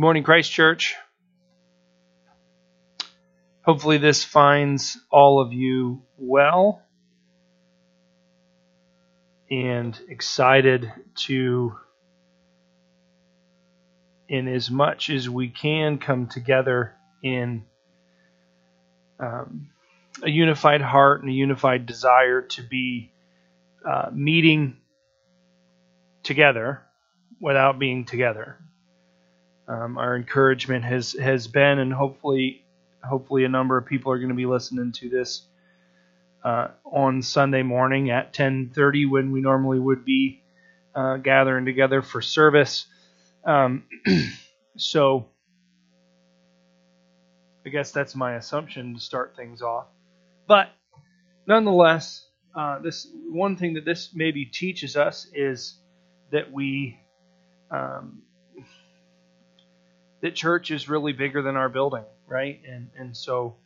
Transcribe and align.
morning, 0.00 0.22
Christ 0.22 0.50
Church. 0.50 0.96
Hopefully, 3.66 3.98
this 3.98 4.24
finds 4.24 4.96
all 5.10 5.42
of 5.42 5.52
you 5.52 6.00
well 6.16 6.80
and 9.50 10.00
excited 10.08 10.90
to, 11.26 11.76
in 14.26 14.48
as 14.48 14.70
much 14.70 15.10
as 15.10 15.28
we 15.28 15.50
can, 15.50 15.98
come 15.98 16.28
together 16.28 16.94
in 17.22 17.66
um, 19.18 19.68
a 20.22 20.30
unified 20.30 20.80
heart 20.80 21.20
and 21.20 21.30
a 21.30 21.34
unified 21.34 21.84
desire 21.84 22.40
to 22.40 22.62
be 22.62 23.12
uh, 23.86 24.08
meeting 24.10 24.78
together 26.22 26.80
without 27.38 27.78
being 27.78 28.06
together 28.06 28.56
um, 29.70 29.98
our 29.98 30.16
encouragement 30.16 30.84
has 30.84 31.12
has 31.12 31.46
been, 31.46 31.78
and 31.78 31.92
hopefully, 31.92 32.64
hopefully, 33.04 33.44
a 33.44 33.48
number 33.48 33.78
of 33.78 33.86
people 33.86 34.10
are 34.10 34.18
going 34.18 34.30
to 34.30 34.34
be 34.34 34.46
listening 34.46 34.90
to 34.92 35.08
this 35.08 35.46
uh, 36.44 36.68
on 36.84 37.22
Sunday 37.22 37.62
morning 37.62 38.10
at 38.10 38.32
10:30 38.34 39.08
when 39.08 39.30
we 39.30 39.40
normally 39.40 39.78
would 39.78 40.04
be 40.04 40.42
uh, 40.92 41.18
gathering 41.18 41.66
together 41.66 42.02
for 42.02 42.20
service. 42.20 42.86
Um, 43.44 43.84
so, 44.76 45.26
I 47.64 47.68
guess 47.68 47.92
that's 47.92 48.16
my 48.16 48.34
assumption 48.34 48.94
to 48.94 49.00
start 49.00 49.36
things 49.36 49.62
off. 49.62 49.86
But 50.48 50.70
nonetheless, 51.46 52.26
uh, 52.56 52.80
this 52.80 53.06
one 53.28 53.54
thing 53.54 53.74
that 53.74 53.84
this 53.84 54.10
maybe 54.14 54.46
teaches 54.46 54.96
us 54.96 55.28
is 55.32 55.78
that 56.32 56.50
we 56.50 56.98
um, 57.70 58.22
that 60.22 60.34
church 60.34 60.70
is 60.70 60.88
really 60.88 61.12
bigger 61.12 61.42
than 61.42 61.56
our 61.56 61.68
building, 61.68 62.04
right? 62.26 62.60
And 62.66 62.90
and 62.96 63.16
so 63.16 63.56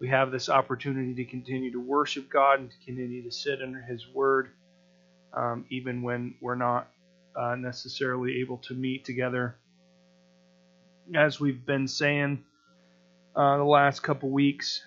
we 0.00 0.08
have 0.08 0.30
this 0.30 0.48
opportunity 0.48 1.14
to 1.14 1.24
continue 1.24 1.72
to 1.72 1.80
worship 1.80 2.28
God 2.28 2.60
and 2.60 2.70
to 2.70 2.76
continue 2.84 3.22
to 3.22 3.30
sit 3.30 3.62
under 3.62 3.80
His 3.80 4.06
Word, 4.12 4.50
um, 5.32 5.64
even 5.70 6.02
when 6.02 6.34
we're 6.40 6.56
not 6.56 6.88
uh, 7.36 7.54
necessarily 7.54 8.40
able 8.40 8.58
to 8.58 8.74
meet 8.74 9.04
together. 9.04 9.56
As 11.14 11.38
we've 11.38 11.64
been 11.64 11.88
saying 11.88 12.44
uh, 13.36 13.56
the 13.58 13.64
last 13.64 14.02
couple 14.02 14.30
weeks, 14.30 14.82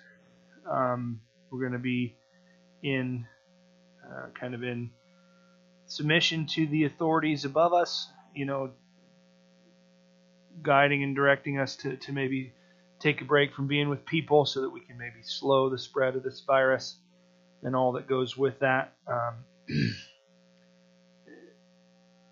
um, 0.70 1.20
we're 1.50 1.60
going 1.60 1.72
to 1.72 1.78
be 1.78 2.14
in 2.82 3.26
uh, 4.04 4.26
kind 4.38 4.54
of 4.54 4.62
in 4.62 4.90
submission 5.86 6.46
to 6.46 6.66
the 6.66 6.84
authorities 6.84 7.44
above 7.44 7.72
us. 7.72 8.08
You 8.34 8.44
know, 8.44 8.70
guiding 10.62 11.02
and 11.02 11.14
directing 11.14 11.58
us 11.58 11.76
to, 11.76 11.96
to 11.96 12.12
maybe 12.12 12.52
take 12.98 13.20
a 13.20 13.24
break 13.24 13.54
from 13.54 13.66
being 13.66 13.88
with 13.88 14.04
people 14.06 14.46
so 14.46 14.62
that 14.62 14.70
we 14.70 14.80
can 14.80 14.98
maybe 14.98 15.22
slow 15.22 15.68
the 15.68 15.78
spread 15.78 16.16
of 16.16 16.22
this 16.22 16.42
virus 16.46 16.96
and 17.62 17.74
all 17.74 17.92
that 17.92 18.08
goes 18.08 18.36
with 18.36 18.58
that. 18.60 18.94
Um, 19.06 19.44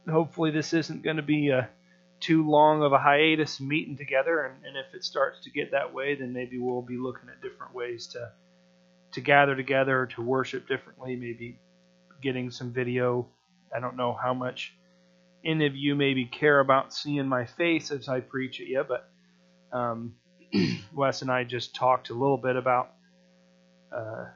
hopefully, 0.08 0.50
this 0.50 0.72
isn't 0.72 1.02
going 1.02 1.16
to 1.16 1.22
be 1.22 1.50
a 1.50 1.68
too 2.20 2.48
long 2.48 2.82
of 2.82 2.92
a 2.92 2.98
hiatus 2.98 3.60
meeting 3.60 3.96
together, 3.96 4.44
and, 4.44 4.64
and 4.64 4.76
if 4.76 4.94
it 4.94 5.04
starts 5.04 5.42
to 5.44 5.50
get 5.50 5.72
that 5.72 5.92
way, 5.92 6.14
then 6.14 6.32
maybe 6.32 6.58
we'll 6.58 6.82
be 6.82 6.96
looking 6.96 7.28
at 7.28 7.42
different 7.42 7.74
ways 7.74 8.06
to 8.08 8.30
to 9.12 9.20
gather 9.20 9.54
together, 9.54 10.06
to 10.06 10.22
worship 10.22 10.66
differently, 10.66 11.14
maybe 11.14 11.58
getting 12.20 12.50
some 12.50 12.72
video. 12.72 13.28
I 13.74 13.80
don't 13.80 13.96
know 13.96 14.12
how 14.12 14.34
much 14.34 14.74
any 15.44 15.66
of 15.66 15.76
you 15.76 15.94
maybe 15.94 16.24
care 16.24 16.60
about 16.60 16.94
seeing 16.94 17.28
my 17.28 17.44
face 17.44 17.90
as 17.90 18.08
I 18.08 18.20
preach 18.20 18.60
at 18.60 18.66
you, 18.66 18.84
but 18.86 19.08
um, 19.72 20.14
Wes 20.94 21.22
and 21.22 21.30
I 21.30 21.44
just 21.44 21.74
talked 21.74 22.10
a 22.10 22.14
little 22.14 22.38
bit 22.38 22.56
about 22.56 22.92
uh, 23.94 24.26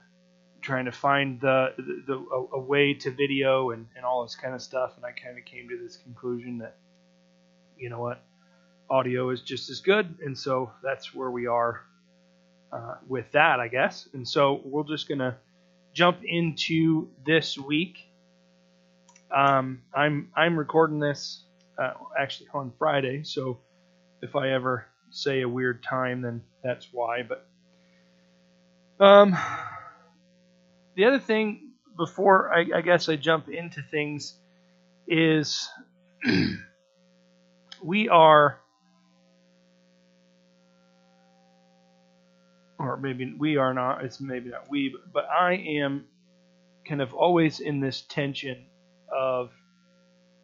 trying 0.60 0.84
to 0.84 0.92
find 0.92 1.40
the, 1.40 1.72
the, 1.76 2.02
the 2.06 2.14
a, 2.14 2.56
a, 2.56 2.60
way 2.60 2.94
to 2.94 3.10
video 3.10 3.70
and, 3.70 3.86
and 3.96 4.04
all 4.04 4.22
this 4.22 4.36
kind 4.36 4.54
of 4.54 4.62
stuff, 4.62 4.96
and 4.96 5.04
I 5.04 5.12
kind 5.12 5.38
of 5.38 5.44
came 5.44 5.68
to 5.68 5.78
this 5.82 5.96
conclusion 5.96 6.58
that 6.58 6.76
you 7.76 7.88
know 7.88 8.00
what, 8.00 8.22
audio 8.90 9.30
is 9.30 9.40
just 9.40 9.70
as 9.70 9.80
good, 9.80 10.18
and 10.24 10.36
so 10.36 10.72
that's 10.82 11.14
where 11.14 11.30
we 11.30 11.46
are 11.46 11.82
uh, 12.72 12.94
with 13.06 13.30
that, 13.32 13.60
I 13.60 13.68
guess. 13.68 14.08
And 14.12 14.26
so 14.26 14.60
we're 14.64 14.84
just 14.84 15.08
gonna 15.08 15.36
jump 15.94 16.18
into 16.24 17.08
this 17.24 17.56
week 17.56 18.07
um, 19.34 19.82
I'm 19.94 20.30
I'm 20.34 20.58
recording 20.58 20.98
this 21.00 21.44
uh, 21.78 21.92
actually 22.18 22.48
on 22.54 22.72
Friday, 22.78 23.22
so 23.24 23.58
if 24.22 24.36
I 24.36 24.50
ever 24.50 24.86
say 25.10 25.42
a 25.42 25.48
weird 25.48 25.82
time, 25.82 26.22
then 26.22 26.42
that's 26.62 26.88
why. 26.92 27.22
But 27.22 27.46
um, 29.04 29.36
the 30.94 31.04
other 31.04 31.18
thing 31.18 31.72
before 31.96 32.52
I, 32.52 32.66
I 32.76 32.80
guess 32.80 33.08
I 33.08 33.16
jump 33.16 33.48
into 33.48 33.82
things 33.82 34.34
is 35.06 35.68
we 37.82 38.08
are, 38.08 38.58
or 42.78 42.96
maybe 42.96 43.34
we 43.38 43.56
are 43.56 43.74
not. 43.74 44.04
It's 44.04 44.20
maybe 44.20 44.50
not 44.50 44.70
we, 44.70 44.88
but, 44.88 45.12
but 45.12 45.28
I 45.28 45.54
am 45.54 46.06
kind 46.86 47.02
of 47.02 47.12
always 47.12 47.60
in 47.60 47.80
this 47.80 48.00
tension 48.00 48.64
of 49.16 49.50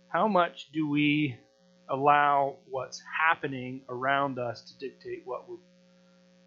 how 0.08 0.28
much 0.28 0.70
do 0.72 0.88
we 0.88 1.36
allow 1.88 2.56
what's 2.70 3.02
happening 3.28 3.82
around 3.88 4.38
us 4.38 4.62
to 4.62 4.78
dictate 4.78 5.22
what 5.24 5.48
we're 5.48 5.56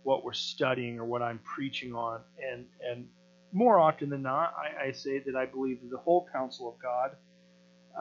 what 0.04 0.24
we're 0.24 0.32
studying 0.34 1.00
or 1.00 1.06
what 1.06 1.22
I'm 1.22 1.40
preaching 1.40 1.94
on. 1.94 2.22
And 2.52 2.66
and 2.82 3.08
more 3.52 3.80
often 3.80 4.10
than 4.10 4.22
not 4.22 4.56
I, 4.58 4.88
I 4.88 4.92
say 4.92 5.20
that 5.20 5.36
I 5.36 5.46
believe 5.46 5.82
that 5.82 5.92
the 5.92 5.98
whole 5.98 6.28
counsel 6.32 6.70
of 6.70 6.76
God 6.82 7.16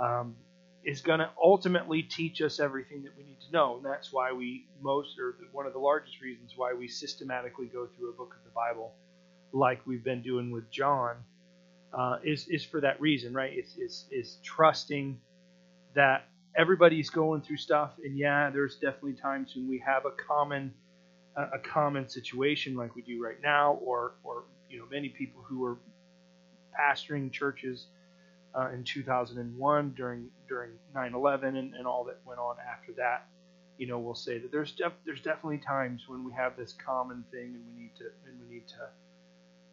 um, 0.00 0.36
is 0.84 1.00
going 1.00 1.18
to 1.18 1.30
ultimately 1.42 2.02
teach 2.02 2.40
us 2.42 2.60
everything 2.60 3.02
that 3.02 3.16
we 3.16 3.24
need 3.24 3.40
to 3.40 3.52
know. 3.52 3.76
And 3.76 3.84
that's 3.84 4.12
why 4.12 4.32
we 4.32 4.66
most 4.80 5.18
or 5.18 5.36
one 5.52 5.66
of 5.66 5.72
the 5.72 5.78
largest 5.80 6.20
reasons 6.20 6.52
why 6.56 6.74
we 6.74 6.88
systematically 6.88 7.66
go 7.66 7.88
through 7.96 8.10
a 8.10 8.16
book 8.16 8.36
of 8.38 8.44
the 8.44 8.54
Bible 8.54 8.92
like 9.52 9.84
we've 9.86 10.04
been 10.04 10.22
doing 10.22 10.50
with 10.50 10.70
John 10.70 11.16
uh, 11.92 12.18
is 12.24 12.48
is 12.48 12.64
for 12.64 12.80
that 12.80 13.00
reason, 13.00 13.34
right? 13.34 13.52
It's 13.54 13.76
is 13.76 14.06
is 14.10 14.38
trusting 14.42 15.18
that 15.94 16.28
everybody's 16.56 17.10
going 17.10 17.42
through 17.42 17.58
stuff, 17.58 17.92
and 18.04 18.18
yeah, 18.18 18.50
there's 18.50 18.76
definitely 18.76 19.14
times 19.14 19.54
when 19.54 19.68
we 19.68 19.82
have 19.86 20.04
a 20.06 20.12
common 20.26 20.72
a 21.36 21.58
common 21.58 22.08
situation 22.08 22.74
like 22.76 22.94
we 22.94 23.02
do 23.02 23.22
right 23.22 23.40
now, 23.42 23.74
or 23.84 24.14
or 24.24 24.44
you 24.70 24.78
know 24.78 24.86
many 24.90 25.08
people 25.08 25.42
who 25.42 25.60
were 25.60 25.78
pastoring 26.78 27.30
churches 27.32 27.86
uh, 28.54 28.70
in 28.72 28.84
2001 28.84 29.94
during 29.96 30.28
during 30.48 30.70
9/11 30.94 31.58
and, 31.58 31.74
and 31.74 31.86
all 31.86 32.04
that 32.04 32.20
went 32.24 32.40
on 32.40 32.56
after 32.60 32.92
that. 32.94 33.26
You 33.78 33.86
know, 33.86 33.98
we'll 33.98 34.14
say 34.14 34.38
that 34.38 34.50
there's 34.50 34.72
def- 34.72 34.98
there's 35.04 35.20
definitely 35.20 35.58
times 35.58 36.04
when 36.08 36.24
we 36.24 36.32
have 36.32 36.56
this 36.56 36.72
common 36.72 37.24
thing, 37.30 37.54
and 37.54 37.62
we 37.66 37.82
need 37.82 37.96
to 37.98 38.04
and 38.26 38.40
we 38.48 38.54
need 38.56 38.68
to 38.68 38.88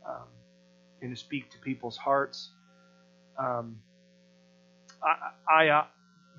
um, 0.10 0.28
to 1.12 1.20
speak 1.20 1.50
to 1.52 1.58
people's 1.60 1.98
hearts. 1.98 2.52
Um, 3.38 3.78
I, 5.02 5.66
I 5.66 5.68
uh, 5.70 5.86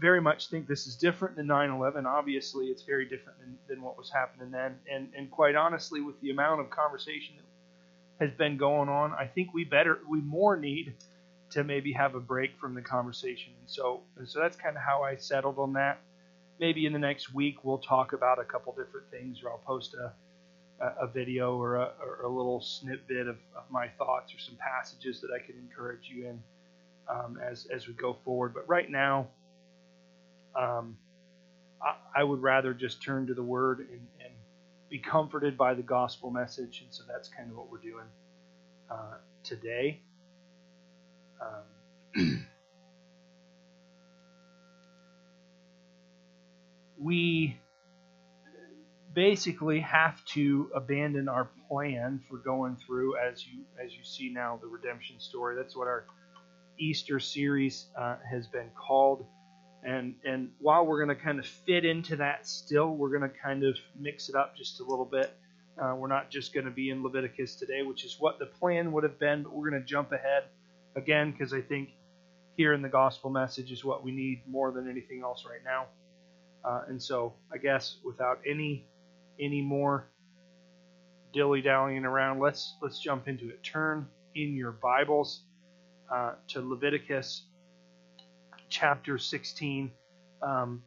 very 0.00 0.20
much 0.20 0.48
think 0.48 0.66
this 0.66 0.86
is 0.86 0.96
different 0.96 1.36
than 1.36 1.46
9/11. 1.46 2.06
Obviously, 2.06 2.66
it's 2.66 2.82
very 2.82 3.06
different 3.08 3.38
than, 3.38 3.58
than 3.68 3.82
what 3.82 3.96
was 3.96 4.10
happening 4.10 4.50
then. 4.50 4.76
And 4.90 5.08
and 5.16 5.30
quite 5.30 5.56
honestly, 5.56 6.00
with 6.00 6.20
the 6.20 6.30
amount 6.30 6.60
of 6.60 6.70
conversation 6.70 7.36
that 7.36 8.26
has 8.26 8.36
been 8.36 8.56
going 8.56 8.88
on, 8.88 9.12
I 9.12 9.26
think 9.26 9.54
we 9.54 9.64
better 9.64 9.98
we 10.08 10.20
more 10.20 10.56
need 10.56 10.94
to 11.50 11.62
maybe 11.62 11.92
have 11.92 12.14
a 12.14 12.20
break 12.20 12.58
from 12.58 12.74
the 12.74 12.82
conversation. 12.82 13.52
And 13.60 13.68
so 13.68 14.02
so 14.24 14.40
that's 14.40 14.56
kind 14.56 14.76
of 14.76 14.82
how 14.82 15.02
I 15.02 15.16
settled 15.16 15.58
on 15.58 15.74
that. 15.74 16.00
Maybe 16.60 16.86
in 16.86 16.92
the 16.92 16.98
next 16.98 17.34
week 17.34 17.64
we'll 17.64 17.78
talk 17.78 18.12
about 18.12 18.38
a 18.38 18.44
couple 18.44 18.72
different 18.72 19.10
things, 19.10 19.42
or 19.42 19.50
I'll 19.50 19.58
post 19.58 19.94
a 19.94 20.12
a, 20.80 21.06
video 21.06 21.56
or 21.56 21.76
a, 21.76 21.92
or 22.00 22.22
a 22.24 22.28
little 22.28 22.60
snippet 22.60 23.28
of, 23.28 23.36
of, 23.56 23.64
my 23.70 23.88
thoughts 23.88 24.34
or 24.34 24.38
some 24.38 24.56
passages 24.56 25.20
that 25.20 25.30
I 25.30 25.38
can 25.38 25.56
encourage 25.56 26.10
you 26.12 26.28
in 26.28 26.42
um, 27.08 27.38
as 27.42 27.66
as 27.66 27.86
we 27.86 27.94
go 27.94 28.16
forward. 28.24 28.54
But 28.54 28.68
right 28.68 28.90
now, 28.90 29.28
um, 30.54 30.96
I, 31.82 32.20
I, 32.20 32.24
would 32.24 32.42
rather 32.42 32.74
just 32.74 33.02
turn 33.02 33.26
to 33.26 33.34
the 33.34 33.42
Word 33.42 33.80
and, 33.80 34.06
and, 34.20 34.30
be 34.90 34.98
comforted 34.98 35.56
by 35.56 35.74
the 35.74 35.82
gospel 35.82 36.30
message, 36.30 36.82
and 36.84 36.92
so 36.94 37.02
that's 37.08 37.28
kind 37.28 37.50
of 37.50 37.56
what 37.56 37.68
we're 37.68 37.78
doing 37.78 38.04
uh, 38.88 39.16
today. 39.42 40.00
Um, 42.14 42.46
we 47.00 47.56
basically 49.14 49.80
have 49.80 50.24
to 50.24 50.70
abandon 50.74 51.28
our 51.28 51.48
plan 51.68 52.20
for 52.28 52.38
going 52.38 52.76
through 52.76 53.16
as 53.16 53.46
you 53.46 53.64
as 53.82 53.92
you 53.92 54.04
see 54.04 54.28
now 54.28 54.58
the 54.60 54.66
redemption 54.66 55.20
story. 55.20 55.56
That's 55.56 55.76
what 55.76 55.86
our 55.86 56.04
Easter 56.78 57.20
series 57.20 57.86
uh, 57.96 58.16
has 58.28 58.46
been 58.48 58.70
called, 58.74 59.24
And 59.84 60.14
and 60.24 60.50
while 60.58 60.86
we're 60.86 61.04
going 61.04 61.16
to 61.16 61.22
kind 61.22 61.38
of 61.38 61.46
fit 61.46 61.84
into 61.84 62.16
that 62.16 62.46
still, 62.46 62.96
we're 62.96 63.10
going 63.10 63.30
to 63.30 63.36
kind 63.36 63.64
of 63.64 63.76
mix 63.98 64.28
it 64.28 64.34
up 64.34 64.56
just 64.56 64.80
a 64.80 64.84
little 64.84 65.04
bit. 65.04 65.36
Uh, 65.80 65.94
we're 65.96 66.08
not 66.08 66.30
just 66.30 66.54
going 66.54 66.66
to 66.66 66.70
be 66.72 66.90
in 66.90 67.02
Leviticus 67.02 67.56
today, 67.56 67.82
which 67.82 68.04
is 68.04 68.16
what 68.18 68.38
the 68.38 68.46
plan 68.46 68.92
would 68.92 69.04
have 69.04 69.18
been, 69.18 69.42
but 69.42 69.52
we're 69.52 69.68
going 69.70 69.80
to 69.80 69.86
jump 69.86 70.12
ahead 70.12 70.44
again 70.96 71.32
because 71.32 71.52
I 71.52 71.60
think 71.60 71.90
here 72.56 72.72
in 72.72 72.82
the 72.82 72.88
gospel 72.88 73.30
message 73.30 73.72
is 73.72 73.84
what 73.84 74.04
we 74.04 74.12
need 74.12 74.42
more 74.48 74.70
than 74.70 74.88
anything 74.88 75.22
else 75.22 75.44
right 75.44 75.64
now. 75.64 75.86
Uh, 76.64 76.82
and 76.88 77.02
so, 77.02 77.34
I 77.52 77.58
guess 77.58 77.96
without 78.04 78.40
any 78.46 78.86
any 79.40 79.62
more 79.62 80.06
dilly 81.32 81.60
dallying 81.60 82.04
around, 82.04 82.40
let's 82.40 82.76
let's 82.80 82.98
jump 82.98 83.28
into 83.28 83.48
it. 83.48 83.62
Turn 83.62 84.06
in 84.34 84.54
your 84.54 84.72
Bibles 84.72 85.42
uh, 86.12 86.34
to 86.48 86.60
Leviticus 86.60 87.42
chapter 88.68 89.18
16. 89.18 89.90
Um, 90.42 90.82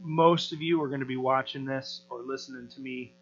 most 0.00 0.52
of 0.52 0.62
you 0.62 0.82
are 0.82 0.88
going 0.88 1.00
to 1.00 1.06
be 1.06 1.16
watching 1.16 1.64
this 1.64 2.02
or 2.10 2.22
listening 2.22 2.68
to 2.68 2.80
me 2.80 3.12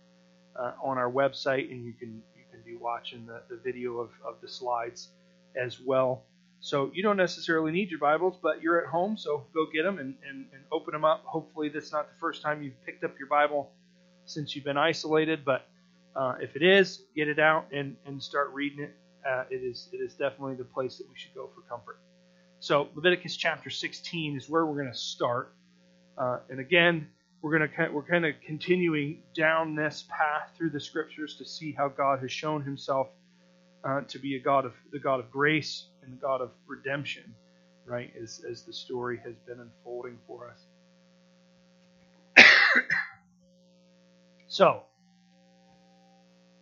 uh, 0.59 0.73
on 0.83 0.99
our 0.99 1.11
website, 1.11 1.71
and 1.71 1.85
you 1.85 1.93
can 1.93 2.23
you 2.37 2.45
can 2.51 2.61
be 2.65 2.77
watching 2.77 3.27
the, 3.27 3.43
the 3.49 3.57
video 3.63 3.99
of, 3.99 4.11
of 4.27 4.37
the 4.41 4.49
slides 4.49 5.09
as 5.57 5.81
well. 5.81 6.25
So 6.61 6.91
you 6.95 7.03
don't 7.03 7.19
necessarily 7.19 7.71
need 7.71 7.91
your 7.91 8.01
Bibles, 8.01 8.39
but 8.43 8.63
you're 8.63 8.83
at 8.83 8.89
home, 8.89 9.17
so 9.19 9.47
go 9.55 9.67
get 9.71 9.83
them 9.83 9.99
and, 9.99 10.15
and, 10.27 10.47
and 10.53 10.63
open 10.73 10.93
them 10.93 11.05
up. 11.05 11.23
Hopefully, 11.25 11.69
this 11.69 11.85
is 11.85 11.93
not 11.93 12.09
the 12.09 12.19
first 12.19 12.43
time 12.43 12.63
you've 12.63 12.83
picked 12.85 13.05
up 13.05 13.19
your 13.19 13.29
Bible 13.29 13.71
since 14.27 14.55
you've 14.55 14.65
been 14.65 14.77
isolated, 14.77 15.45
but 15.45 15.67
uh, 16.15 16.35
if 16.41 16.57
it 16.57 16.63
is, 16.63 17.03
get 17.15 17.29
it 17.29 17.39
out 17.39 17.67
and, 17.73 17.97
and 18.07 18.23
start 18.23 18.51
reading 18.53 18.81
it. 18.81 18.95
Uh, 19.29 19.45
it 19.51 19.57
is 19.57 19.89
it 19.93 19.97
is 19.97 20.15
definitely 20.15 20.55
the 20.55 20.65
place 20.65 20.99
that 20.99 21.09
we 21.09 21.19
should 21.19 21.35
go 21.35 21.51
for 21.55 21.63
comfort. 21.63 21.99
So 22.61 22.89
Leviticus 22.95 23.37
chapter 23.37 23.71
16 23.71 24.37
is 24.37 24.49
where 24.49 24.65
we're 24.65 24.81
going 24.81 24.93
to 24.93 24.99
start, 24.99 25.53
uh, 26.17 26.39
and 26.49 26.61
again 26.61 27.09
we're 27.43 27.59
going 27.59 27.69
to 27.69 27.89
we're 27.93 28.03
kind 28.03 28.25
of 28.25 28.35
continuing 28.45 29.23
down 29.35 29.75
this 29.75 30.05
path 30.09 30.51
through 30.57 30.71
the 30.71 30.81
scriptures 30.81 31.37
to 31.37 31.45
see 31.45 31.73
how 31.73 31.89
God 31.89 32.21
has 32.21 32.33
shown 32.33 32.63
Himself 32.63 33.09
uh, 33.85 34.03
to 34.03 34.19
be 34.19 34.37
a 34.37 34.41
God 34.41 34.65
of 34.65 34.75
the 34.93 34.99
God 34.99 35.21
of 35.21 35.31
grace 35.31 35.89
and 36.03 36.13
the 36.13 36.17
God 36.17 36.41
of 36.41 36.51
redemption, 36.67 37.35
right? 37.85 38.13
As 38.21 38.45
as 38.51 38.63
the 38.63 38.73
story 38.73 39.21
has 39.25 39.35
been 39.47 39.61
unfolding 39.61 40.19
for 40.27 40.51
us. 40.51 40.66
So, 44.57 44.85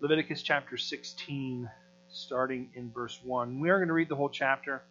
Leviticus 0.01 0.43
chapter 0.43 0.77
16, 0.77 1.71
starting 2.09 2.69
in 2.75 2.91
verse 2.91 3.21
1. 3.23 3.61
We 3.61 3.71
are 3.71 3.79
going 3.79 3.87
to 3.87 3.95
read 3.95 4.09
the 4.09 4.17
whole 4.17 4.29
chapter, 4.29 4.83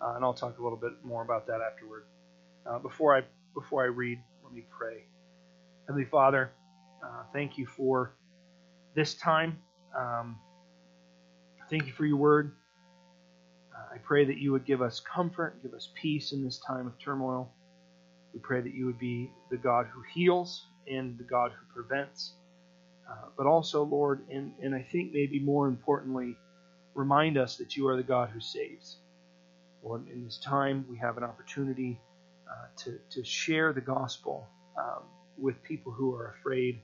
uh, 0.00 0.14
and 0.16 0.24
I'll 0.24 0.34
talk 0.34 0.58
a 0.58 0.62
little 0.64 0.76
bit 0.76 1.04
more 1.04 1.22
about 1.22 1.46
that 1.46 1.60
afterward. 1.60 2.06
Uh, 2.68 2.80
before 2.80 3.16
I 3.16 3.22
before 3.54 3.84
I 3.84 3.86
read, 3.86 4.18
let 4.42 4.52
me 4.52 4.64
pray. 4.76 5.04
Heavenly 5.86 6.08
Father, 6.10 6.50
uh, 7.00 7.22
thank 7.32 7.58
you 7.58 7.64
for 7.64 8.16
this 8.96 9.14
time. 9.14 9.60
Um, 9.96 10.36
thank 11.70 11.86
you 11.86 11.92
for 11.92 12.06
your 12.06 12.16
word. 12.16 12.56
Uh, 13.72 13.94
I 13.94 13.98
pray 13.98 14.24
that 14.24 14.38
you 14.38 14.50
would 14.50 14.66
give 14.66 14.82
us 14.82 14.98
comfort, 14.98 15.62
give 15.62 15.74
us 15.74 15.92
peace 15.94 16.32
in 16.32 16.42
this 16.42 16.58
time 16.66 16.88
of 16.88 16.98
turmoil. 16.98 17.52
We 18.36 18.40
pray 18.40 18.60
that 18.60 18.74
you 18.74 18.84
would 18.84 18.98
be 18.98 19.30
the 19.50 19.56
God 19.56 19.86
who 19.86 20.02
heals 20.12 20.66
and 20.86 21.16
the 21.16 21.24
God 21.24 21.52
who 21.52 21.72
prevents. 21.72 22.34
Uh, 23.10 23.28
but 23.34 23.46
also, 23.46 23.82
Lord, 23.82 24.26
and, 24.30 24.52
and 24.62 24.74
I 24.74 24.82
think 24.82 25.14
maybe 25.14 25.40
more 25.40 25.68
importantly, 25.68 26.36
remind 26.92 27.38
us 27.38 27.56
that 27.56 27.78
you 27.78 27.88
are 27.88 27.96
the 27.96 28.02
God 28.02 28.28
who 28.28 28.40
saves. 28.40 28.98
Lord, 29.82 30.06
in 30.10 30.22
this 30.22 30.36
time, 30.36 30.84
we 30.90 30.98
have 30.98 31.16
an 31.16 31.24
opportunity 31.24 31.98
uh, 32.46 32.66
to, 32.84 32.98
to 33.12 33.24
share 33.24 33.72
the 33.72 33.80
gospel 33.80 34.46
um, 34.78 35.04
with 35.38 35.62
people 35.62 35.90
who 35.90 36.14
are 36.14 36.36
afraid 36.38 36.82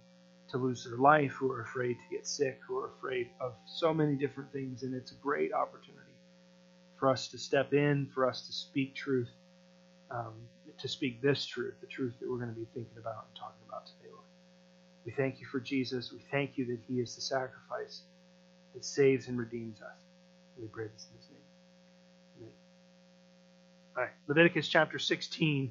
to 0.53 0.57
lose 0.57 0.85
their 0.85 0.97
life, 0.97 1.33
who 1.33 1.53
are 1.53 1.61
afraid 1.61 1.99
to 1.99 2.17
get 2.17 2.27
sick, 2.27 2.61
who 2.67 2.79
are 2.79 2.93
afraid 2.97 3.29
of 3.43 3.53
so 3.67 3.93
many 3.93 4.15
different 4.15 4.51
things. 4.55 4.85
And 4.85 4.95
it's 4.95 5.13
a 5.13 5.17
great 5.17 5.53
opportunity 5.53 6.17
for 6.99 7.11
us 7.11 7.29
to 7.29 7.37
step 7.37 7.75
in, 7.75 8.09
for 8.15 8.27
us 8.27 8.47
to 8.47 8.55
speak 8.55 8.95
truth, 8.95 9.29
um, 10.11 10.33
to 10.82 10.88
speak 10.88 11.23
this 11.23 11.46
truth, 11.46 11.75
the 11.81 11.87
truth 11.87 12.12
that 12.20 12.29
we're 12.29 12.38
going 12.38 12.52
to 12.52 12.58
be 12.58 12.67
thinking 12.75 12.99
about 12.99 13.26
and 13.29 13.37
talking 13.38 13.62
about 13.69 13.87
today, 13.87 14.11
Lord. 14.11 14.26
We 15.06 15.12
thank 15.12 15.40
you 15.40 15.46
for 15.46 15.61
Jesus. 15.61 16.12
We 16.12 16.19
thank 16.31 16.58
you 16.58 16.67
that 16.67 16.81
he 16.88 16.94
is 17.00 17.14
the 17.14 17.20
sacrifice 17.20 18.02
that 18.75 18.84
saves 18.84 19.29
and 19.29 19.38
redeems 19.38 19.81
us. 19.81 20.02
We 20.61 20.67
pray 20.67 20.88
this 20.93 21.06
in 21.11 21.17
his 21.19 21.29
name. 21.31 21.38
Amen. 22.38 22.52
All 23.96 24.02
right, 24.02 24.12
Leviticus 24.26 24.69
chapter 24.69 24.99
16, 24.99 25.70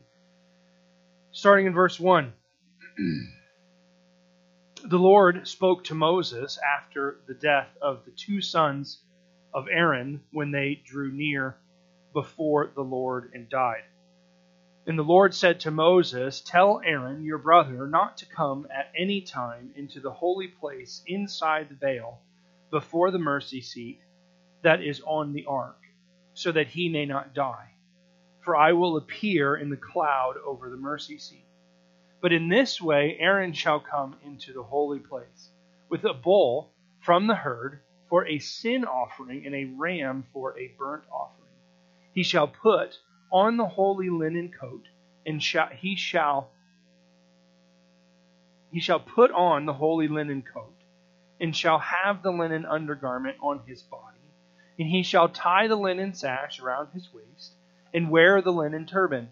starting 1.34 1.66
in 1.66 1.74
verse 1.74 2.00
1. 2.00 2.32
the 4.86 4.98
Lord 4.98 5.46
spoke 5.46 5.84
to 5.86 5.94
Moses 5.94 6.58
after 6.78 7.18
the 7.28 7.34
death 7.34 7.70
of 7.82 8.06
the 8.06 8.12
two 8.12 8.42
sons 8.42 9.02
of 9.54 9.68
Aaron 9.70 10.22
when 10.32 10.52
they 10.52 10.82
drew 10.86 11.12
near 11.12 11.58
before 12.14 12.72
the 12.76 12.82
Lord 12.82 13.32
and 13.34 13.50
died. 13.50 13.84
And 14.88 14.98
the 14.98 15.04
Lord 15.04 15.36
said 15.36 15.60
to 15.62 15.72
Moses, 15.72 16.42
Tell 16.42 16.82
Aaron 16.84 17.24
your 17.24 17.38
brother 17.38 17.86
not 17.88 18.18
to 18.18 18.26
come 18.26 18.68
at 18.74 18.92
any 18.98 19.22
time 19.22 19.72
into 19.76 20.00
the 20.00 20.12
holy 20.12 20.48
place 20.48 21.04
inside 21.06 21.70
the 21.70 21.76
veil 21.76 22.20
before 22.72 23.12
the 23.12 23.20
mercy 23.20 23.62
seat 23.62 24.00
that 24.64 24.82
is 24.82 25.02
on 25.06 25.34
the 25.34 25.46
ark, 25.46 25.80
so 26.34 26.52
that 26.52 26.68
he 26.68 26.90
may 26.90 27.06
not 27.06 27.36
die. 27.36 27.70
For 28.44 28.56
I 28.56 28.74
will 28.74 28.98
appear 28.98 29.56
in 29.56 29.70
the 29.70 29.78
cloud 29.78 30.38
over 30.44 30.70
the 30.70 30.78
mercy 30.78 31.20
seat. 31.20 31.46
But 32.20 32.34
in 32.34 32.50
this 32.50 32.82
way 32.82 33.18
Aaron 33.20 33.54
shall 33.54 33.80
come 33.80 34.16
into 34.26 34.52
the 34.52 34.64
holy 34.64 35.00
place 35.00 35.52
with 35.90 36.06
a 36.06 36.14
bull 36.14 36.72
from 37.02 37.28
the 37.28 37.36
herd 37.36 37.82
for 38.10 38.26
a 38.26 38.40
sin 38.40 38.86
offering 38.86 39.46
and 39.46 39.54
a 39.54 39.66
ram 39.78 40.24
for 40.34 40.58
a 40.58 40.74
burnt 40.78 41.04
offering. 41.12 41.54
He 42.14 42.24
shall 42.24 42.48
put 42.48 42.98
on 43.32 43.58
the 43.58 43.66
holy 43.66 44.10
linen 44.10 44.52
coat, 44.52 44.88
and 45.26 45.42
shall, 45.42 45.68
he 45.68 45.96
shall 45.96 46.52
he 48.72 48.80
shall 48.80 49.00
put 49.00 49.32
on 49.32 49.66
the 49.66 49.74
holy 49.74 50.08
linen 50.08 50.42
coat, 50.42 50.76
and 51.40 51.56
shall 51.56 51.80
have 51.80 52.24
the 52.24 52.32
linen 52.32 52.66
undergarment 52.66 53.38
on 53.42 53.62
his 53.68 53.82
body, 53.84 54.20
and 54.80 54.88
he 54.88 55.04
shall 55.04 55.28
tie 55.28 55.68
the 55.68 55.76
linen 55.76 56.14
sash 56.14 56.60
around 56.60 56.90
his 56.94 57.10
waist, 57.14 57.56
and 57.94 58.10
wear 58.10 58.42
the 58.42 58.54
linen 58.54 58.86
turban. 58.86 59.30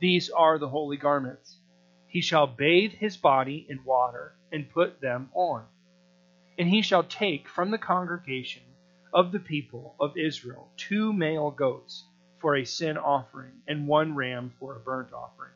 These 0.00 0.30
are 0.30 0.58
the 0.58 0.68
holy 0.68 0.96
garments. 0.96 1.58
He 2.08 2.20
shall 2.20 2.46
bathe 2.48 2.92
his 2.92 3.16
body 3.16 3.66
in 3.68 3.84
water, 3.84 4.34
and 4.50 4.68
put 4.68 5.00
them 5.00 5.30
on. 5.32 5.64
And 6.58 6.68
he 6.68 6.82
shall 6.82 7.04
take 7.04 7.48
from 7.48 7.70
the 7.70 7.78
congregation 7.78 8.62
of 9.12 9.30
the 9.30 9.40
people 9.40 9.94
of 10.00 10.16
Israel 10.16 10.68
two 10.76 11.12
male 11.12 11.50
goats 11.52 12.04
for 12.42 12.56
a 12.56 12.64
sin 12.64 12.98
offering, 12.98 13.62
and 13.68 13.86
one 13.88 14.16
ram 14.16 14.52
for 14.58 14.76
a 14.76 14.80
burnt 14.80 15.12
offering. 15.12 15.52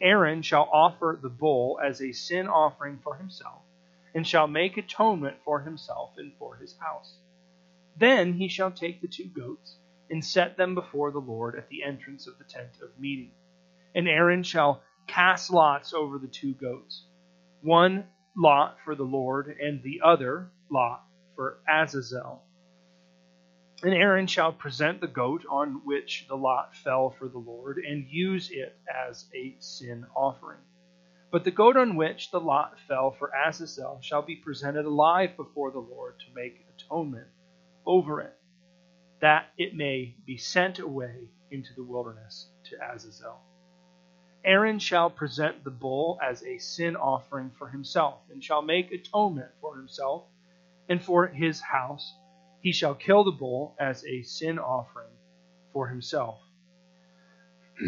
Aaron 0.00 0.42
shall 0.42 0.68
offer 0.70 1.18
the 1.20 1.30
bull 1.30 1.80
as 1.82 2.02
a 2.02 2.12
sin 2.12 2.46
offering 2.46 2.98
for 3.02 3.16
himself, 3.16 3.62
and 4.14 4.26
shall 4.26 4.46
make 4.46 4.76
atonement 4.76 5.38
for 5.44 5.60
himself 5.60 6.10
and 6.18 6.32
for 6.38 6.56
his 6.56 6.76
house. 6.78 7.16
Then 7.96 8.34
he 8.34 8.48
shall 8.48 8.70
take 8.70 9.00
the 9.00 9.08
two 9.08 9.24
goats, 9.24 9.78
and 10.10 10.22
set 10.22 10.58
them 10.58 10.74
before 10.74 11.10
the 11.10 11.18
Lord 11.18 11.56
at 11.56 11.70
the 11.70 11.82
entrance 11.82 12.26
of 12.26 12.36
the 12.36 12.44
tent 12.44 12.82
of 12.82 12.98
meeting. 13.00 13.32
And 13.94 14.06
Aaron 14.06 14.42
shall 14.42 14.82
cast 15.06 15.50
lots 15.50 15.94
over 15.94 16.18
the 16.18 16.28
two 16.28 16.52
goats, 16.52 17.06
one 17.62 18.04
lot 18.36 18.76
for 18.84 18.94
the 18.94 19.04
Lord, 19.04 19.48
and 19.48 19.82
the 19.82 20.02
other 20.04 20.50
lot 20.70 21.04
for 21.34 21.58
Azazel 21.66 22.42
and 23.82 23.94
Aaron 23.94 24.26
shall 24.26 24.52
present 24.52 25.00
the 25.00 25.08
goat 25.08 25.44
on 25.50 25.82
which 25.84 26.26
the 26.28 26.36
lot 26.36 26.76
fell 26.76 27.10
for 27.10 27.28
the 27.28 27.38
Lord, 27.38 27.78
and 27.78 28.06
use 28.08 28.50
it 28.50 28.76
as 28.88 29.26
a 29.34 29.56
sin 29.58 30.06
offering. 30.14 30.60
But 31.32 31.44
the 31.44 31.50
goat 31.50 31.76
on 31.76 31.96
which 31.96 32.30
the 32.30 32.40
lot 32.40 32.78
fell 32.86 33.10
for 33.10 33.32
Azazel 33.34 34.00
shall 34.02 34.22
be 34.22 34.36
presented 34.36 34.84
alive 34.84 35.36
before 35.36 35.70
the 35.70 35.78
Lord 35.78 36.20
to 36.20 36.34
make 36.34 36.64
atonement 36.76 37.26
over 37.86 38.20
it, 38.20 38.38
that 39.20 39.46
it 39.58 39.74
may 39.74 40.14
be 40.26 40.36
sent 40.36 40.78
away 40.78 41.28
into 41.50 41.74
the 41.74 41.82
wilderness 41.84 42.48
to 42.64 42.76
Azazel. 42.94 43.40
Aaron 44.44 44.78
shall 44.78 45.08
present 45.08 45.64
the 45.64 45.70
bull 45.70 46.18
as 46.22 46.42
a 46.44 46.58
sin 46.58 46.96
offering 46.96 47.50
for 47.58 47.68
himself, 47.68 48.20
and 48.30 48.42
shall 48.42 48.62
make 48.62 48.92
atonement 48.92 49.50
for 49.60 49.76
himself 49.76 50.24
and 50.88 51.02
for 51.02 51.26
his 51.26 51.60
house 51.60 52.14
he 52.62 52.72
shall 52.72 52.94
kill 52.94 53.24
the 53.24 53.32
bull 53.32 53.74
as 53.78 54.04
a 54.06 54.22
sin 54.22 54.58
offering 54.58 55.12
for 55.72 55.88
himself. 55.88 56.40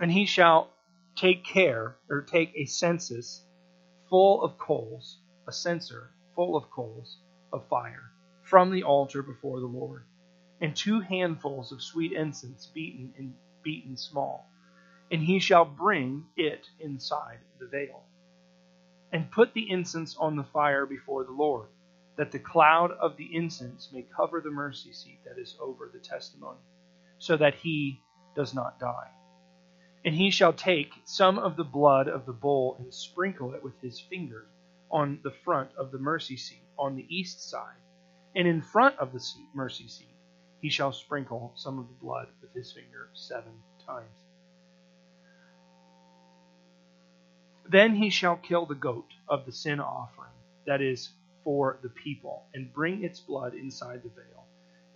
and 0.00 0.10
he 0.10 0.26
shall 0.26 0.70
take 1.16 1.44
care, 1.44 1.96
or 2.10 2.22
take 2.22 2.52
a 2.54 2.64
census 2.64 3.44
full 4.08 4.42
of 4.42 4.58
coals, 4.58 5.18
a 5.46 5.52
censer 5.52 6.10
full 6.34 6.56
of 6.56 6.70
coals 6.70 7.18
of 7.52 7.66
fire, 7.68 8.10
from 8.42 8.70
the 8.72 8.82
altar 8.82 9.22
before 9.22 9.60
the 9.60 9.66
Lord, 9.66 10.04
and 10.60 10.74
two 10.74 11.00
handfuls 11.00 11.72
of 11.72 11.82
sweet 11.82 12.12
incense 12.12 12.66
beaten 12.66 13.12
and 13.18 13.34
beaten 13.62 13.96
small, 13.96 14.48
and 15.10 15.22
he 15.22 15.38
shall 15.38 15.64
bring 15.64 16.24
it 16.36 16.66
inside 16.80 17.38
the 17.58 17.66
veil, 17.66 18.04
and 19.12 19.30
put 19.30 19.54
the 19.54 19.70
incense 19.70 20.16
on 20.16 20.36
the 20.36 20.44
fire 20.44 20.86
before 20.86 21.24
the 21.24 21.32
Lord, 21.32 21.68
that 22.18 22.32
the 22.32 22.38
cloud 22.38 22.90
of 23.00 23.16
the 23.16 23.34
incense 23.34 23.90
may 23.92 24.04
cover 24.14 24.40
the 24.40 24.50
mercy 24.50 24.92
seat 24.92 25.20
that 25.24 25.40
is 25.40 25.56
over 25.60 25.88
the 25.90 26.00
testimony, 26.00 26.58
so 27.18 27.36
that 27.36 27.54
he 27.54 28.02
does 28.34 28.54
not 28.54 28.78
die. 28.78 29.08
And 30.04 30.14
he 30.14 30.30
shall 30.30 30.52
take 30.52 30.92
some 31.04 31.38
of 31.38 31.56
the 31.56 31.64
blood 31.64 32.08
of 32.08 32.26
the 32.26 32.32
bull 32.32 32.76
and 32.80 32.92
sprinkle 32.92 33.54
it 33.54 33.62
with 33.62 33.80
his 33.80 34.00
fingers 34.00 34.48
on 34.90 35.20
the 35.22 35.30
front 35.30 35.70
of 35.78 35.92
the 35.92 35.98
mercy 35.98 36.36
seat 36.36 36.64
on 36.78 36.96
the 36.96 37.06
east 37.08 37.48
side, 37.48 37.80
and 38.34 38.48
in 38.48 38.62
front 38.62 38.98
of 38.98 39.12
the 39.12 39.20
seat, 39.20 39.46
mercy 39.54 39.88
seat 39.88 40.08
he 40.60 40.68
shall 40.68 40.92
sprinkle 40.92 41.52
some 41.54 41.78
of 41.78 41.86
the 41.86 42.04
blood 42.04 42.26
with 42.42 42.52
his 42.52 42.72
finger 42.72 43.10
seven 43.14 43.52
times. 43.86 44.08
Then 47.68 47.94
he 47.94 48.10
shall 48.10 48.36
kill 48.36 48.66
the 48.66 48.74
goat 48.74 49.12
of 49.28 49.46
the 49.46 49.52
sin 49.52 49.78
offering, 49.78 50.32
that 50.66 50.80
is 50.80 51.10
for 51.48 51.78
the 51.82 51.88
people, 51.88 52.44
and 52.52 52.74
bring 52.74 53.02
its 53.02 53.20
blood 53.20 53.54
inside 53.54 54.02
the 54.02 54.10
veil 54.10 54.44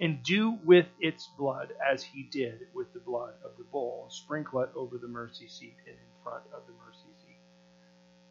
and 0.02 0.22
do 0.22 0.58
with 0.66 0.84
its 1.00 1.30
blood 1.38 1.72
as 1.90 2.02
he 2.02 2.24
did 2.24 2.66
with 2.74 2.92
the 2.92 3.00
blood 3.00 3.32
of 3.42 3.52
the 3.56 3.64
bull. 3.64 4.06
Sprinkle 4.10 4.60
it 4.60 4.68
over 4.76 4.98
the 4.98 5.08
mercy 5.08 5.48
seat 5.48 5.76
and 5.86 5.94
in 5.94 6.22
front 6.22 6.44
of 6.52 6.60
the 6.66 6.74
mercy 6.84 7.08
seat. 7.24 7.38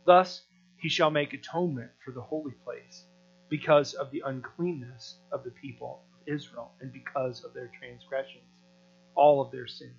Thus 0.06 0.44
he 0.78 0.88
shall 0.88 1.10
make 1.10 1.34
atonement 1.34 1.90
for 2.06 2.12
the 2.12 2.22
holy 2.22 2.52
place 2.64 3.06
because 3.50 3.96
of 3.96 4.12
the 4.12 4.22
uncleanness 4.24 5.16
of 5.32 5.44
the 5.44 5.50
people 5.50 6.04
of 6.14 6.32
Israel 6.32 6.74
and 6.80 6.94
because 6.94 7.44
of 7.44 7.56
their 7.56 7.72
transgressions, 7.80 8.54
all 9.16 9.42
of 9.42 9.50
their 9.52 9.68
sins. 9.68 9.98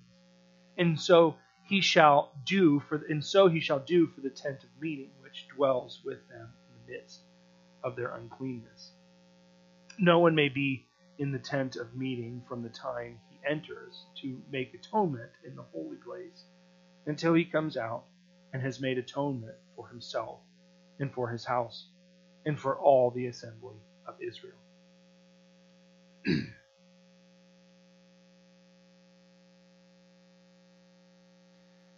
And 0.77 0.97
so 0.97 1.35
he 1.65 1.81
shall 1.81 2.31
do 2.45 2.79
for 2.87 3.03
and 3.09 3.21
so 3.21 3.49
he 3.49 3.59
shall 3.59 3.79
do 3.79 4.07
for 4.07 4.21
the 4.21 4.29
tent 4.29 4.63
of 4.63 4.69
meeting 4.79 5.11
which 5.21 5.49
dwells 5.53 5.99
with 6.05 6.25
them 6.29 6.53
in 6.69 6.85
the 6.85 6.93
midst 6.93 7.19
of 7.83 7.95
their 7.95 8.15
uncleanness. 8.15 8.91
No 9.99 10.19
one 10.19 10.35
may 10.35 10.49
be 10.49 10.87
in 11.19 11.31
the 11.31 11.39
tent 11.39 11.75
of 11.75 11.95
meeting 11.95 12.43
from 12.47 12.63
the 12.63 12.69
time 12.69 13.19
he 13.29 13.39
enters 13.49 14.05
to 14.21 14.41
make 14.51 14.73
atonement 14.73 15.31
in 15.45 15.55
the 15.55 15.63
holy 15.73 15.97
place 15.97 16.45
until 17.05 17.33
he 17.33 17.45
comes 17.45 17.77
out 17.77 18.05
and 18.53 18.61
has 18.61 18.79
made 18.81 18.97
atonement 18.97 19.55
for 19.75 19.87
himself 19.89 20.39
and 20.99 21.13
for 21.13 21.29
his 21.29 21.45
house 21.45 21.87
and 22.45 22.59
for 22.59 22.77
all 22.77 23.11
the 23.11 23.27
assembly 23.27 23.77
of 24.07 24.15
Israel. 24.21 24.57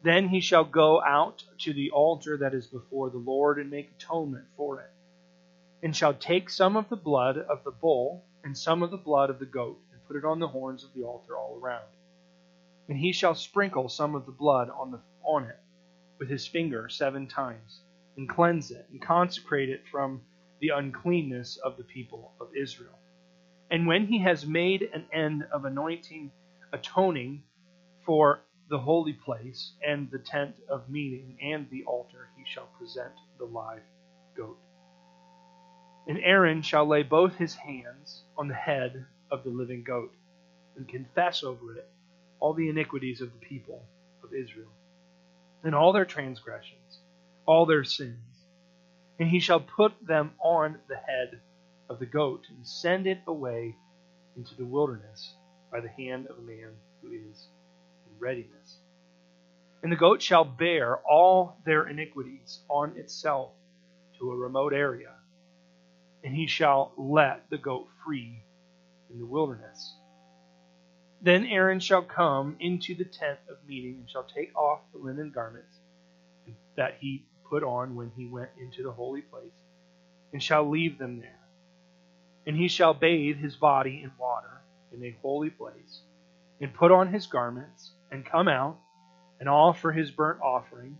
then 0.03 0.27
he 0.29 0.41
shall 0.41 0.63
go 0.65 1.01
out 1.01 1.43
to 1.59 1.73
the 1.73 1.91
altar 1.91 2.37
that 2.37 2.53
is 2.53 2.67
before 2.67 3.09
the 3.09 3.17
Lord 3.17 3.59
and 3.59 3.69
make 3.71 3.91
atonement 3.99 4.45
for 4.57 4.81
it, 4.81 4.91
and 5.85 5.95
shall 5.95 6.15
take 6.15 6.49
some 6.49 6.75
of 6.75 6.89
the 6.89 6.95
blood 6.95 7.37
of 7.37 7.63
the 7.63 7.69
bull 7.69 8.25
and 8.43 8.57
some 8.57 8.81
of 8.81 8.89
the 8.89 8.97
blood 8.97 9.29
of 9.29 9.37
the 9.37 9.45
goat, 9.45 9.79
and 9.91 10.03
put 10.07 10.17
it 10.17 10.25
on 10.25 10.39
the 10.39 10.47
horns 10.47 10.83
of 10.83 10.91
the 10.95 11.03
altar 11.03 11.37
all 11.37 11.59
around. 11.61 11.85
And 12.89 12.97
he 12.97 13.11
shall 13.11 13.35
sprinkle 13.35 13.87
some 13.87 14.15
of 14.15 14.25
the 14.25 14.31
blood 14.31 14.71
on, 14.71 14.89
the, 14.89 14.99
on 15.23 15.43
it 15.43 15.59
with 16.17 16.27
his 16.27 16.47
finger 16.47 16.89
seven 16.89 17.27
times, 17.27 17.81
and 18.17 18.27
cleanse 18.27 18.71
it, 18.71 18.87
and 18.91 18.99
consecrate 18.99 19.69
it 19.69 19.83
from 19.91 20.21
the 20.59 20.69
uncleanness 20.69 21.57
of 21.63 21.77
the 21.77 21.83
people 21.83 22.31
of 22.41 22.47
Israel. 22.59 22.97
And 23.69 23.85
when 23.85 24.07
he 24.07 24.17
has 24.23 24.43
made 24.43 24.89
an 24.91 25.05
end 25.13 25.43
of 25.53 25.65
anointing, 25.65 26.31
atoning 26.73 27.43
for 28.07 28.39
the 28.71 28.79
holy 28.79 29.13
place, 29.13 29.73
and 29.87 30.09
the 30.09 30.17
tent 30.17 30.55
of 30.67 30.89
meeting, 30.89 31.37
and 31.43 31.69
the 31.69 31.83
altar, 31.83 32.29
he 32.35 32.43
shall 32.51 32.69
present 32.79 33.13
the 33.37 33.45
live 33.45 33.83
goat. 34.35 34.57
And 36.07 36.19
Aaron 36.19 36.61
shall 36.61 36.85
lay 36.85 37.03
both 37.03 37.35
his 37.35 37.55
hands 37.55 38.23
on 38.37 38.47
the 38.47 38.53
head 38.53 39.05
of 39.31 39.43
the 39.43 39.49
living 39.49 39.83
goat, 39.83 40.13
and 40.75 40.87
confess 40.87 41.43
over 41.43 41.75
it 41.77 41.89
all 42.39 42.53
the 42.53 42.69
iniquities 42.69 43.21
of 43.21 43.31
the 43.31 43.45
people 43.45 43.81
of 44.23 44.33
Israel, 44.33 44.71
and 45.63 45.73
all 45.73 45.93
their 45.93 46.05
transgressions, 46.05 46.99
all 47.45 47.65
their 47.65 47.83
sins. 47.83 48.19
And 49.19 49.29
he 49.29 49.39
shall 49.39 49.59
put 49.59 49.93
them 50.05 50.31
on 50.43 50.77
the 50.87 50.97
head 50.97 51.41
of 51.89 51.99
the 51.99 52.05
goat, 52.05 52.45
and 52.49 52.67
send 52.67 53.07
it 53.07 53.21
away 53.25 53.75
into 54.35 54.55
the 54.55 54.65
wilderness 54.65 55.33
by 55.71 55.79
the 55.79 55.89
hand 55.89 56.27
of 56.27 56.37
a 56.37 56.41
man 56.41 56.71
who 57.01 57.11
is 57.13 57.47
in 58.05 58.19
readiness. 58.19 58.79
And 59.81 59.91
the 59.91 59.95
goat 59.95 60.21
shall 60.21 60.45
bear 60.45 60.97
all 60.97 61.57
their 61.65 61.87
iniquities 61.87 62.59
on 62.69 62.97
itself 62.97 63.51
to 64.19 64.31
a 64.31 64.35
remote 64.35 64.73
area 64.73 65.13
and 66.25 66.35
he 66.35 66.47
shall 66.47 66.91
let 66.97 67.47
the 67.51 67.57
goat 67.57 67.87
free 68.03 68.43
in 69.11 69.19
the 69.19 69.25
wilderness. 69.25 69.95
Then 71.21 71.45
Aaron 71.45 71.79
shall 71.79 72.01
come 72.01 72.55
into 72.59 72.95
the 72.95 73.05
tent 73.05 73.37
of 73.47 73.57
meeting 73.67 73.97
and 73.99 74.09
shall 74.09 74.23
take 74.23 74.53
off 74.55 74.79
the 74.91 74.97
linen 74.97 75.31
garments 75.31 75.77
that 76.75 76.95
he 76.99 77.27
put 77.47 77.63
on 77.63 77.95
when 77.95 78.11
he 78.17 78.25
went 78.25 78.49
into 78.59 78.81
the 78.81 78.91
holy 78.91 79.21
place, 79.21 79.53
and 80.33 80.41
shall 80.41 80.67
leave 80.67 80.97
them 80.97 81.19
there. 81.19 81.39
And 82.47 82.57
he 82.57 82.67
shall 82.67 82.95
bathe 82.95 83.37
his 83.37 83.55
body 83.55 84.01
in 84.03 84.11
water 84.19 84.61
in 84.91 85.03
a 85.03 85.15
holy 85.21 85.51
place, 85.51 86.01
and 86.59 86.73
put 86.73 86.91
on 86.91 87.13
his 87.13 87.27
garments, 87.27 87.91
and 88.11 88.25
come 88.25 88.47
out, 88.47 88.77
and 89.39 89.47
offer 89.47 89.91
his 89.91 90.09
burnt 90.09 90.41
offering 90.41 90.97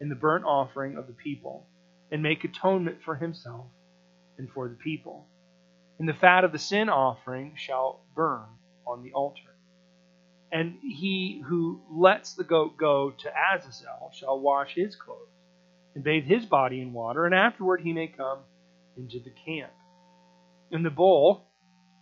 and 0.00 0.10
the 0.10 0.14
burnt 0.16 0.44
offering 0.44 0.96
of 0.96 1.08
the 1.08 1.12
people, 1.12 1.66
and 2.12 2.22
make 2.22 2.44
atonement 2.44 2.98
for 3.04 3.16
himself 3.16 3.66
and 4.38 4.48
for 4.50 4.68
the 4.68 4.76
people. 4.76 5.26
And 5.98 6.08
the 6.08 6.14
fat 6.14 6.44
of 6.44 6.52
the 6.52 6.58
sin 6.58 6.88
offering 6.88 7.54
shall 7.56 8.04
burn 8.14 8.46
on 8.86 9.02
the 9.02 9.12
altar. 9.12 9.54
And 10.50 10.78
he 10.80 11.42
who 11.46 11.82
lets 11.90 12.34
the 12.34 12.44
goat 12.44 12.76
go 12.78 13.10
to 13.10 13.32
Azazel 13.54 14.12
shall 14.14 14.40
wash 14.40 14.74
his 14.74 14.96
clothes 14.96 15.28
and 15.94 16.04
bathe 16.04 16.24
his 16.24 16.46
body 16.46 16.80
in 16.80 16.92
water, 16.92 17.26
and 17.26 17.34
afterward 17.34 17.80
he 17.80 17.92
may 17.92 18.06
come 18.06 18.38
into 18.96 19.18
the 19.18 19.32
camp. 19.44 19.72
And 20.70 20.84
the 20.84 20.90
bull 20.90 21.44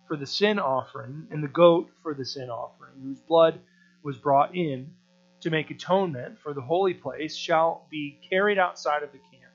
for 0.06 0.16
the 0.16 0.26
sin 0.26 0.58
offering, 0.58 1.26
and 1.30 1.42
the 1.42 1.48
goat 1.48 1.90
for 2.02 2.14
the 2.14 2.24
sin 2.24 2.50
offering, 2.50 3.00
whose 3.02 3.20
blood 3.20 3.58
was 4.02 4.18
brought 4.18 4.54
in 4.54 4.92
to 5.40 5.50
make 5.50 5.70
atonement 5.70 6.38
for 6.40 6.54
the 6.54 6.60
holy 6.60 6.94
place, 6.94 7.36
shall 7.36 7.86
be 7.90 8.20
carried 8.30 8.58
outside 8.58 9.02
of 9.02 9.10
the 9.12 9.18
camp. 9.18 9.52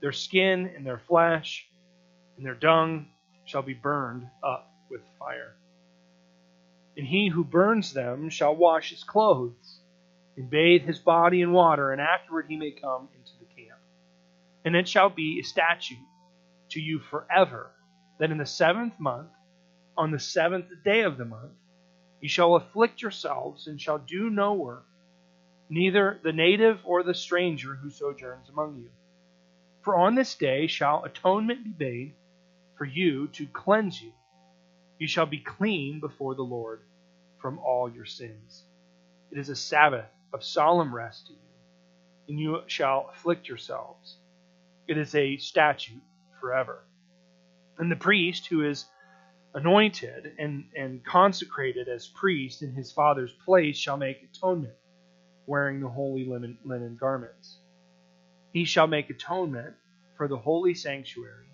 Their 0.00 0.12
skin 0.12 0.70
and 0.74 0.86
their 0.86 1.02
flesh 1.06 1.67
and 2.38 2.46
their 2.46 2.54
dung 2.54 3.08
shall 3.44 3.62
be 3.62 3.74
burned 3.74 4.24
up 4.44 4.70
with 4.88 5.00
fire. 5.18 5.56
And 6.96 7.04
he 7.04 7.28
who 7.28 7.42
burns 7.42 7.92
them 7.92 8.30
shall 8.30 8.54
wash 8.54 8.90
his 8.90 9.02
clothes, 9.02 9.80
and 10.36 10.48
bathe 10.48 10.82
his 10.82 11.00
body 11.00 11.42
in 11.42 11.52
water, 11.52 11.90
and 11.90 12.00
afterward 12.00 12.46
he 12.48 12.56
may 12.56 12.70
come 12.70 13.08
into 13.16 13.32
the 13.40 13.62
camp. 13.62 13.80
And 14.64 14.76
it 14.76 14.88
shall 14.88 15.10
be 15.10 15.40
a 15.40 15.44
statute 15.44 15.98
to 16.70 16.80
you 16.80 17.00
forever 17.00 17.72
that 18.20 18.30
in 18.30 18.38
the 18.38 18.46
seventh 18.46 18.98
month, 19.00 19.30
on 19.96 20.12
the 20.12 20.20
seventh 20.20 20.66
day 20.84 21.02
of 21.02 21.18
the 21.18 21.24
month, 21.24 21.52
you 22.20 22.28
shall 22.28 22.54
afflict 22.54 23.02
yourselves, 23.02 23.66
and 23.66 23.80
shall 23.80 23.98
do 23.98 24.30
no 24.30 24.54
work, 24.54 24.86
neither 25.68 26.20
the 26.22 26.32
native 26.32 26.78
or 26.84 27.02
the 27.02 27.14
stranger 27.14 27.74
who 27.74 27.90
sojourns 27.90 28.48
among 28.48 28.76
you. 28.76 28.90
For 29.82 29.96
on 29.96 30.14
this 30.14 30.36
day 30.36 30.68
shall 30.68 31.04
atonement 31.04 31.64
be 31.64 31.84
made 31.84 32.14
for 32.78 32.84
you 32.84 33.26
to 33.28 33.46
cleanse 33.46 34.00
you. 34.00 34.12
You 34.98 35.08
shall 35.08 35.26
be 35.26 35.40
clean 35.40 36.00
before 36.00 36.36
the 36.36 36.42
Lord 36.42 36.80
from 37.42 37.58
all 37.58 37.90
your 37.90 38.06
sins. 38.06 38.64
It 39.30 39.38
is 39.38 39.48
a 39.48 39.56
Sabbath 39.56 40.06
of 40.32 40.44
solemn 40.44 40.94
rest 40.94 41.26
to 41.26 41.32
you, 41.32 41.38
and 42.28 42.40
you 42.40 42.60
shall 42.68 43.10
afflict 43.12 43.48
yourselves. 43.48 44.18
It 44.86 44.96
is 44.96 45.14
a 45.14 45.36
statute 45.38 46.02
forever. 46.40 46.84
And 47.78 47.90
the 47.90 47.96
priest 47.96 48.46
who 48.46 48.64
is 48.64 48.86
anointed 49.54 50.34
and, 50.38 50.64
and 50.76 51.04
consecrated 51.04 51.88
as 51.88 52.06
priest 52.06 52.62
in 52.62 52.74
his 52.74 52.92
father's 52.92 53.32
place 53.44 53.76
shall 53.76 53.96
make 53.96 54.22
atonement, 54.22 54.74
wearing 55.46 55.80
the 55.80 55.88
holy 55.88 56.24
linen, 56.24 56.58
linen 56.64 56.96
garments. 56.98 57.58
He 58.52 58.64
shall 58.64 58.86
make 58.86 59.10
atonement 59.10 59.74
for 60.16 60.28
the 60.28 60.36
holy 60.36 60.74
sanctuary 60.74 61.47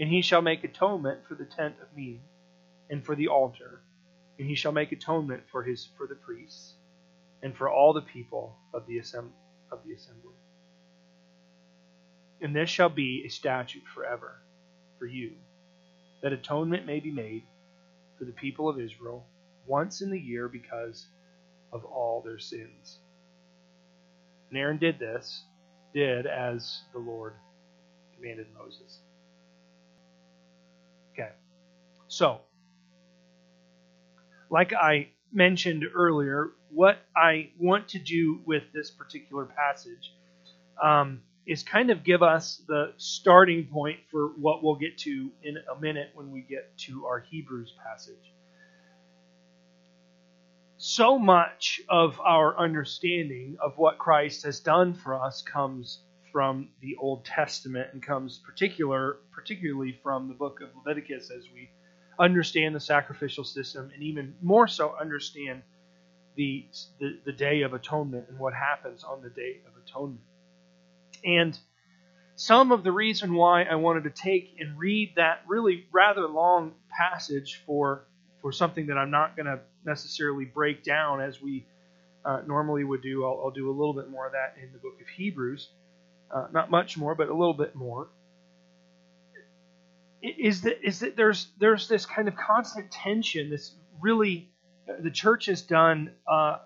and 0.00 0.08
he 0.10 0.22
shall 0.22 0.42
make 0.42 0.64
atonement 0.64 1.20
for 1.28 1.34
the 1.34 1.46
tent 1.46 1.76
of 1.82 1.96
meeting, 1.96 2.22
and 2.90 3.04
for 3.04 3.14
the 3.16 3.28
altar, 3.28 3.82
and 4.38 4.48
he 4.48 4.54
shall 4.54 4.72
make 4.72 4.92
atonement 4.92 5.44
for 5.50 5.62
his 5.64 5.88
for 5.96 6.06
the 6.06 6.14
priests, 6.16 6.74
and 7.42 7.56
for 7.56 7.70
all 7.70 7.92
the 7.92 8.02
people 8.02 8.56
of 8.74 8.86
the, 8.86 8.98
assemb- 8.98 9.32
of 9.72 9.80
the 9.86 9.94
assembly. 9.94 10.34
And 12.42 12.54
this 12.56 12.70
shall 12.70 12.90
be 12.90 13.24
a 13.26 13.30
statute 13.30 13.84
forever 13.94 14.42
for 14.98 15.06
you, 15.06 15.32
that 16.22 16.32
atonement 16.32 16.86
may 16.86 17.00
be 17.00 17.12
made 17.12 17.44
for 18.18 18.24
the 18.24 18.32
people 18.32 18.68
of 18.68 18.80
Israel 18.80 19.26
once 19.66 20.02
in 20.02 20.10
the 20.10 20.20
year 20.20 20.48
because 20.48 21.06
of 21.72 21.84
all 21.84 22.22
their 22.22 22.38
sins. 22.38 22.98
And 24.50 24.58
Aaron 24.58 24.78
did 24.78 24.98
this, 24.98 25.44
did 25.94 26.26
as 26.26 26.82
the 26.92 26.98
Lord 27.00 27.34
commanded 28.16 28.48
Moses. 28.58 29.00
So, 32.08 32.40
like 34.50 34.72
I 34.72 35.08
mentioned 35.32 35.84
earlier, 35.94 36.50
what 36.70 36.98
I 37.16 37.50
want 37.58 37.88
to 37.88 37.98
do 37.98 38.40
with 38.46 38.62
this 38.72 38.90
particular 38.90 39.44
passage 39.44 40.14
um, 40.82 41.20
is 41.46 41.62
kind 41.62 41.90
of 41.90 42.04
give 42.04 42.22
us 42.22 42.62
the 42.66 42.92
starting 42.96 43.66
point 43.66 43.98
for 44.10 44.28
what 44.36 44.62
we'll 44.62 44.76
get 44.76 44.98
to 44.98 45.30
in 45.42 45.56
a 45.74 45.80
minute 45.80 46.10
when 46.14 46.30
we 46.30 46.40
get 46.40 46.76
to 46.78 47.06
our 47.06 47.20
Hebrews 47.20 47.72
passage. 47.84 48.32
So 50.78 51.18
much 51.18 51.80
of 51.88 52.20
our 52.20 52.58
understanding 52.58 53.56
of 53.62 53.78
what 53.78 53.98
Christ 53.98 54.44
has 54.44 54.60
done 54.60 54.94
for 54.94 55.14
us 55.14 55.42
comes 55.42 56.00
from 56.32 56.68
the 56.82 56.96
Old 56.96 57.24
Testament 57.24 57.88
and 57.92 58.02
comes 58.02 58.38
particular 58.38 59.18
particularly 59.32 59.98
from 60.02 60.28
the 60.28 60.34
book 60.34 60.60
of 60.60 60.68
Leviticus 60.76 61.30
as 61.30 61.44
we 61.54 61.70
understand 62.18 62.74
the 62.74 62.80
sacrificial 62.80 63.44
system 63.44 63.90
and 63.94 64.02
even 64.02 64.34
more 64.42 64.68
so 64.68 64.94
understand 65.00 65.62
the, 66.36 66.66
the, 67.00 67.18
the 67.24 67.32
Day 67.32 67.62
of 67.62 67.74
Atonement 67.74 68.26
and 68.28 68.38
what 68.38 68.54
happens 68.54 69.04
on 69.04 69.22
the 69.22 69.30
Day 69.30 69.60
of 69.66 69.72
Atonement. 69.86 70.20
And 71.24 71.58
some 72.36 72.70
of 72.70 72.84
the 72.84 72.92
reason 72.92 73.34
why 73.34 73.62
I 73.62 73.76
wanted 73.76 74.04
to 74.04 74.10
take 74.10 74.56
and 74.60 74.78
read 74.78 75.14
that 75.16 75.40
really 75.46 75.86
rather 75.92 76.26
long 76.28 76.74
passage 76.90 77.62
for 77.66 78.04
for 78.42 78.52
something 78.52 78.86
that 78.86 78.98
I'm 78.98 79.10
not 79.10 79.34
going 79.34 79.46
to 79.46 79.58
necessarily 79.84 80.44
break 80.44 80.84
down 80.84 81.20
as 81.20 81.40
we 81.40 81.66
uh, 82.24 82.42
normally 82.46 82.84
would 82.84 83.02
do. 83.02 83.24
I'll, 83.24 83.40
I'll, 83.44 83.50
do 83.50 83.70
a 83.70 83.72
little 83.72 83.94
bit 83.94 84.10
more 84.10 84.26
of 84.26 84.32
that 84.32 84.54
in 84.62 84.72
the 84.72 84.78
book 84.78 85.00
of 85.00 85.08
Hebrews, 85.08 85.70
uh, 86.30 86.46
not 86.52 86.70
much 86.70 86.96
more, 86.98 87.14
but 87.14 87.28
a 87.28 87.34
little 87.34 87.54
bit 87.54 87.74
more. 87.74 88.08
Is 90.26 90.62
that 90.62 90.86
is 90.86 91.00
that 91.00 91.16
there's 91.16 91.52
there's 91.58 91.88
this 91.88 92.06
kind 92.06 92.28
of 92.28 92.36
constant 92.36 92.90
tension. 92.90 93.50
This 93.50 93.74
really 94.00 94.50
the 95.02 95.10
church 95.10 95.46
has 95.46 95.62
done 95.62 96.12
uh, 96.30 96.58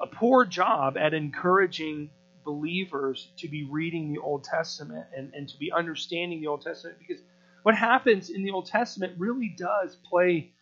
a 0.00 0.06
poor 0.06 0.44
job 0.44 0.96
at 0.96 1.14
encouraging 1.14 2.10
believers 2.44 3.32
to 3.38 3.48
be 3.48 3.68
reading 3.70 4.12
the 4.12 4.20
Old 4.20 4.44
Testament 4.44 5.06
and, 5.16 5.32
and 5.34 5.48
to 5.48 5.56
be 5.58 5.70
understanding 5.72 6.40
the 6.40 6.48
Old 6.48 6.62
Testament 6.62 6.98
because 6.98 7.22
what 7.62 7.76
happens 7.76 8.30
in 8.30 8.42
the 8.42 8.50
Old 8.50 8.66
Testament 8.66 9.14
really 9.18 9.54
does 9.56 9.96
play 10.08 10.52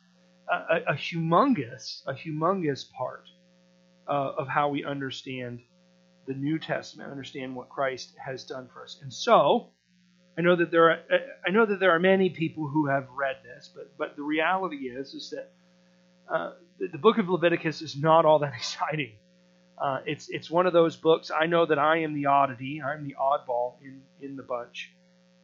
a, 0.51 0.81
a, 0.89 0.95
humongous, 0.95 2.03
a 2.07 2.13
humongous 2.13 2.91
part 2.93 3.25
uh, 4.09 4.33
of 4.37 4.49
how 4.49 4.69
we 4.69 4.85
understand 4.85 5.61
the 6.27 6.35
New 6.35 6.59
Testament, 6.59 7.11
understand 7.11 7.55
what 7.55 7.69
Christ 7.69 8.15
has 8.25 8.45
done 8.45 8.69
for 8.73 8.85
us. 8.85 8.99
And 9.03 9.13
so, 9.13 9.71
I 10.41 10.43
know 10.43 10.57
that 10.57 10.71
there 10.71 10.91
are 10.91 10.99
I 11.47 11.51
know 11.51 11.67
that 11.67 11.81
there 11.81 11.91
are 11.91 11.99
many 11.99 12.31
people 12.31 12.67
who 12.67 12.87
have 12.87 13.07
read 13.11 13.37
this, 13.45 13.71
but 13.75 13.93
but 13.99 14.17
the 14.17 14.23
reality 14.23 14.89
is 14.89 15.13
is 15.13 15.29
that 15.31 15.53
uh, 16.35 16.53
the, 16.79 16.87
the, 16.89 16.97
book 16.97 17.19
of 17.19 17.29
Leviticus 17.29 17.83
is 17.83 17.95
not 17.95 18.25
all 18.25 18.39
that 18.39 18.55
exciting. 18.57 19.13
Uh, 19.77 19.99
it's 20.07 20.31
it's 20.31 20.51
one 20.51 20.67
of 20.67 20.73
those 20.73 20.97
books. 20.97 21.31
I 21.31 21.45
know 21.45 21.67
that 21.67 21.79
I 21.79 21.99
am 21.99 22.15
the 22.15 22.25
oddity. 22.25 22.81
I'm 22.81 23.07
the 23.07 23.17
oddball 23.21 23.75
in 23.83 24.01
in 24.23 24.35
the 24.37 24.43
bunch 24.43 24.91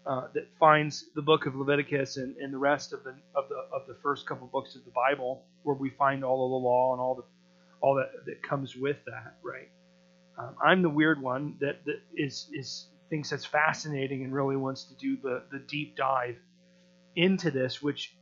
uh, 0.06 0.28
that 0.32 0.48
finds 0.58 1.04
the 1.14 1.20
book 1.20 1.44
of 1.44 1.54
Leviticus 1.54 2.16
and, 2.16 2.34
and 2.38 2.50
the 2.50 2.58
rest 2.58 2.94
of 2.94 3.04
the 3.04 3.14
of 3.34 3.50
the 3.50 3.66
of 3.74 3.86
the 3.86 3.96
first 4.02 4.24
couple 4.24 4.46
books 4.46 4.76
of 4.76 4.84
the 4.86 4.92
Bible, 4.92 5.44
where 5.64 5.76
we 5.76 5.90
find 5.90 6.24
all 6.24 6.46
of 6.46 6.50
the 6.52 6.66
law 6.66 6.94
and 6.94 7.02
all 7.02 7.14
the 7.16 7.24
all 7.82 7.96
that 7.96 8.24
that 8.24 8.42
comes 8.42 8.74
with 8.74 8.96
that. 9.04 9.36
Right. 9.42 9.68
Um, 10.38 10.56
I'm 10.64 10.80
the 10.80 10.88
weird 10.88 11.20
one 11.20 11.56
that 11.60 11.84
that 11.84 12.00
is 12.16 12.48
is 12.54 12.86
thinks 13.08 13.30
that's 13.30 13.44
fascinating 13.44 14.24
and 14.24 14.32
really 14.32 14.56
wants 14.56 14.84
to 14.84 14.94
do 14.94 15.16
the 15.22 15.44
the 15.50 15.58
deep 15.58 15.96
dive 15.96 16.36
into 17.14 17.50
this, 17.50 17.82
which 17.82 18.14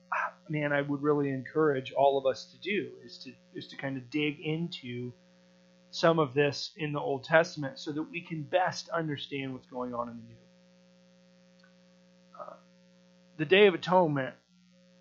man, 0.49 0.73
I 0.73 0.83
would 0.83 1.03
really 1.03 1.31
encourage 1.31 1.93
all 1.93 2.19
of 2.19 2.27
us 2.27 2.47
to 2.53 2.59
do 2.59 2.91
is 3.05 3.19
to 3.25 3.33
is 3.55 3.69
to 3.69 3.77
kind 3.77 3.97
of 3.97 4.11
dig 4.11 4.41
into 4.41 5.13
some 5.91 6.19
of 6.19 6.35
this 6.35 6.73
in 6.77 6.93
the 6.93 7.01
Old 7.01 7.25
Testament 7.25 7.79
so 7.79 7.93
that 7.93 8.03
we 8.03 8.21
can 8.21 8.43
best 8.43 8.89
understand 8.89 9.53
what's 9.53 9.67
going 9.67 9.95
on 9.95 10.09
in 10.09 10.17
the 10.17 10.23
New. 10.23 10.37
Uh, 12.41 12.57
the 13.37 13.45
Day 13.45 13.67
of 13.69 13.75
Atonement, 13.75 14.35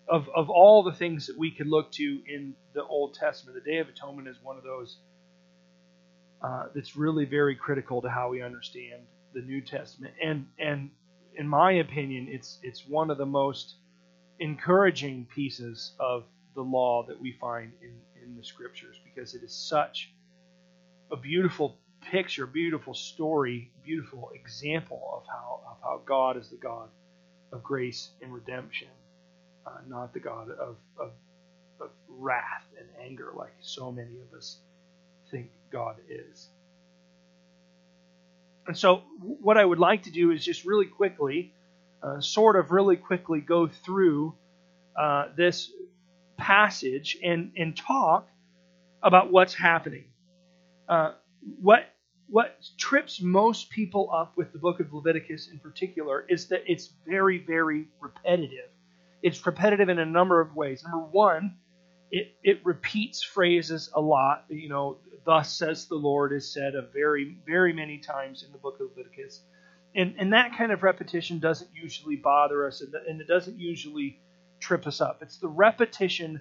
of, 0.08 0.28
of 0.34 0.50
all 0.50 0.84
the 0.84 0.92
things 0.92 1.26
that 1.26 1.36
we 1.36 1.50
could 1.50 1.66
look 1.66 1.90
to 1.92 2.22
in 2.28 2.54
the 2.74 2.84
Old 2.84 3.14
Testament, 3.14 3.58
the 3.62 3.70
Day 3.70 3.78
of 3.78 3.88
Atonement 3.88 4.28
is 4.28 4.36
one 4.40 4.56
of 4.56 4.62
those 4.62 4.98
uh, 6.42 6.66
that's 6.74 6.96
really 6.96 7.24
very 7.24 7.56
critical 7.56 8.02
to 8.02 8.08
how 8.08 8.30
we 8.30 8.40
understand 8.40 9.02
the 9.34 9.42
New 9.42 9.62
Testament. 9.62 10.14
And 10.22 10.46
and 10.58 10.90
in 11.36 11.48
my 11.48 11.72
opinion, 11.72 12.28
it's 12.30 12.58
it's 12.62 12.86
one 12.88 13.10
of 13.10 13.18
the 13.18 13.26
most 13.26 13.76
encouraging 14.40 15.26
pieces 15.34 15.92
of 16.00 16.24
the 16.54 16.62
law 16.62 17.04
that 17.08 17.20
we 17.20 17.32
find 17.40 17.72
in, 17.82 17.94
in 18.22 18.36
the 18.36 18.44
scriptures 18.44 18.96
because 19.04 19.34
it 19.34 19.42
is 19.42 19.54
such 19.54 20.12
a 21.12 21.16
beautiful 21.16 21.78
picture, 22.10 22.46
beautiful 22.46 22.94
story, 22.94 23.70
beautiful 23.84 24.30
example 24.34 25.02
of 25.14 25.24
how 25.28 25.60
of 25.70 25.76
how 25.82 26.02
God 26.06 26.36
is 26.36 26.50
the 26.50 26.56
God 26.56 26.88
of 27.52 27.62
grace 27.62 28.10
and 28.22 28.32
redemption, 28.32 28.88
uh, 29.66 29.78
not 29.88 30.12
the 30.12 30.20
God 30.20 30.50
of, 30.50 30.76
of 30.98 31.12
of 31.80 31.90
wrath 32.08 32.64
and 32.78 32.88
anger 33.04 33.32
like 33.36 33.54
so 33.60 33.92
many 33.92 34.20
of 34.20 34.36
us 34.36 34.58
think 35.30 35.50
God 35.72 35.96
is. 36.08 36.48
And 38.66 38.76
so, 38.76 39.02
what 39.20 39.58
I 39.58 39.64
would 39.64 39.78
like 39.78 40.04
to 40.04 40.10
do 40.10 40.30
is 40.30 40.44
just 40.44 40.64
really 40.64 40.86
quickly, 40.86 41.52
uh, 42.02 42.20
sort 42.20 42.56
of 42.56 42.70
really 42.70 42.96
quickly, 42.96 43.40
go 43.40 43.68
through 43.68 44.34
uh, 44.98 45.26
this 45.36 45.70
passage 46.36 47.16
and 47.22 47.52
and 47.56 47.76
talk 47.76 48.28
about 49.02 49.30
what's 49.30 49.54
happening. 49.54 50.04
Uh, 50.88 51.12
what 51.60 51.90
what 52.28 52.58
trips 52.78 53.20
most 53.20 53.68
people 53.70 54.10
up 54.12 54.36
with 54.36 54.52
the 54.52 54.58
book 54.58 54.80
of 54.80 54.92
Leviticus 54.92 55.48
in 55.52 55.58
particular 55.58 56.24
is 56.28 56.48
that 56.48 56.62
it's 56.66 56.90
very 57.06 57.38
very 57.38 57.88
repetitive. 58.00 58.70
It's 59.22 59.44
repetitive 59.44 59.88
in 59.88 59.98
a 59.98 60.06
number 60.06 60.40
of 60.40 60.54
ways. 60.56 60.82
Number 60.84 61.06
one, 61.06 61.56
it 62.10 62.34
it 62.42 62.60
repeats 62.64 63.22
phrases 63.22 63.90
a 63.94 64.00
lot. 64.00 64.44
You 64.48 64.68
know, 64.68 64.98
thus 65.24 65.52
says 65.56 65.86
the 65.86 65.96
Lord 65.96 66.32
is 66.32 66.52
said 66.52 66.74
a 66.74 66.82
very 66.82 67.36
very 67.46 67.72
many 67.72 67.98
times 67.98 68.42
in 68.42 68.52
the 68.52 68.58
book 68.58 68.80
of 68.80 68.88
Leviticus. 68.96 69.42
And, 69.96 70.16
and 70.18 70.32
that 70.32 70.56
kind 70.58 70.72
of 70.72 70.82
repetition 70.82 71.38
doesn't 71.38 71.70
usually 71.72 72.16
bother 72.16 72.66
us, 72.66 72.80
and, 72.80 72.92
and 73.08 73.20
it 73.20 73.28
doesn't 73.28 73.60
usually 73.60 74.18
trip 74.58 74.86
us 74.86 75.00
up. 75.00 75.22
It's 75.22 75.36
the 75.36 75.48
repetition 75.48 76.40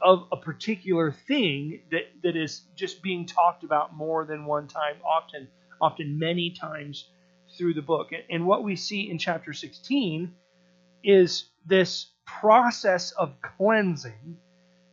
of 0.00 0.26
a 0.32 0.36
particular 0.36 1.12
thing 1.12 1.82
that, 1.90 2.04
that 2.22 2.36
is 2.36 2.62
just 2.74 3.02
being 3.02 3.26
talked 3.26 3.64
about 3.64 3.94
more 3.94 4.24
than 4.24 4.44
one 4.44 4.68
time, 4.68 4.96
often, 5.04 5.48
often 5.80 6.18
many 6.18 6.50
times 6.50 7.08
through 7.56 7.74
the 7.74 7.82
book. 7.82 8.10
And 8.30 8.46
what 8.46 8.64
we 8.64 8.76
see 8.76 9.10
in 9.10 9.18
chapter 9.18 9.52
16 9.52 10.32
is 11.04 11.44
this 11.66 12.12
process 12.24 13.12
of 13.12 13.34
cleansing, 13.40 14.36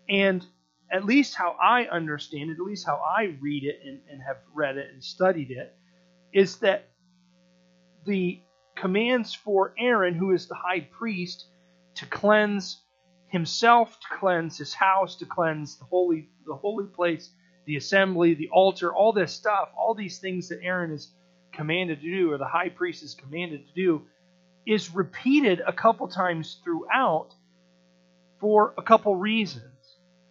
and 0.09 0.45
at 0.91 1.05
least 1.05 1.35
how 1.35 1.55
I 1.61 1.85
understand 1.85 2.51
it, 2.51 2.53
at 2.53 2.59
least 2.59 2.85
how 2.85 2.97
I 2.97 3.35
read 3.41 3.63
it 3.63 3.79
and, 3.85 3.99
and 4.09 4.21
have 4.21 4.37
read 4.53 4.77
it 4.77 4.91
and 4.93 5.03
studied 5.03 5.51
it, 5.51 5.75
is 6.33 6.57
that 6.57 6.89
the 8.05 8.41
commands 8.75 9.33
for 9.33 9.73
Aaron, 9.77 10.13
who 10.13 10.31
is 10.31 10.47
the 10.47 10.55
high 10.55 10.81
priest, 10.81 11.45
to 11.95 12.05
cleanse 12.05 12.81
himself, 13.27 13.99
to 13.99 14.17
cleanse 14.17 14.57
his 14.57 14.73
house, 14.73 15.15
to 15.17 15.25
cleanse 15.25 15.77
the 15.77 15.85
holy 15.85 16.29
the 16.45 16.55
holy 16.55 16.85
place, 16.85 17.31
the 17.65 17.77
assembly, 17.77 18.33
the 18.33 18.49
altar, 18.49 18.93
all 18.93 19.13
this 19.13 19.31
stuff, 19.31 19.69
all 19.77 19.93
these 19.93 20.19
things 20.19 20.49
that 20.49 20.59
Aaron 20.61 20.91
is 20.91 21.13
commanded 21.53 22.01
to 22.01 22.11
do, 22.11 22.31
or 22.31 22.37
the 22.37 22.45
high 22.45 22.69
priest 22.69 23.03
is 23.03 23.13
commanded 23.15 23.65
to 23.67 23.73
do, 23.73 24.01
is 24.65 24.93
repeated 24.93 25.61
a 25.65 25.73
couple 25.73 26.07
times 26.07 26.59
throughout 26.63 27.29
for 28.39 28.73
a 28.77 28.81
couple 28.81 29.15
reasons. 29.15 29.72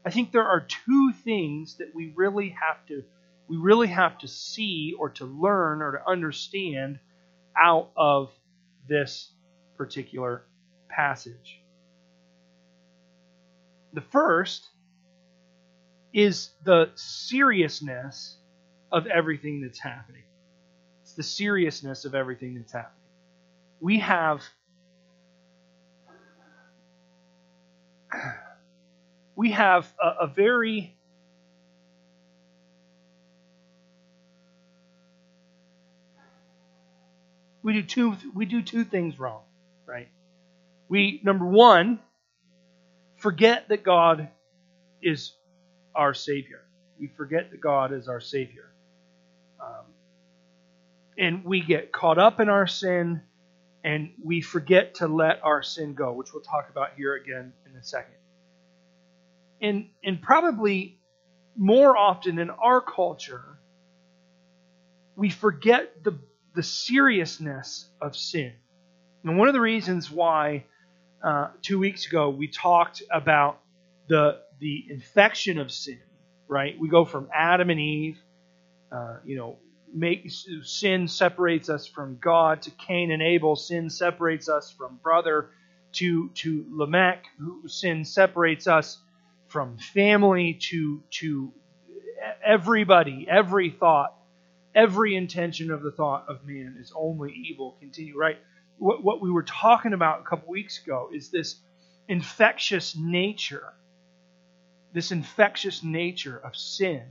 I 0.04 0.10
think 0.10 0.32
there 0.32 0.46
are 0.46 0.60
two 0.60 1.12
things 1.24 1.76
that 1.76 1.94
we 1.94 2.12
really 2.16 2.50
have 2.50 2.84
to 2.86 3.04
we 3.48 3.56
really 3.56 3.88
have 3.88 4.18
to 4.18 4.28
see 4.28 4.94
or 4.98 5.10
to 5.10 5.26
learn 5.26 5.82
or 5.82 5.92
to 5.92 6.10
understand 6.10 6.98
out 7.56 7.90
of 7.96 8.30
this 8.88 9.30
particular 9.76 10.44
passage. 10.88 11.60
The 13.92 14.00
first 14.00 14.68
is 16.14 16.50
the 16.64 16.90
seriousness 16.94 18.38
of 18.90 19.06
everything 19.06 19.60
that's 19.60 19.80
happening. 19.80 20.22
It's 21.02 21.14
the 21.14 21.22
seriousness 21.22 22.04
of 22.04 22.14
everything 22.14 22.54
that's 22.54 22.72
happening. 22.72 22.96
We 23.80 23.98
have 23.98 24.42
we 29.42 29.50
have 29.50 29.92
a, 30.00 30.26
a 30.26 30.26
very 30.28 30.94
we 37.64 37.72
do 37.72 37.82
two 37.82 38.16
we 38.36 38.46
do 38.46 38.62
two 38.62 38.84
things 38.84 39.18
wrong, 39.18 39.42
right? 39.84 40.08
We 40.88 41.20
number 41.24 41.44
one 41.44 41.98
forget 43.16 43.68
that 43.70 43.82
God 43.82 44.28
is 45.02 45.34
our 45.92 46.14
savior. 46.14 46.62
We 47.00 47.08
forget 47.08 47.50
that 47.50 47.60
God 47.60 47.92
is 47.92 48.06
our 48.06 48.20
savior, 48.20 48.72
um, 49.60 49.86
and 51.18 51.44
we 51.44 51.62
get 51.62 51.90
caught 51.90 52.20
up 52.20 52.38
in 52.38 52.48
our 52.48 52.68
sin, 52.68 53.22
and 53.82 54.12
we 54.22 54.40
forget 54.40 54.94
to 54.96 55.08
let 55.08 55.42
our 55.42 55.64
sin 55.64 55.94
go, 55.94 56.12
which 56.12 56.32
we'll 56.32 56.44
talk 56.44 56.68
about 56.70 56.90
here 56.96 57.16
again 57.16 57.52
in 57.68 57.76
a 57.76 57.82
second. 57.82 58.21
And, 59.62 59.86
and 60.04 60.20
probably 60.20 60.98
more 61.56 61.96
often 61.96 62.38
in 62.38 62.50
our 62.50 62.80
culture, 62.80 63.44
we 65.16 65.30
forget 65.30 66.02
the, 66.02 66.18
the 66.54 66.62
seriousness 66.62 67.88
of 68.00 68.16
sin. 68.16 68.52
And 69.24 69.38
one 69.38 69.48
of 69.48 69.54
the 69.54 69.60
reasons 69.60 70.10
why 70.10 70.64
uh, 71.22 71.50
two 71.62 71.78
weeks 71.78 72.06
ago 72.06 72.30
we 72.30 72.48
talked 72.48 73.02
about 73.10 73.60
the, 74.08 74.40
the 74.58 74.84
infection 74.90 75.60
of 75.60 75.70
sin, 75.70 76.00
right? 76.48 76.76
We 76.78 76.88
go 76.88 77.04
from 77.04 77.28
Adam 77.32 77.70
and 77.70 77.78
Eve, 77.78 78.18
uh, 78.90 79.18
you 79.24 79.36
know, 79.36 79.58
make, 79.94 80.28
sin 80.62 81.06
separates 81.06 81.68
us 81.68 81.86
from 81.86 82.18
God, 82.20 82.62
to 82.62 82.70
Cain 82.72 83.12
and 83.12 83.22
Abel, 83.22 83.54
sin 83.54 83.90
separates 83.90 84.48
us 84.48 84.70
from 84.70 84.98
brother, 85.02 85.50
to, 85.92 86.30
to 86.30 86.64
Lamech, 86.70 87.26
who 87.38 87.68
sin 87.68 88.04
separates 88.04 88.66
us 88.66 88.98
from 89.52 89.76
family, 89.76 90.58
to, 90.70 91.02
to 91.10 91.52
everybody, 92.44 93.26
every 93.28 93.70
thought, 93.70 94.14
every 94.74 95.14
intention 95.14 95.70
of 95.70 95.82
the 95.82 95.90
thought 95.90 96.24
of 96.28 96.46
man 96.46 96.76
is 96.80 96.92
only 96.96 97.32
evil. 97.32 97.76
Continue, 97.78 98.18
right? 98.18 98.38
What, 98.78 99.04
what 99.04 99.20
we 99.20 99.30
were 99.30 99.42
talking 99.42 99.92
about 99.92 100.20
a 100.20 100.24
couple 100.24 100.48
weeks 100.48 100.82
ago 100.82 101.10
is 101.12 101.30
this 101.30 101.56
infectious 102.08 102.96
nature, 102.96 103.74
this 104.94 105.12
infectious 105.12 105.82
nature 105.84 106.38
of 106.38 106.56
sin 106.56 107.04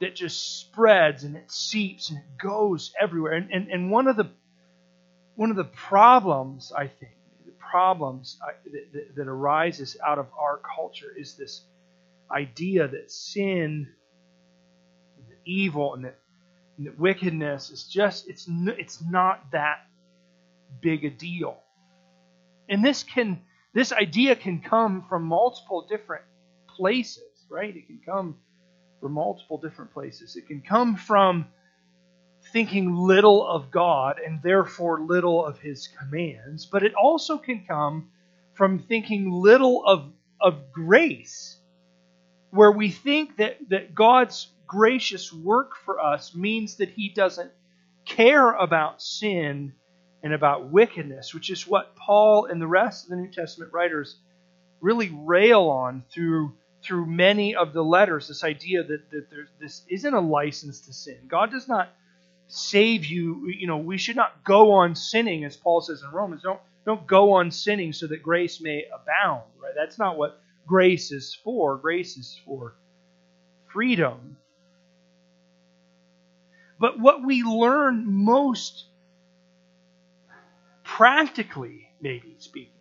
that 0.00 0.14
just 0.14 0.60
spreads 0.60 1.24
and 1.24 1.36
it 1.36 1.50
seeps 1.50 2.10
and 2.10 2.18
it 2.18 2.38
goes 2.38 2.92
everywhere. 3.00 3.32
And, 3.32 3.50
and, 3.50 3.68
and 3.68 3.90
one 3.90 4.08
of 4.08 4.16
the 4.16 4.30
one 5.36 5.50
of 5.50 5.56
the 5.56 5.64
problems, 5.64 6.72
I 6.76 6.86
think, 6.86 7.15
problems 7.76 8.38
that, 8.72 9.14
that, 9.16 9.28
arises 9.28 9.98
out 10.02 10.18
of 10.18 10.26
our 10.40 10.58
culture 10.74 11.12
is 11.14 11.34
this 11.34 11.66
idea 12.30 12.88
that 12.88 13.10
sin, 13.12 13.86
and 15.18 15.28
that 15.28 15.38
evil, 15.44 15.92
and 15.92 16.06
that, 16.06 16.18
and 16.78 16.86
that 16.86 16.98
wickedness 16.98 17.68
is 17.68 17.84
just 17.84 18.30
it's 18.30 18.48
it's 18.48 19.02
not 19.02 19.52
that 19.52 19.80
big 20.80 21.04
a 21.04 21.10
deal. 21.10 21.58
And 22.70 22.82
this 22.82 23.02
can 23.02 23.42
this 23.74 23.92
idea 23.92 24.36
can 24.36 24.62
come 24.62 25.04
from 25.06 25.24
multiple 25.24 25.86
different 25.86 26.24
places, 26.78 27.34
right? 27.50 27.76
It 27.76 27.86
can 27.88 28.00
come 28.06 28.36
from 29.02 29.12
multiple 29.12 29.58
different 29.58 29.92
places. 29.92 30.34
It 30.36 30.46
can 30.46 30.62
come 30.62 30.96
from 30.96 31.44
thinking 32.56 32.96
little 32.96 33.46
of 33.46 33.70
God 33.70 34.18
and 34.18 34.40
therefore 34.40 34.98
little 34.98 35.44
of 35.44 35.58
his 35.58 35.88
commands, 35.88 36.64
but 36.64 36.82
it 36.82 36.94
also 36.94 37.36
can 37.36 37.66
come 37.68 38.08
from 38.54 38.78
thinking 38.78 39.30
little 39.30 39.84
of, 39.84 40.10
of 40.40 40.72
grace, 40.72 41.58
where 42.48 42.72
we 42.72 42.90
think 42.90 43.36
that, 43.36 43.58
that 43.68 43.94
God's 43.94 44.48
gracious 44.66 45.30
work 45.30 45.76
for 45.84 46.00
us 46.00 46.34
means 46.34 46.76
that 46.76 46.88
he 46.88 47.10
doesn't 47.10 47.52
care 48.06 48.52
about 48.52 49.02
sin 49.02 49.74
and 50.22 50.32
about 50.32 50.70
wickedness, 50.70 51.34
which 51.34 51.50
is 51.50 51.66
what 51.66 51.94
Paul 51.94 52.46
and 52.46 52.58
the 52.58 52.66
rest 52.66 53.04
of 53.04 53.10
the 53.10 53.16
New 53.16 53.30
Testament 53.30 53.70
writers 53.74 54.16
really 54.80 55.10
rail 55.14 55.64
on 55.64 56.04
through 56.10 56.54
through 56.82 57.04
many 57.04 57.54
of 57.54 57.74
the 57.74 57.84
letters 57.84 58.28
this 58.28 58.44
idea 58.44 58.82
that, 58.82 59.10
that 59.10 59.26
this 59.60 59.84
isn't 59.90 60.14
a 60.14 60.20
license 60.20 60.80
to 60.80 60.94
sin. 60.94 61.18
God 61.28 61.50
does 61.50 61.68
not 61.68 61.90
save 62.48 63.04
you. 63.04 63.48
You 63.48 63.66
know, 63.66 63.78
we 63.78 63.98
should 63.98 64.16
not 64.16 64.44
go 64.44 64.72
on 64.72 64.94
sinning, 64.94 65.44
as 65.44 65.56
Paul 65.56 65.80
says 65.80 66.02
in 66.02 66.10
Romans. 66.10 66.42
Don't 66.42 66.60
don't 66.84 67.06
go 67.06 67.32
on 67.32 67.50
sinning 67.50 67.92
so 67.92 68.06
that 68.06 68.22
grace 68.22 68.60
may 68.60 68.84
abound. 68.86 69.42
Right? 69.62 69.72
That's 69.76 69.98
not 69.98 70.16
what 70.16 70.40
grace 70.66 71.12
is 71.12 71.34
for. 71.34 71.76
Grace 71.76 72.16
is 72.16 72.40
for 72.44 72.74
freedom. 73.72 74.36
But 76.78 77.00
what 77.00 77.24
we 77.24 77.42
learn 77.42 78.04
most 78.06 78.84
practically, 80.84 81.88
maybe 82.00 82.36
speaking, 82.38 82.72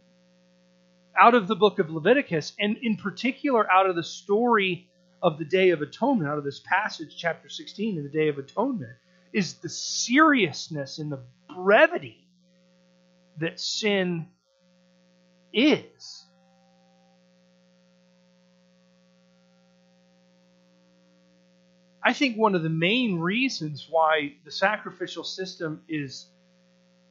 out 1.17 1.33
of 1.33 1.47
the 1.47 1.55
book 1.55 1.79
of 1.79 1.89
Leviticus, 1.89 2.53
and 2.59 2.77
in 2.81 2.97
particular 2.97 3.71
out 3.71 3.89
of 3.89 3.95
the 3.95 4.03
story 4.03 4.89
of 5.23 5.37
the 5.37 5.45
Day 5.45 5.69
of 5.69 5.81
Atonement, 5.81 6.29
out 6.29 6.37
of 6.37 6.43
this 6.43 6.59
passage, 6.59 7.15
chapter 7.17 7.49
16, 7.49 7.97
in 7.97 8.03
the 8.03 8.09
Day 8.09 8.27
of 8.27 8.37
Atonement, 8.37 8.91
is 9.35 9.55
the 9.55 9.67
seriousness 9.67 10.97
and 10.97 11.11
the 11.11 11.19
brevity 11.53 12.25
that 13.37 13.59
sin 13.59 14.27
is. 15.51 16.23
I 22.01 22.13
think 22.13 22.37
one 22.37 22.55
of 22.55 22.63
the 22.63 22.69
main 22.69 23.19
reasons 23.19 23.87
why 23.89 24.35
the 24.45 24.51
sacrificial 24.51 25.25
system 25.25 25.81
is 25.89 26.29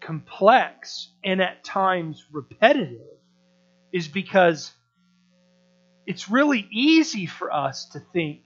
complex 0.00 1.10
and 1.22 1.42
at 1.42 1.62
times 1.62 2.24
repetitive 2.32 3.02
is 3.92 4.08
because 4.08 4.72
it's 6.06 6.30
really 6.30 6.66
easy 6.72 7.26
for 7.26 7.52
us 7.52 7.90
to 7.90 8.00
think 8.14 8.44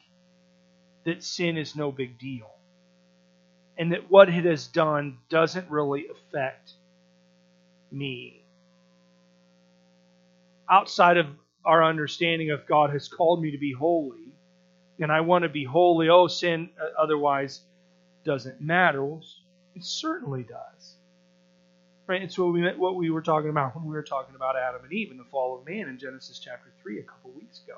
that 1.04 1.22
sin 1.22 1.56
is 1.56 1.76
no 1.76 1.92
big 1.92 2.18
deal 2.18 2.58
and 3.78 3.92
that 3.92 4.10
what 4.10 4.28
it 4.28 4.44
has 4.44 4.66
done 4.66 5.18
doesn't 5.28 5.70
really 5.70 6.06
affect 6.08 6.72
me. 7.92 8.42
Outside 10.68 11.16
of 11.16 11.26
our 11.64 11.84
understanding 11.84 12.50
of 12.50 12.66
God 12.66 12.90
has 12.90 13.08
called 13.08 13.40
me 13.40 13.52
to 13.52 13.58
be 13.58 13.72
holy, 13.72 14.34
and 14.98 15.12
I 15.12 15.20
want 15.20 15.44
to 15.44 15.48
be 15.48 15.64
holy, 15.64 16.08
oh, 16.08 16.26
sin 16.26 16.70
uh, 16.80 17.00
otherwise 17.00 17.60
doesn't 18.24 18.60
matter. 18.60 19.18
It 19.74 19.84
certainly 19.84 20.42
does. 20.42 20.96
Right? 22.06 22.22
It's 22.22 22.38
what 22.38 22.52
we 22.52 22.62
what 22.72 22.96
we 22.96 23.10
were 23.10 23.22
talking 23.22 23.50
about 23.50 23.76
when 23.76 23.84
we 23.84 23.92
were 23.92 24.02
talking 24.02 24.34
about 24.34 24.56
Adam 24.56 24.82
and 24.82 24.92
Eve 24.92 25.10
and 25.10 25.20
the 25.20 25.24
fall 25.24 25.58
of 25.58 25.66
man 25.66 25.88
in 25.88 25.98
Genesis 25.98 26.38
chapter 26.38 26.72
three 26.82 27.00
a 27.00 27.02
couple 27.02 27.30
weeks 27.32 27.60
ago. 27.62 27.76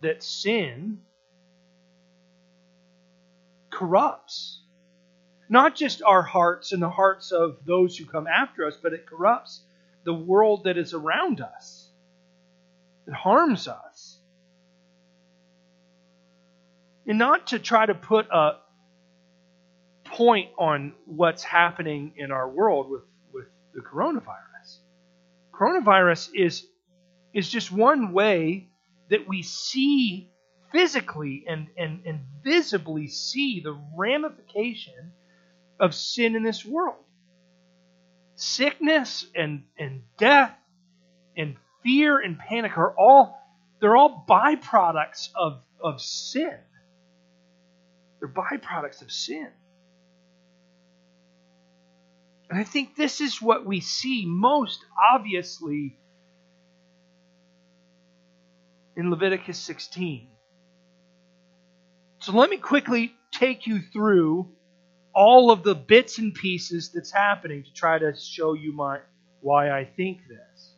That 0.00 0.22
sin 0.22 1.00
corrupts 3.70 4.60
not 5.48 5.74
just 5.74 6.00
our 6.02 6.22
hearts 6.22 6.70
and 6.70 6.80
the 6.80 6.88
hearts 6.90 7.32
of 7.32 7.58
those 7.66 7.96
who 7.96 8.04
come 8.04 8.28
after 8.28 8.66
us, 8.66 8.76
but 8.80 8.92
it 8.92 9.04
corrupts 9.04 9.62
the 10.04 10.14
world 10.14 10.62
that 10.64 10.78
is 10.78 10.94
around 10.94 11.40
us. 11.40 11.90
It 13.08 13.14
harms 13.14 13.66
us. 13.66 14.18
And 17.04 17.18
not 17.18 17.48
to 17.48 17.58
try 17.58 17.84
to 17.84 17.94
put 17.94 18.28
a, 18.30 18.58
point 20.10 20.50
on 20.58 20.92
what's 21.06 21.42
happening 21.42 22.12
in 22.16 22.32
our 22.32 22.48
world 22.48 22.90
with, 22.90 23.02
with 23.32 23.46
the 23.74 23.80
coronavirus. 23.80 24.78
Coronavirus 25.52 26.30
is, 26.34 26.66
is 27.32 27.48
just 27.48 27.70
one 27.70 28.12
way 28.12 28.69
that 29.10 29.28
we 29.28 29.42
see 29.42 30.30
physically 30.72 31.44
and, 31.48 31.68
and, 31.76 32.02
and 32.06 32.20
visibly 32.42 33.08
see 33.08 33.60
the 33.60 33.78
ramification 33.96 35.12
of 35.78 35.94
sin 35.94 36.36
in 36.36 36.42
this 36.42 36.64
world. 36.64 36.96
Sickness 38.36 39.26
and, 39.34 39.64
and 39.78 40.02
death 40.16 40.56
and 41.36 41.56
fear 41.82 42.18
and 42.18 42.38
panic 42.38 42.78
are 42.78 42.94
all 42.96 43.36
they're 43.80 43.96
all 43.96 44.26
byproducts 44.28 45.30
of, 45.34 45.62
of 45.82 46.00
sin. 46.02 46.58
They're 48.18 48.28
byproducts 48.28 49.00
of 49.00 49.10
sin. 49.10 49.48
And 52.50 52.58
I 52.58 52.64
think 52.64 52.94
this 52.94 53.22
is 53.22 53.40
what 53.40 53.64
we 53.64 53.80
see 53.80 54.26
most 54.26 54.84
obviously 55.14 55.96
in 58.96 59.10
Leviticus 59.10 59.58
16. 59.58 60.28
So 62.20 62.32
let 62.32 62.50
me 62.50 62.58
quickly 62.58 63.14
take 63.32 63.66
you 63.66 63.80
through 63.80 64.48
all 65.14 65.50
of 65.50 65.62
the 65.62 65.74
bits 65.74 66.18
and 66.18 66.34
pieces 66.34 66.90
that's 66.92 67.10
happening 67.10 67.64
to 67.64 67.72
try 67.72 67.98
to 67.98 68.14
show 68.16 68.54
you 68.54 68.72
my 68.74 68.98
why 69.40 69.70
I 69.70 69.84
think 69.84 70.18
this. 70.28 70.74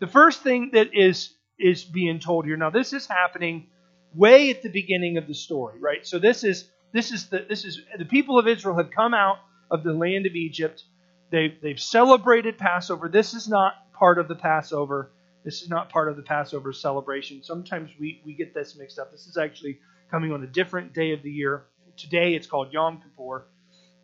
The 0.00 0.06
first 0.06 0.42
thing 0.42 0.70
that 0.72 0.90
is 0.92 1.32
is 1.58 1.84
being 1.84 2.18
told 2.18 2.44
here. 2.44 2.56
Now 2.56 2.70
this 2.70 2.92
is 2.92 3.06
happening 3.06 3.68
way 4.14 4.50
at 4.50 4.62
the 4.62 4.68
beginning 4.68 5.16
of 5.16 5.26
the 5.26 5.34
story, 5.34 5.78
right? 5.78 6.06
So 6.06 6.18
this 6.18 6.44
is 6.44 6.68
this 6.92 7.12
is 7.12 7.28
the 7.28 7.46
this 7.48 7.64
is 7.64 7.80
the 7.96 8.04
people 8.04 8.38
of 8.38 8.48
Israel 8.48 8.76
have 8.76 8.90
come 8.90 9.14
out 9.14 9.38
of 9.70 9.84
the 9.84 9.92
land 9.92 10.26
of 10.26 10.34
Egypt. 10.34 10.82
They've 11.30 11.54
they've 11.62 11.80
celebrated 11.80 12.58
Passover. 12.58 13.08
This 13.08 13.32
is 13.32 13.48
not 13.48 13.74
part 13.92 14.18
of 14.18 14.28
the 14.28 14.34
Passover. 14.34 15.12
This 15.44 15.62
is 15.62 15.68
not 15.68 15.90
part 15.90 16.08
of 16.08 16.16
the 16.16 16.22
Passover 16.22 16.72
celebration. 16.72 17.42
Sometimes 17.42 17.90
we, 17.98 18.22
we 18.24 18.34
get 18.34 18.54
this 18.54 18.76
mixed 18.76 18.98
up. 18.98 19.10
This 19.10 19.26
is 19.26 19.36
actually 19.36 19.78
coming 20.10 20.32
on 20.32 20.42
a 20.42 20.46
different 20.46 20.92
day 20.92 21.12
of 21.12 21.22
the 21.22 21.30
year. 21.30 21.64
Today 21.96 22.34
it's 22.34 22.46
called 22.46 22.72
Yom 22.72 23.02
Kippur. 23.02 23.46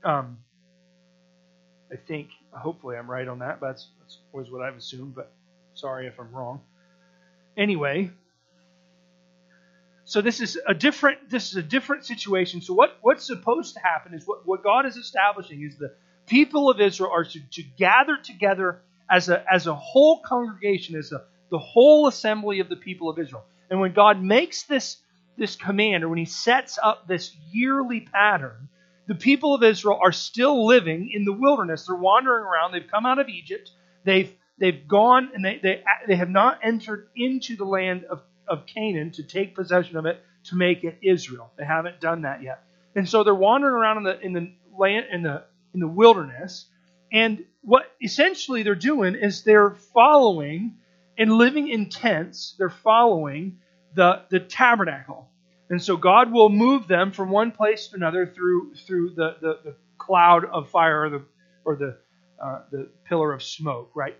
Um, 0.05 0.38
I 1.92 1.96
think, 1.96 2.29
hopefully, 2.51 2.96
I'm 2.96 3.11
right 3.11 3.27
on 3.27 3.38
that. 3.38 3.61
But 3.61 3.68
that's, 3.68 3.88
that's 4.01 4.18
always 4.33 4.51
what 4.51 4.62
I've 4.62 4.77
assumed. 4.77 5.14
But 5.14 5.33
sorry 5.74 6.07
if 6.07 6.18
I'm 6.18 6.33
wrong. 6.33 6.61
Anyway, 7.57 8.11
so 10.05 10.20
this 10.22 10.40
is 10.40 10.59
a 10.66 10.74
different 10.74 11.29
this 11.29 11.51
is 11.51 11.57
a 11.57 11.62
different 11.62 12.05
situation. 12.05 12.61
So 12.62 12.72
what 12.74 12.98
what's 13.03 13.27
supposed 13.27 13.74
to 13.74 13.81
happen 13.81 14.14
is 14.14 14.27
what 14.27 14.46
what 14.46 14.62
God 14.64 14.87
is 14.87 14.96
establishing 14.96 15.62
is 15.62 15.77
the 15.77 15.94
people 16.27 16.70
of 16.70 16.81
Israel 16.81 17.11
are 17.12 17.24
to, 17.24 17.40
to 17.53 17.62
gather 17.62 18.16
together 18.16 18.83
as 19.11 19.29
a 19.29 19.44
as 19.51 19.66
a 19.66 19.75
whole 19.75 20.21
congregation, 20.21 20.97
as 20.97 21.12
a 21.12 21.23
the 21.51 21.59
whole 21.59 22.07
assembly 22.07 22.61
of 22.61 22.68
the 22.68 22.77
people 22.77 23.09
of 23.09 23.18
Israel. 23.18 23.44
And 23.71 23.81
when 23.81 23.92
God 23.92 24.23
makes 24.23 24.64
this 24.64 24.99
this 25.37 25.57
command, 25.57 26.05
or 26.05 26.09
when 26.09 26.18
He 26.18 26.25
sets 26.25 26.79
up 26.83 27.07
this 27.07 27.35
yearly 27.53 28.01
pattern, 28.01 28.68
the 29.07 29.14
people 29.14 29.55
of 29.55 29.62
Israel 29.62 29.99
are 30.03 30.12
still 30.12 30.66
living 30.66 31.11
in 31.12 31.25
the 31.25 31.33
wilderness. 31.33 31.87
They're 31.87 31.97
wandering 31.97 32.44
around. 32.44 32.73
They've 32.73 32.90
come 32.90 33.07
out 33.07 33.18
of 33.18 33.29
Egypt. 33.29 33.71
They've 34.05 34.33
they've 34.59 34.87
gone 34.87 35.31
and 35.35 35.44
they 35.44 35.59
they, 35.62 35.83
they 36.07 36.16
have 36.16 36.31
not 36.31 36.61
entered 36.62 37.09
into 37.16 37.57
the 37.57 37.64
land 37.64 38.05
of, 38.05 38.23
of 38.47 38.66
Canaan 38.66 39.12
to 39.12 39.23
take 39.23 39.55
possession 39.55 39.97
of 39.97 40.07
it 40.07 40.23
to 40.44 40.57
make 40.57 40.85
it 40.85 40.99
Israel. 41.03 41.51
They 41.57 41.64
haven't 41.64 42.01
done 42.01 42.23
that 42.23 42.42
yet. 42.42 42.64
And 42.94 43.09
so 43.09 43.25
they're 43.25 43.35
wandering 43.35 43.75
around 43.75 43.99
in 43.99 44.03
the 44.05 44.21
in 44.21 44.33
the 44.33 44.53
land 44.77 45.07
in 45.12 45.23
the 45.23 45.44
in 45.75 45.81
the 45.81 45.88
wilderness. 45.88 46.66
And 47.12 47.44
what 47.62 47.85
essentially 48.03 48.62
they're 48.62 48.75
doing 48.75 49.14
is 49.14 49.42
they're 49.42 49.75
following 49.94 50.77
and 51.16 51.33
living 51.33 51.68
in 51.68 51.90
tents. 51.90 52.55
They're 52.59 52.71
following 52.71 53.59
the, 53.94 54.23
the 54.31 54.40
tabernacle. 54.40 55.29
And 55.71 55.83
so 55.83 55.97
God 55.97 56.33
will 56.33 56.49
move 56.49 56.88
them 56.88 57.12
from 57.12 57.31
one 57.31 57.51
place 57.51 57.88
to 57.88 57.97
another 57.97 58.27
through 58.27 58.75
through 58.87 59.11
the, 59.14 59.37
the, 59.40 59.59
the 59.64 59.77
cloud 59.99 60.44
of 60.47 60.71
fire 60.71 61.05
or 61.05 61.11
the 61.11 61.25
or 61.64 61.77
the 61.77 61.99
uh, 62.42 62.62
the 62.71 62.88
pillar 63.05 63.33
of 63.33 63.42
smoke, 63.42 63.90
right? 63.94 64.16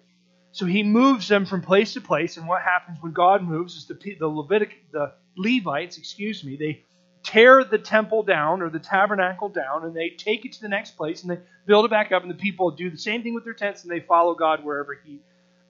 So 0.53 0.67
he 0.67 0.83
moves 0.83 1.29
them 1.29 1.47
from 1.47 1.63
place 1.63 1.95
to 1.95 2.01
place, 2.01 2.37
and 2.37 2.49
what 2.49 2.63
happens 2.63 2.99
when 3.01 3.13
God 3.13 3.43
moves 3.43 3.77
is 3.77 3.87
the 3.87 3.95
the 3.95 4.29
Levitic 4.29 4.71
the 4.93 5.13
Levites, 5.37 5.97
excuse 5.97 6.45
me, 6.45 6.57
they 6.57 6.85
tear 7.23 7.65
the 7.65 7.79
temple 7.79 8.23
down 8.23 8.63
or 8.63 8.71
the 8.71 8.79
tabernacle 8.79 9.49
down 9.49 9.85
and 9.85 9.95
they 9.95 10.11
take 10.11 10.45
it 10.45 10.53
to 10.55 10.61
the 10.61 10.69
next 10.69 10.93
place 10.93 11.23
and 11.23 11.31
they 11.31 11.39
build 11.67 11.85
it 11.85 11.91
back 11.91 12.13
up 12.13 12.23
and 12.23 12.31
the 12.31 12.37
people 12.37 12.71
do 12.71 12.91
the 12.91 12.99
same 12.99 13.23
thing 13.23 13.35
with 13.35 13.45
their 13.45 13.55
tents 13.55 13.83
and 13.83 13.91
they 13.91 14.01
follow 14.01 14.35
God 14.35 14.65
wherever 14.65 14.99
he 15.05 15.21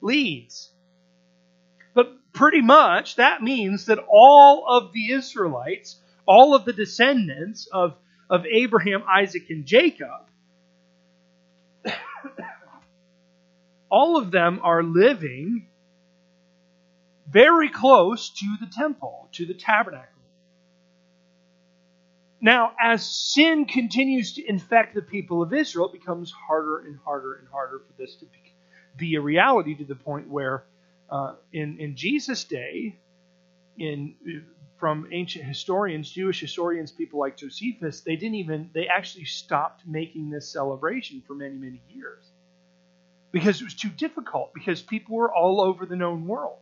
leads. 0.01 0.69
But 1.93 2.13
pretty 2.33 2.61
much 2.61 3.15
that 3.15 3.41
means 3.41 3.85
that 3.85 3.99
all 4.07 4.65
of 4.67 4.93
the 4.93 5.11
Israelites, 5.11 5.99
all 6.25 6.55
of 6.55 6.65
the 6.65 6.73
descendants 6.73 7.67
of, 7.71 7.95
of 8.29 8.45
Abraham, 8.45 9.03
Isaac, 9.09 9.49
and 9.49 9.65
Jacob, 9.65 10.27
all 13.89 14.17
of 14.17 14.31
them 14.31 14.59
are 14.63 14.83
living 14.83 15.67
very 17.27 17.69
close 17.69 18.29
to 18.29 18.55
the 18.59 18.67
temple, 18.67 19.29
to 19.33 19.45
the 19.45 19.53
tabernacle. 19.53 20.18
Now, 22.41 22.71
as 22.81 23.05
sin 23.05 23.65
continues 23.65 24.33
to 24.33 24.47
infect 24.47 24.95
the 24.95 25.01
people 25.01 25.41
of 25.41 25.53
Israel, 25.53 25.87
it 25.89 25.93
becomes 25.93 26.31
harder 26.31 26.79
and 26.79 26.97
harder 27.03 27.33
and 27.35 27.47
harder 27.49 27.79
for 27.79 27.93
this 27.97 28.15
to 28.17 28.25
be 28.97 29.15
a 29.15 29.21
reality 29.21 29.75
to 29.75 29.85
the 29.85 29.95
point 29.95 30.29
where, 30.29 30.63
uh, 31.09 31.35
in 31.51 31.79
in 31.79 31.95
Jesus' 31.95 32.45
day, 32.45 32.97
in 33.77 34.15
from 34.77 35.09
ancient 35.11 35.43
historians, 35.43 36.09
Jewish 36.09 36.39
historians, 36.39 36.91
people 36.91 37.19
like 37.19 37.35
Josephus, 37.35 38.01
they 38.01 38.15
didn't 38.15 38.35
even 38.35 38.69
they 38.73 38.87
actually 38.87 39.25
stopped 39.25 39.85
making 39.85 40.29
this 40.29 40.49
celebration 40.49 41.21
for 41.27 41.35
many 41.35 41.55
many 41.55 41.81
years 41.89 42.23
because 43.31 43.59
it 43.61 43.65
was 43.65 43.75
too 43.75 43.89
difficult 43.89 44.53
because 44.53 44.81
people 44.81 45.15
were 45.17 45.33
all 45.33 45.59
over 45.59 45.85
the 45.85 45.95
known 45.97 46.25
world. 46.25 46.57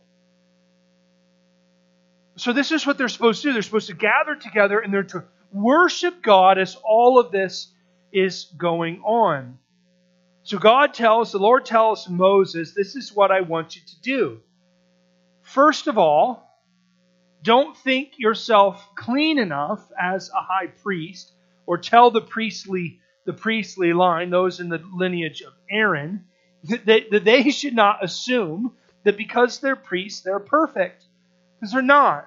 So 2.36 2.52
this 2.52 2.72
is 2.72 2.86
what 2.86 2.98
they're 2.98 3.08
supposed 3.08 3.42
to 3.42 3.48
do. 3.48 3.52
They're 3.52 3.62
supposed 3.62 3.88
to 3.88 3.94
gather 3.94 4.34
together 4.36 4.78
and 4.78 4.92
they're 4.92 5.02
to 5.04 5.24
worship 5.52 6.22
God 6.22 6.58
as 6.58 6.76
all 6.84 7.18
of 7.18 7.30
this 7.30 7.72
is 8.12 8.44
going 8.56 9.02
on. 9.02 9.58
So 10.42 10.58
God 10.58 10.94
tells, 10.94 11.32
the 11.32 11.38
Lord 11.38 11.66
tells 11.66 12.08
Moses, 12.08 12.72
this 12.74 12.96
is 12.96 13.12
what 13.14 13.30
I 13.30 13.42
want 13.42 13.76
you 13.76 13.82
to 13.86 14.00
do. 14.00 14.40
First 15.42 15.86
of 15.86 15.98
all, 15.98 16.48
don't 17.42 17.76
think 17.76 18.18
yourself 18.18 18.94
clean 18.94 19.38
enough 19.38 19.80
as 20.00 20.30
a 20.30 20.40
high 20.40 20.66
priest, 20.66 21.32
or 21.66 21.78
tell 21.78 22.10
the 22.10 22.20
priestly 22.20 23.00
the 23.26 23.32
priestly 23.34 23.92
line, 23.92 24.30
those 24.30 24.58
in 24.58 24.70
the 24.70 24.82
lineage 24.94 25.42
of 25.42 25.52
Aaron, 25.70 26.24
that 26.64 26.86
they, 26.86 27.06
that 27.10 27.24
they 27.24 27.50
should 27.50 27.74
not 27.74 28.02
assume 28.02 28.72
that 29.04 29.18
because 29.18 29.60
they're 29.60 29.76
priests, 29.76 30.22
they're 30.22 30.40
perfect. 30.40 31.04
Because 31.60 31.72
they're 31.74 31.82
not. 31.82 32.26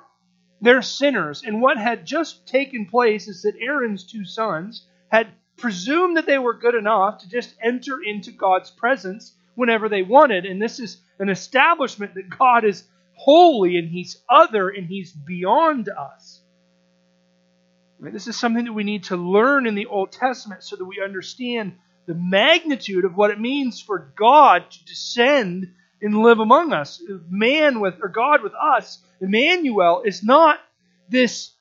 They're 0.62 0.82
sinners. 0.82 1.44
And 1.44 1.62
what 1.62 1.78
had 1.78 2.06
just 2.06 2.48
taken 2.48 2.86
place 2.86 3.28
is 3.28 3.42
that 3.42 3.56
Aaron's 3.60 4.04
two 4.06 4.26
sons 4.26 4.86
had 5.10 5.28
presumed 5.58 6.18
that 6.18 6.26
they 6.26 6.38
were 6.38 6.54
good 6.54 6.76
enough 6.76 7.20
to 7.20 7.30
just 7.30 7.56
enter 7.62 8.02
into 8.02 8.32
God's 8.32 8.70
presence 8.70 9.36
whenever 9.56 9.90
they 9.90 10.04
wanted. 10.04 10.46
And 10.46 10.62
this 10.62 10.80
is 10.80 11.02
an 11.20 11.30
establishment 11.30 12.14
that 12.16 12.30
God 12.30 12.64
is 12.64 12.84
holy 13.16 13.78
and 13.78 13.90
He's 13.90 14.24
other 14.30 14.70
and 14.70 14.88
He's 14.88 15.12
beyond 15.12 15.90
us. 15.90 16.42
This 18.00 18.28
is 18.28 18.40
something 18.40 18.66
that 18.66 18.74
we 18.74 18.84
need 18.84 19.04
to 19.06 19.18
learn 19.18 19.68
in 19.68 19.76
the 19.76 19.86
Old 19.86 20.12
Testament 20.12 20.64
so 20.64 20.76
that 20.76 20.86
we 20.86 21.04
understand 21.04 21.74
the 22.08 22.16
magnitude 22.16 23.06
of 23.06 23.16
what 23.16 23.30
it 23.30 23.40
means 23.40 23.80
for 23.80 24.12
God 24.18 24.72
to 24.72 24.86
descend 24.86 25.72
and 26.02 26.18
live 26.18 26.40
among 26.40 26.74
us. 26.74 27.02
Man 27.30 27.80
with 27.80 28.00
or 28.02 28.10
God 28.10 28.42
with 28.42 28.54
us, 28.56 29.04
Emmanuel, 29.22 30.02
is 30.04 30.24
not 30.24 30.60
this 31.10 31.54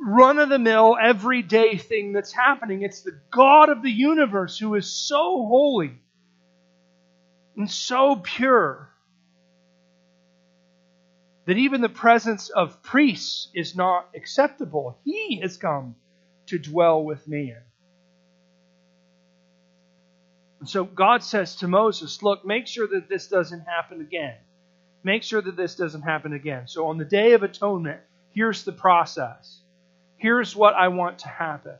run 0.00 0.38
of 0.38 0.48
the 0.48 0.58
mill, 0.58 0.96
everyday 1.00 1.76
thing 1.76 2.12
that's 2.12 2.32
happening. 2.32 2.82
It's 2.82 3.02
the 3.02 3.18
God 3.30 3.68
of 3.68 3.82
the 3.82 3.90
universe 3.90 4.58
who 4.58 4.74
is 4.74 4.92
so 4.92 5.46
holy 5.46 5.98
and 7.56 7.70
so 7.70 8.16
pure 8.16 8.90
that 11.46 11.58
even 11.58 11.80
the 11.80 11.88
presence 11.88 12.48
of 12.50 12.82
priests 12.82 13.48
is 13.54 13.74
not 13.74 14.08
acceptable. 14.14 14.98
He 15.04 15.40
has 15.40 15.56
come 15.56 15.96
to 16.46 16.58
dwell 16.58 17.02
with 17.02 17.26
man. 17.26 17.62
And 20.60 20.68
so 20.68 20.84
God 20.84 21.22
says 21.24 21.56
to 21.56 21.68
Moses, 21.68 22.22
Look, 22.22 22.44
make 22.44 22.66
sure 22.66 22.86
that 22.86 23.08
this 23.08 23.28
doesn't 23.28 23.62
happen 23.62 24.00
again. 24.00 24.36
Make 25.02 25.22
sure 25.22 25.40
that 25.40 25.56
this 25.56 25.76
doesn't 25.76 26.02
happen 26.02 26.32
again. 26.32 26.68
So 26.68 26.86
on 26.88 26.98
the 26.98 27.04
Day 27.04 27.32
of 27.32 27.42
Atonement, 27.42 28.00
here's 28.32 28.64
the 28.64 28.72
process. 28.72 29.60
Here's 30.16 30.54
what 30.54 30.74
I 30.74 30.88
want 30.88 31.20
to 31.20 31.28
happen. 31.28 31.76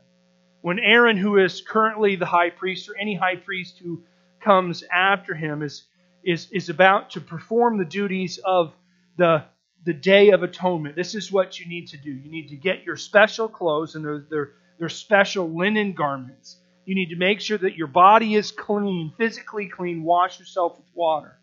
When 0.62 0.78
Aaron, 0.78 1.16
who 1.16 1.38
is 1.38 1.60
currently 1.60 2.16
the 2.16 2.26
high 2.26 2.50
priest, 2.50 2.88
or 2.88 2.96
any 2.96 3.14
high 3.14 3.36
priest 3.36 3.78
who 3.78 4.02
comes 4.40 4.82
after 4.92 5.34
him, 5.34 5.62
is, 5.62 5.84
is, 6.24 6.48
is 6.50 6.68
about 6.68 7.10
to 7.10 7.20
perform 7.20 7.78
the 7.78 7.84
duties 7.84 8.38
of 8.44 8.72
the, 9.16 9.44
the 9.84 9.92
Day 9.92 10.30
of 10.30 10.42
Atonement, 10.42 10.96
this 10.96 11.14
is 11.14 11.30
what 11.30 11.58
you 11.58 11.66
need 11.66 11.88
to 11.88 11.98
do. 11.98 12.10
You 12.10 12.30
need 12.30 12.48
to 12.48 12.56
get 12.56 12.84
your 12.84 12.96
special 12.96 13.48
clothes, 13.48 13.94
and 13.94 14.04
they're, 14.04 14.52
they're 14.78 14.88
special 14.88 15.54
linen 15.54 15.92
garments. 15.92 16.56
You 16.86 16.94
need 16.94 17.10
to 17.10 17.16
make 17.16 17.40
sure 17.40 17.58
that 17.58 17.76
your 17.76 17.86
body 17.86 18.34
is 18.34 18.50
clean, 18.50 19.12
physically 19.16 19.68
clean. 19.68 20.02
Wash 20.02 20.38
yourself 20.38 20.78
with 20.78 20.88
water. 20.94 21.39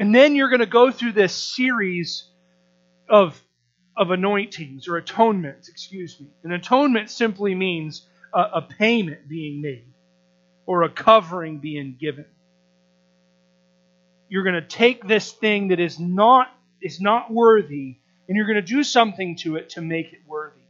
And 0.00 0.14
then 0.14 0.34
you're 0.34 0.48
going 0.48 0.60
to 0.60 0.66
go 0.66 0.90
through 0.90 1.12
this 1.12 1.34
series 1.34 2.24
of, 3.06 3.38
of 3.94 4.10
anointings 4.10 4.88
or 4.88 4.96
atonements, 4.96 5.68
excuse 5.68 6.18
me. 6.18 6.28
An 6.42 6.52
atonement 6.52 7.10
simply 7.10 7.54
means 7.54 8.06
a, 8.32 8.40
a 8.54 8.62
payment 8.62 9.28
being 9.28 9.60
made 9.60 9.92
or 10.64 10.84
a 10.84 10.88
covering 10.88 11.58
being 11.58 11.98
given. 12.00 12.24
You're 14.30 14.42
going 14.42 14.54
to 14.54 14.66
take 14.66 15.06
this 15.06 15.32
thing 15.32 15.68
that 15.68 15.80
is 15.80 16.00
not, 16.00 16.48
is 16.80 16.98
not 16.98 17.30
worthy 17.30 17.98
and 18.26 18.36
you're 18.36 18.46
going 18.46 18.56
to 18.56 18.62
do 18.62 18.82
something 18.82 19.36
to 19.36 19.56
it 19.56 19.70
to 19.70 19.82
make 19.82 20.14
it 20.14 20.20
worthy 20.26 20.60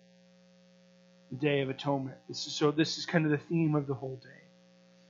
the 1.30 1.36
Day 1.36 1.60
of 1.60 1.70
Atonement. 1.70 2.16
This 2.26 2.48
is, 2.48 2.52
so 2.52 2.72
this 2.72 2.98
is 2.98 3.06
kind 3.06 3.26
of 3.26 3.30
the 3.30 3.38
theme 3.38 3.76
of 3.76 3.86
the 3.86 3.94
whole 3.94 4.16
day. 4.16 4.42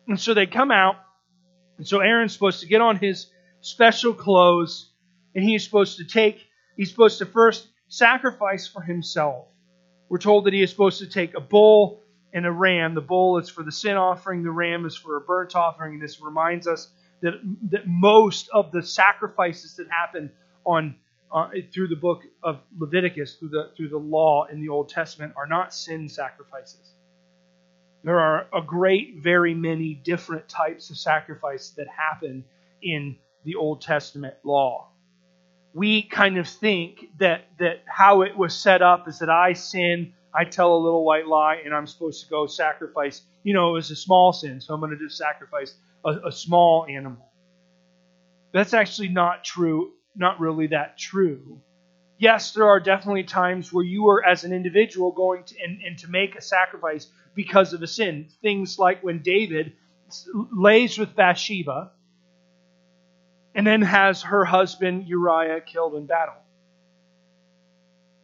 And 0.08 0.20
so 0.20 0.34
they 0.34 0.44
come 0.44 0.70
out, 0.70 0.96
and 1.78 1.88
so 1.88 2.00
Aaron's 2.00 2.34
supposed 2.34 2.60
to 2.60 2.66
get 2.66 2.82
on 2.82 2.96
his 2.96 3.28
special 3.60 4.14
clothes, 4.14 4.90
and 5.34 5.44
he 5.44 5.54
is 5.54 5.64
supposed 5.64 5.98
to 5.98 6.04
take, 6.04 6.46
he's 6.76 6.90
supposed 6.90 7.18
to 7.18 7.26
first 7.26 7.68
sacrifice 7.88 8.66
for 8.66 8.82
himself. 8.82 9.46
We're 10.08 10.18
told 10.18 10.46
that 10.46 10.52
he 10.52 10.62
is 10.62 10.70
supposed 10.70 10.98
to 11.00 11.06
take 11.08 11.34
a 11.36 11.40
bull 11.40 12.00
and 12.32 12.46
a 12.46 12.52
ram. 12.52 12.94
The 12.94 13.00
bull 13.00 13.38
is 13.38 13.48
for 13.48 13.62
the 13.62 13.72
sin 13.72 13.96
offering, 13.96 14.42
the 14.42 14.50
ram 14.50 14.86
is 14.86 14.96
for 14.96 15.16
a 15.16 15.20
burnt 15.20 15.54
offering. 15.54 15.94
And 15.94 16.02
this 16.02 16.20
reminds 16.20 16.66
us 16.66 16.90
that, 17.22 17.34
that 17.70 17.86
most 17.86 18.48
of 18.52 18.72
the 18.72 18.82
sacrifices 18.82 19.76
that 19.76 19.88
happen 19.90 20.30
on 20.64 20.96
uh, 21.32 21.48
through 21.72 21.86
the 21.88 21.96
book 21.96 22.22
of 22.42 22.58
Leviticus, 22.76 23.34
through 23.34 23.50
the 23.50 23.70
through 23.76 23.88
the 23.88 23.98
law 23.98 24.46
in 24.46 24.60
the 24.60 24.68
Old 24.68 24.88
Testament, 24.88 25.32
are 25.36 25.46
not 25.46 25.72
sin 25.72 26.08
sacrifices. 26.08 26.92
There 28.02 28.18
are 28.18 28.48
a 28.52 28.62
great, 28.62 29.18
very 29.18 29.54
many 29.54 29.94
different 29.94 30.48
types 30.48 30.90
of 30.90 30.96
sacrifice 30.96 31.70
that 31.70 31.86
happen 31.86 32.44
in 32.82 33.16
the 33.44 33.56
Old 33.56 33.80
Testament 33.80 34.34
law. 34.44 34.88
We 35.72 36.02
kind 36.02 36.36
of 36.36 36.48
think 36.48 37.06
that 37.18 37.42
that 37.58 37.84
how 37.86 38.22
it 38.22 38.36
was 38.36 38.54
set 38.54 38.82
up 38.82 39.08
is 39.08 39.20
that 39.20 39.30
I 39.30 39.52
sin, 39.52 40.12
I 40.34 40.44
tell 40.44 40.76
a 40.76 40.78
little 40.78 41.04
white 41.04 41.26
lie, 41.26 41.62
and 41.64 41.74
I'm 41.74 41.86
supposed 41.86 42.24
to 42.24 42.30
go 42.30 42.46
sacrifice. 42.46 43.22
You 43.44 43.54
know, 43.54 43.70
it 43.70 43.72
was 43.74 43.90
a 43.90 43.96
small 43.96 44.32
sin, 44.32 44.60
so 44.60 44.74
I'm 44.74 44.80
going 44.80 44.96
to 44.96 44.98
just 44.98 45.16
sacrifice 45.16 45.74
a, 46.04 46.28
a 46.28 46.32
small 46.32 46.86
animal. 46.88 47.30
That's 48.52 48.74
actually 48.74 49.08
not 49.08 49.44
true, 49.44 49.92
not 50.16 50.40
really 50.40 50.68
that 50.68 50.98
true. 50.98 51.60
Yes, 52.18 52.52
there 52.52 52.68
are 52.68 52.80
definitely 52.80 53.22
times 53.24 53.72
where 53.72 53.84
you 53.84 54.08
are, 54.08 54.24
as 54.24 54.44
an 54.44 54.52
individual, 54.52 55.12
going 55.12 55.44
to 55.44 55.54
and, 55.64 55.80
and 55.82 55.98
to 55.98 56.08
make 56.08 56.34
a 56.36 56.42
sacrifice 56.42 57.08
because 57.34 57.72
of 57.72 57.82
a 57.82 57.86
sin. 57.86 58.28
Things 58.42 58.78
like 58.78 59.02
when 59.02 59.22
David 59.22 59.74
lays 60.52 60.98
with 60.98 61.14
Bathsheba 61.14 61.92
and 63.54 63.66
then 63.66 63.82
has 63.82 64.22
her 64.22 64.44
husband 64.44 65.08
Uriah 65.08 65.60
killed 65.60 65.94
in 65.94 66.06
battle. 66.06 66.34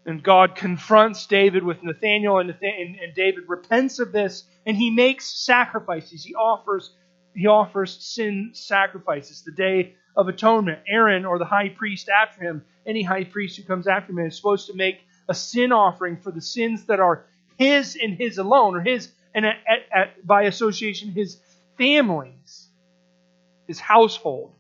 And 0.05 0.23
God 0.23 0.55
confronts 0.55 1.27
David 1.27 1.65
with 1.65 1.83
Nathaniel, 1.83 2.39
and, 2.39 2.49
Nathaniel, 2.49 2.97
and 3.03 3.15
David 3.15 3.45
repents 3.49 3.99
of 3.99 4.13
this, 4.13 4.45
and 4.65 4.77
he 4.77 4.91
makes 4.91 5.27
sacrifices. 5.27 6.25
He 6.25 6.35
offers 6.35 6.91
he 7.35 7.49
offers 7.49 7.99
sin 8.01 8.53
sacrifices. 8.55 9.43
The 9.43 9.53
Day 9.53 9.95
of 10.17 10.29
Atonement, 10.29 10.79
Aaron 10.89 11.27
or 11.27 11.39
the 11.39 11.45
high 11.45 11.69
priest 11.69 12.09
after 12.09 12.43
him, 12.43 12.65
any 12.87 13.03
high 13.03 13.25
priest 13.25 13.59
who 13.59 13.65
comes 13.65 13.87
after 13.87 14.13
him 14.13 14.21
is 14.21 14.37
supposed 14.37 14.69
to 14.69 14.75
make 14.75 15.01
a 15.29 15.35
sin 15.35 15.71
offering 15.71 16.17
for 16.17 16.31
the 16.31 16.41
sins 16.41 16.87
that 16.87 16.99
are 16.99 17.27
his 17.59 17.99
and 18.01 18.15
his 18.15 18.39
alone, 18.39 18.75
or 18.77 18.81
his 18.81 19.13
and 19.35 19.45
at, 19.45 19.57
at, 19.93 20.27
by 20.27 20.45
association 20.45 21.11
his 21.11 21.39
family's, 21.77 22.69
his 23.67 23.79
household. 23.79 24.55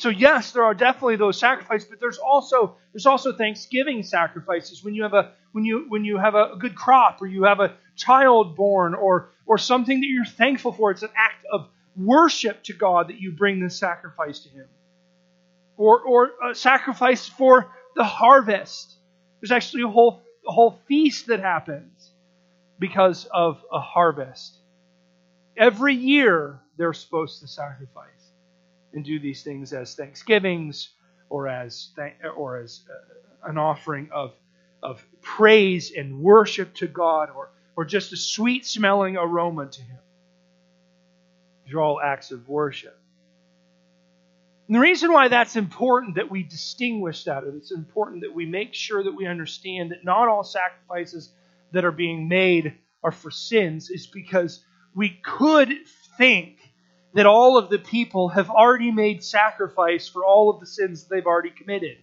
So 0.00 0.08
yes, 0.08 0.52
there 0.52 0.64
are 0.64 0.72
definitely 0.72 1.16
those 1.16 1.38
sacrifices, 1.38 1.86
but 1.86 2.00
there's 2.00 2.16
also 2.16 2.76
there's 2.94 3.04
also 3.04 3.34
Thanksgiving 3.34 4.02
sacrifices 4.02 4.82
when 4.82 4.94
you 4.94 5.02
have 5.02 5.12
a 5.12 5.32
when 5.52 5.66
you 5.66 5.84
when 5.88 6.06
you 6.06 6.16
have 6.16 6.34
a 6.34 6.56
good 6.58 6.74
crop 6.74 7.20
or 7.20 7.26
you 7.26 7.44
have 7.44 7.60
a 7.60 7.74
child 7.96 8.56
born 8.56 8.94
or 8.94 9.28
or 9.44 9.58
something 9.58 10.00
that 10.00 10.06
you're 10.06 10.24
thankful 10.24 10.72
for. 10.72 10.90
It's 10.90 11.02
an 11.02 11.10
act 11.14 11.44
of 11.52 11.68
worship 11.94 12.62
to 12.64 12.72
God 12.72 13.08
that 13.08 13.20
you 13.20 13.32
bring 13.32 13.60
this 13.60 13.78
sacrifice 13.78 14.38
to 14.44 14.48
Him. 14.48 14.64
Or 15.76 16.00
or 16.00 16.30
a 16.50 16.54
sacrifice 16.54 17.28
for 17.28 17.70
the 17.94 18.04
harvest. 18.04 18.96
There's 19.42 19.52
actually 19.52 19.82
a 19.82 19.88
whole 19.88 20.22
a 20.48 20.50
whole 20.50 20.80
feast 20.88 21.26
that 21.26 21.40
happens 21.40 22.10
because 22.78 23.26
of 23.26 23.62
a 23.70 23.80
harvest. 23.80 24.56
Every 25.58 25.94
year 25.94 26.58
they're 26.78 26.94
supposed 26.94 27.40
to 27.42 27.48
sacrifice 27.48 28.19
and 28.92 29.04
do 29.04 29.18
these 29.18 29.42
things 29.42 29.72
as 29.72 29.94
thanksgivings 29.94 30.90
or 31.28 31.48
as 31.48 31.90
or 32.36 32.58
as 32.58 32.82
uh, 32.90 33.48
an 33.50 33.58
offering 33.58 34.08
of 34.12 34.34
of 34.82 35.04
praise 35.20 35.92
and 35.92 36.20
worship 36.20 36.74
to 36.74 36.86
God 36.86 37.30
or 37.34 37.50
or 37.76 37.84
just 37.84 38.12
a 38.12 38.16
sweet 38.16 38.66
smelling 38.66 39.16
aroma 39.16 39.66
to 39.66 39.82
him. 39.82 39.98
These 41.64 41.74
are 41.74 41.80
all 41.80 42.00
acts 42.00 42.30
of 42.30 42.48
worship. 42.48 42.96
And 44.66 44.76
the 44.76 44.80
reason 44.80 45.12
why 45.12 45.28
that's 45.28 45.56
important 45.56 46.14
that 46.14 46.30
we 46.30 46.44
distinguish 46.44 47.24
that, 47.24 47.42
and 47.42 47.56
it's 47.56 47.72
important 47.72 48.22
that 48.22 48.34
we 48.34 48.46
make 48.46 48.72
sure 48.72 49.02
that 49.02 49.16
we 49.16 49.26
understand 49.26 49.90
that 49.90 50.04
not 50.04 50.28
all 50.28 50.44
sacrifices 50.44 51.32
that 51.72 51.84
are 51.84 51.90
being 51.92 52.28
made 52.28 52.74
are 53.02 53.10
for 53.10 53.32
sins, 53.32 53.90
is 53.90 54.06
because 54.06 54.64
we 54.94 55.08
could 55.24 55.70
think 56.18 56.58
that 57.14 57.26
all 57.26 57.58
of 57.58 57.70
the 57.70 57.78
people 57.78 58.28
have 58.28 58.50
already 58.50 58.90
made 58.90 59.24
sacrifice 59.24 60.08
for 60.08 60.24
all 60.24 60.50
of 60.50 60.60
the 60.60 60.66
sins 60.66 61.04
they've 61.04 61.26
already 61.26 61.50
committed. 61.50 61.98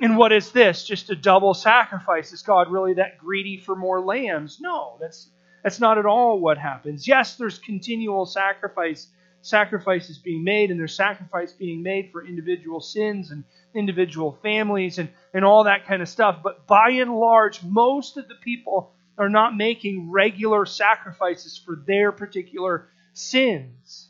And 0.00 0.16
what 0.16 0.32
is 0.32 0.52
this? 0.52 0.86
Just 0.86 1.10
a 1.10 1.16
double 1.16 1.52
sacrifice? 1.52 2.32
Is 2.32 2.42
God 2.42 2.70
really 2.70 2.94
that 2.94 3.18
greedy 3.18 3.58
for 3.58 3.76
more 3.76 4.00
lambs? 4.00 4.58
No, 4.60 4.96
that's 5.00 5.28
that's 5.62 5.78
not 5.78 5.98
at 5.98 6.06
all 6.06 6.40
what 6.40 6.56
happens. 6.56 7.06
Yes, 7.06 7.36
there's 7.36 7.58
continual 7.58 8.24
sacrifice 8.24 9.08
sacrifices 9.42 10.18
being 10.18 10.44
made, 10.44 10.70
and 10.70 10.78
there's 10.78 10.94
sacrifice 10.94 11.52
being 11.52 11.82
made 11.82 12.10
for 12.12 12.24
individual 12.24 12.80
sins 12.80 13.30
and 13.30 13.44
individual 13.74 14.38
families 14.42 14.98
and, 14.98 15.08
and 15.32 15.44
all 15.44 15.64
that 15.64 15.86
kind 15.86 16.02
of 16.02 16.08
stuff. 16.08 16.40
But 16.42 16.66
by 16.66 16.90
and 16.90 17.14
large, 17.14 17.62
most 17.62 18.16
of 18.16 18.28
the 18.28 18.34
people 18.34 18.92
are 19.16 19.28
not 19.28 19.56
making 19.56 20.10
regular 20.10 20.66
sacrifices 20.66 21.58
for 21.58 21.82
their 21.86 22.12
particular 22.12 22.88
sins. 23.12 24.08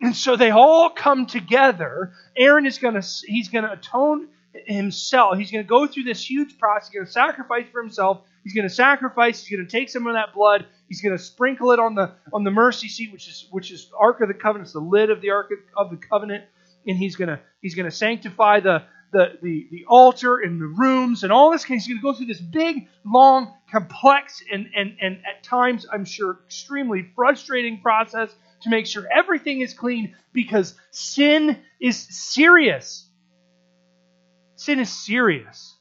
And 0.00 0.16
so 0.16 0.36
they 0.36 0.50
all 0.50 0.90
come 0.90 1.26
together. 1.26 2.12
Aaron 2.36 2.66
is 2.66 2.78
going 2.78 3.00
to 3.00 3.06
he's 3.26 3.48
going 3.48 3.64
to 3.64 3.72
atone 3.72 4.28
himself. 4.66 5.38
He's 5.38 5.50
going 5.50 5.64
to 5.64 5.68
go 5.68 5.86
through 5.86 6.04
this 6.04 6.28
huge 6.28 6.58
process. 6.58 6.88
He's 6.88 6.94
going 6.94 7.06
to 7.06 7.12
sacrifice 7.12 7.66
for 7.70 7.80
himself. 7.80 8.22
He's 8.44 8.54
going 8.54 8.68
to 8.68 8.74
sacrifice. 8.74 9.44
He's 9.44 9.56
going 9.56 9.66
to 9.66 9.70
take 9.70 9.88
some 9.88 10.06
of 10.06 10.14
that 10.14 10.34
blood. 10.34 10.66
He's 10.88 11.00
going 11.00 11.16
to 11.16 11.22
sprinkle 11.22 11.70
it 11.70 11.78
on 11.78 11.94
the 11.94 12.12
on 12.32 12.44
the 12.44 12.50
mercy 12.50 12.88
seat, 12.88 13.12
which 13.12 13.28
is 13.28 13.46
which 13.50 13.70
is 13.70 13.90
Ark 13.96 14.20
of 14.20 14.28
the 14.28 14.34
Covenant. 14.34 14.66
It's 14.66 14.72
the 14.72 14.80
lid 14.80 15.10
of 15.10 15.20
the 15.20 15.30
Ark 15.30 15.50
of 15.76 15.90
the 15.90 15.96
Covenant, 15.96 16.44
and 16.86 16.98
he's 16.98 17.16
going 17.16 17.28
to 17.28 17.40
he's 17.60 17.74
going 17.74 17.88
to 17.88 17.96
sanctify 17.96 18.60
the 18.60 18.82
the, 19.12 19.38
the, 19.42 19.68
the 19.70 19.84
altar 19.86 20.38
and 20.38 20.60
the 20.60 20.66
rooms 20.66 21.22
and 21.22 21.32
all 21.32 21.52
this. 21.52 21.62
He's 21.64 21.86
going 21.86 21.98
to 21.98 22.02
go 22.02 22.12
through 22.14 22.26
this 22.26 22.40
big, 22.40 22.88
long, 23.04 23.54
complex, 23.70 24.42
and, 24.50 24.68
and, 24.76 24.96
and 25.00 25.18
at 25.28 25.44
times, 25.44 25.86
I'm 25.90 26.04
sure, 26.04 26.40
extremely 26.46 27.06
frustrating 27.14 27.80
process 27.80 28.34
to 28.62 28.70
make 28.70 28.86
sure 28.86 29.06
everything 29.14 29.60
is 29.60 29.74
clean 29.74 30.14
because 30.32 30.74
sin 30.90 31.58
is 31.80 31.96
serious. 31.96 33.06
Sin 34.56 34.78
is 34.80 34.90
serious. 34.90 35.76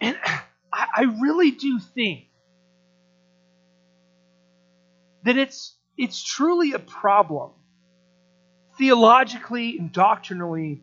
And 0.00 0.16
I 0.72 1.02
really 1.20 1.50
do 1.50 1.78
think 1.80 2.26
that 5.24 5.36
it's 5.36 5.74
it's 5.96 6.22
truly 6.22 6.72
a 6.72 6.78
problem. 6.78 7.50
Theologically 8.78 9.78
and 9.78 9.92
doctrinally, 9.92 10.82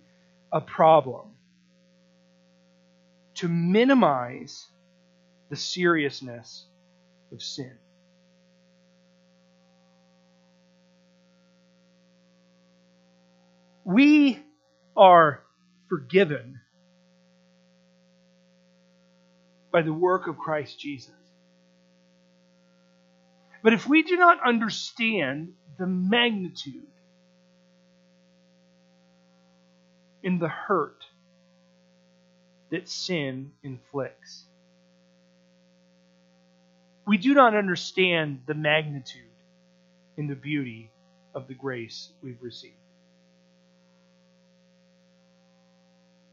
a 0.52 0.62
problem. 0.62 1.28
To 3.36 3.47
minimize 3.47 4.67
the 5.50 5.56
seriousness 5.56 6.65
of 7.32 7.41
sin. 7.41 7.78
We 13.84 14.39
are 14.95 15.41
forgiven 15.89 16.60
by 19.72 19.82
the 19.82 19.93
work 19.93 20.28
of 20.28 20.38
Christ 20.38 20.80
Jesus. 20.80 21.20
But 23.64 23.74
if 23.74 23.88
we 23.88 24.03
do 24.03 24.18
not 24.18 24.39
understand 24.45 25.53
the 25.78 25.88
magnitude 25.88 26.88
in 30.24 30.39
the 30.39 30.47
hurt 30.47 31.03
that 32.72 32.89
sin 32.89 33.51
inflicts, 33.64 34.45
we 37.05 37.18
do 37.18 37.34
not 37.34 37.55
understand 37.55 38.41
the 38.45 38.53
magnitude 38.53 39.22
in 40.18 40.28
the 40.28 40.36
beauty 40.36 40.89
of 41.36 41.47
the 41.47 41.53
grace 41.53 42.09
we've 42.22 42.41
received. 42.41 42.76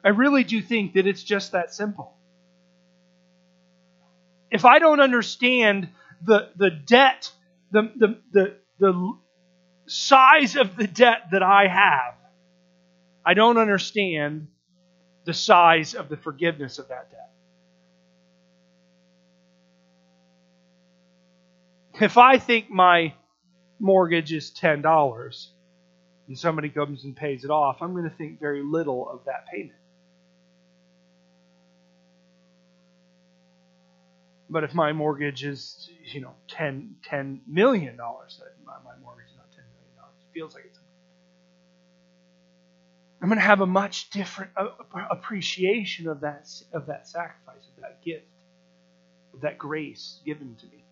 I 0.05 0.11
really 0.11 0.45
do 0.45 0.62
think 0.62 0.95
that 0.95 1.07
it's 1.07 1.22
just 1.22 1.53
that 1.53 1.74
simple. 1.74 2.14
If 4.51 4.64
I 4.64 4.79
don't 4.79 5.01
understand 5.01 5.89
the, 6.23 6.51
the 6.57 6.71
debt, 6.71 7.31
the, 7.71 7.91
the, 7.97 8.19
the, 8.33 8.57
the 8.79 9.12
size 9.87 10.57
of 10.57 10.77
the 10.77 10.87
debt 10.87 11.29
that 11.33 11.43
I 11.43 11.66
have, 11.66 12.14
I 13.25 13.35
don't 13.35 13.59
understand 13.59 14.49
the 15.25 15.35
size 15.35 15.95
of 15.95 16.09
the 16.09 16.16
forgiveness 16.16 16.79
of 16.79 16.89
that 16.89 17.11
debt. 17.11 17.19
If 22.01 22.16
I 22.16 22.39
think 22.39 22.71
my 22.71 23.14
mortgage 23.81 24.33
is 24.33 24.53
$10 24.53 25.47
and 26.29 26.39
somebody 26.39 26.69
comes 26.69 27.05
and 27.05 27.16
pays 27.16 27.45
it 27.45 27.51
off, 27.51 27.79
I'm 27.81 27.93
going 27.93 28.09
to 28.09 28.16
think 28.16 28.41
very 28.41 28.62
little 28.62 29.09
of 29.11 29.25
that 29.27 29.47
payment. 29.53 29.78
But 34.51 34.64
if 34.64 34.74
my 34.74 34.92
mortgage 34.92 35.44
is, 35.44 35.90
you 36.12 36.20
know, 36.20 36.34
10, 36.49 36.96
$10 37.07 37.40
million, 37.46 37.96
my, 37.96 38.72
my 38.84 38.96
mortgage 39.03 39.26
is 39.26 39.36
not 39.36 39.51
$10 39.51 39.57
million. 39.57 39.92
It 39.99 40.32
feels 40.32 40.55
like 40.55 40.64
it's. 40.66 40.78
I'm 43.20 43.28
going 43.28 43.38
to 43.38 43.44
have 43.44 43.61
a 43.61 43.66
much 43.66 44.11
different 44.11 44.53
appreciation 45.11 46.09
of 46.09 46.20
that, 46.20 46.49
of 46.72 46.86
that 46.86 47.09
sacrifice, 47.09 47.66
of 47.76 47.82
that 47.82 48.03
gift, 48.03 48.26
of 49.34 49.40
that 49.40 49.59
grace 49.59 50.20
given 50.24 50.55
to 50.61 50.66
me, 50.66 50.84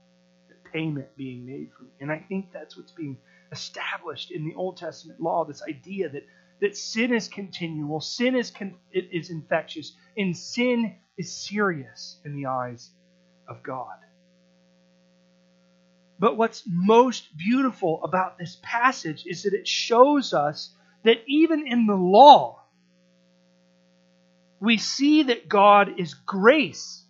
that 0.48 0.72
payment 0.72 1.16
being 1.16 1.46
made 1.46 1.70
for 1.76 1.84
me. 1.84 1.90
And 2.00 2.10
I 2.10 2.18
think 2.28 2.52
that's 2.52 2.76
what's 2.76 2.92
being 2.92 3.16
established 3.52 4.32
in 4.32 4.44
the 4.44 4.54
Old 4.56 4.76
Testament 4.76 5.20
law 5.20 5.44
this 5.44 5.62
idea 5.62 6.08
that, 6.08 6.24
that 6.60 6.76
sin 6.76 7.14
is 7.14 7.28
continual, 7.28 8.00
sin 8.00 8.34
is, 8.34 8.50
con- 8.50 8.74
is 8.92 9.30
infectious, 9.30 9.92
and 10.16 10.36
sin 10.36 10.96
is 11.16 11.32
serious 11.32 12.18
in 12.24 12.34
the 12.34 12.46
eyes 12.46 12.90
of 13.48 13.62
God. 13.62 13.96
But 16.18 16.36
what's 16.36 16.62
most 16.66 17.36
beautiful 17.36 18.02
about 18.02 18.38
this 18.38 18.58
passage 18.62 19.24
is 19.26 19.42
that 19.42 19.52
it 19.52 19.68
shows 19.68 20.32
us 20.32 20.70
that 21.04 21.18
even 21.26 21.66
in 21.66 21.86
the 21.86 21.94
law, 21.94 22.62
we 24.60 24.78
see 24.78 25.24
that 25.24 25.48
God 25.48 26.00
is 26.00 26.14
grace. 26.14 27.04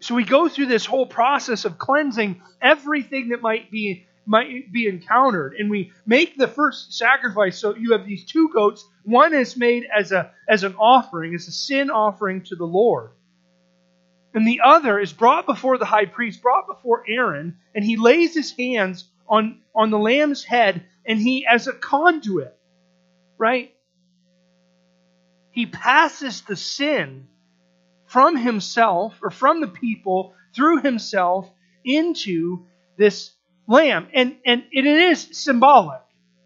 So 0.00 0.14
we 0.14 0.22
go 0.22 0.48
through 0.48 0.66
this 0.66 0.86
whole 0.86 1.06
process 1.06 1.64
of 1.64 1.78
cleansing 1.78 2.40
everything 2.62 3.30
that 3.30 3.42
might 3.42 3.72
be 3.72 4.06
might 4.26 4.72
be 4.72 4.88
encountered. 4.88 5.54
And 5.58 5.70
we 5.70 5.92
make 6.04 6.36
the 6.36 6.48
first 6.48 6.92
sacrifice. 6.92 7.58
So 7.58 7.74
you 7.74 7.92
have 7.92 8.06
these 8.06 8.24
two 8.24 8.50
goats. 8.52 8.84
One 9.04 9.34
is 9.34 9.56
made 9.56 9.86
as 9.96 10.12
a 10.12 10.32
as 10.48 10.64
an 10.64 10.74
offering, 10.74 11.34
as 11.34 11.48
a 11.48 11.52
sin 11.52 11.90
offering 11.90 12.42
to 12.44 12.56
the 12.56 12.66
Lord. 12.66 13.10
And 14.36 14.46
the 14.46 14.60
other 14.62 14.98
is 14.98 15.14
brought 15.14 15.46
before 15.46 15.78
the 15.78 15.86
high 15.86 16.04
priest, 16.04 16.42
brought 16.42 16.66
before 16.66 17.04
Aaron, 17.08 17.56
and 17.74 17.82
he 17.82 17.96
lays 17.96 18.34
his 18.34 18.52
hands 18.52 19.08
on, 19.26 19.62
on 19.74 19.90
the 19.90 19.98
lamb's 19.98 20.44
head, 20.44 20.84
and 21.06 21.18
he, 21.18 21.46
as 21.46 21.68
a 21.68 21.72
conduit, 21.72 22.54
right? 23.38 23.72
He 25.52 25.64
passes 25.64 26.42
the 26.42 26.54
sin 26.54 27.28
from 28.04 28.36
himself 28.36 29.18
or 29.22 29.30
from 29.30 29.62
the 29.62 29.68
people 29.68 30.34
through 30.54 30.82
himself 30.82 31.50
into 31.82 32.66
this 32.98 33.30
lamb. 33.66 34.08
And, 34.14 34.36
and 34.44 34.64
it 34.72 34.86
is 34.86 35.28
symbolic. 35.32 36.00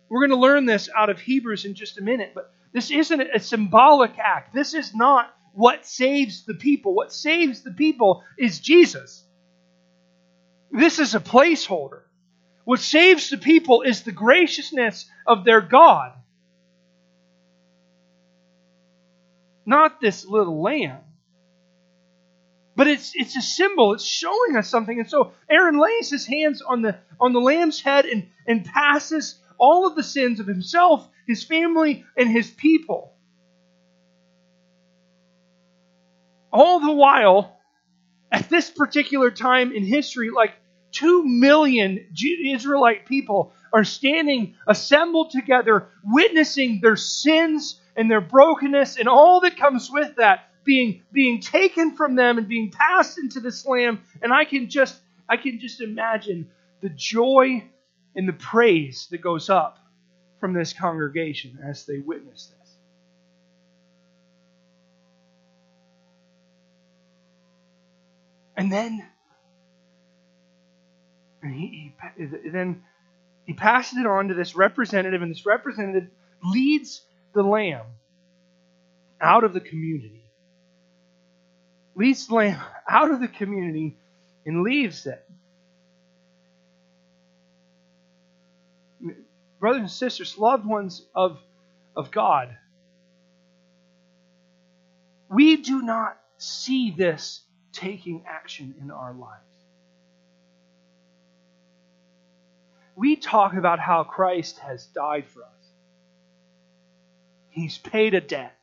We're 0.08 0.26
going 0.26 0.38
to 0.38 0.44
learn 0.44 0.66
this 0.66 0.88
out 0.94 1.10
of 1.10 1.20
Hebrews 1.20 1.64
in 1.64 1.74
just 1.74 1.98
a 1.98 2.02
minute, 2.02 2.32
but 2.34 2.52
this 2.72 2.90
isn't 2.90 3.20
a 3.20 3.38
symbolic 3.38 4.18
act. 4.18 4.54
This 4.54 4.74
is 4.74 4.94
not 4.94 5.32
what 5.52 5.86
saves 5.86 6.44
the 6.44 6.54
people. 6.54 6.94
What 6.94 7.12
saves 7.12 7.62
the 7.62 7.72
people 7.72 8.22
is 8.38 8.60
Jesus. 8.60 9.24
This 10.70 10.98
is 10.98 11.14
a 11.14 11.20
placeholder. 11.20 12.02
What 12.64 12.80
saves 12.80 13.30
the 13.30 13.38
people 13.38 13.82
is 13.82 14.02
the 14.02 14.12
graciousness 14.12 15.10
of 15.26 15.44
their 15.44 15.60
God, 15.60 16.12
not 19.66 20.00
this 20.00 20.24
little 20.24 20.62
lamb. 20.62 20.98
But 22.80 22.88
it's 22.88 23.12
it's 23.14 23.36
a 23.36 23.42
symbol. 23.42 23.92
It's 23.92 24.06
showing 24.06 24.56
us 24.56 24.66
something. 24.66 24.98
And 24.98 25.10
so 25.10 25.34
Aaron 25.50 25.78
lays 25.78 26.08
his 26.08 26.24
hands 26.24 26.62
on 26.62 26.80
the 26.80 26.96
on 27.20 27.34
the 27.34 27.38
lamb's 27.38 27.78
head 27.78 28.06
and, 28.06 28.26
and 28.46 28.64
passes 28.64 29.38
all 29.58 29.86
of 29.86 29.96
the 29.96 30.02
sins 30.02 30.40
of 30.40 30.46
himself, 30.46 31.06
his 31.26 31.44
family, 31.44 32.06
and 32.16 32.26
his 32.26 32.50
people. 32.50 33.12
All 36.50 36.80
the 36.80 36.92
while, 36.92 37.58
at 38.32 38.48
this 38.48 38.70
particular 38.70 39.30
time 39.30 39.72
in 39.72 39.84
history, 39.84 40.30
like 40.30 40.54
two 40.90 41.22
million 41.26 42.06
Israelite 42.46 43.04
people 43.04 43.52
are 43.74 43.84
standing 43.84 44.54
assembled 44.66 45.32
together, 45.32 45.88
witnessing 46.02 46.80
their 46.80 46.96
sins 46.96 47.78
and 47.94 48.10
their 48.10 48.22
brokenness 48.22 48.96
and 48.96 49.06
all 49.06 49.42
that 49.42 49.58
comes 49.58 49.90
with 49.90 50.16
that 50.16 50.49
being 50.64 51.02
being 51.12 51.40
taken 51.40 51.96
from 51.96 52.14
them 52.14 52.38
and 52.38 52.48
being 52.48 52.70
passed 52.70 53.18
into 53.18 53.40
this 53.40 53.66
lamb 53.66 54.00
and 54.22 54.32
i 54.32 54.44
can 54.44 54.68
just 54.68 55.00
i 55.28 55.36
can 55.36 55.58
just 55.58 55.80
imagine 55.80 56.48
the 56.80 56.90
joy 56.90 57.62
and 58.14 58.28
the 58.28 58.32
praise 58.32 59.06
that 59.11 59.20
goes 59.20 59.48
up 59.48 59.78
from 60.40 60.52
this 60.52 60.72
congregation 60.72 61.58
as 61.62 61.84
they 61.84 61.98
witness 61.98 62.46
this. 62.46 62.76
And 68.56 68.72
then 68.72 69.06
and 71.42 71.54
he, 71.54 71.94
he 72.18 72.26
then 72.50 72.82
he 73.46 73.54
passes 73.54 73.98
it 73.98 74.06
on 74.06 74.28
to 74.28 74.34
this 74.34 74.54
representative 74.54 75.22
and 75.22 75.30
this 75.30 75.46
representative 75.46 76.08
leads 76.44 77.02
the 77.34 77.42
lamb 77.42 77.86
out 79.20 79.44
of 79.44 79.54
the 79.54 79.61
community 79.61 80.29
leads 82.01 82.26
the 82.28 82.34
lamb 82.34 82.59
out 82.88 83.11
of 83.11 83.20
the 83.20 83.28
community 83.28 83.94
and 84.46 84.62
leaves 84.62 85.07
it. 85.07 85.22
Brothers 89.61 89.80
and 89.82 89.90
sisters, 89.90 90.38
loved 90.38 90.64
ones 90.64 91.05
of, 91.14 91.38
of 91.94 92.11
God, 92.11 92.57
we 95.28 95.59
do 95.59 95.82
not 95.82 96.18
see 96.38 96.90
this 96.90 97.42
taking 97.72 98.24
action 98.26 98.74
in 98.80 98.90
our 98.90 99.12
lives. 99.12 99.44
We 102.96 103.16
talk 103.16 103.53
about 103.53 103.78
how 103.78 104.05
Christ 104.05 104.59
has 104.61 104.86
died 104.86 105.26
for 105.28 105.42
us. 105.42 105.66
He's 107.51 107.76
paid 107.76 108.14
a 108.14 108.22
debt. 108.22 108.57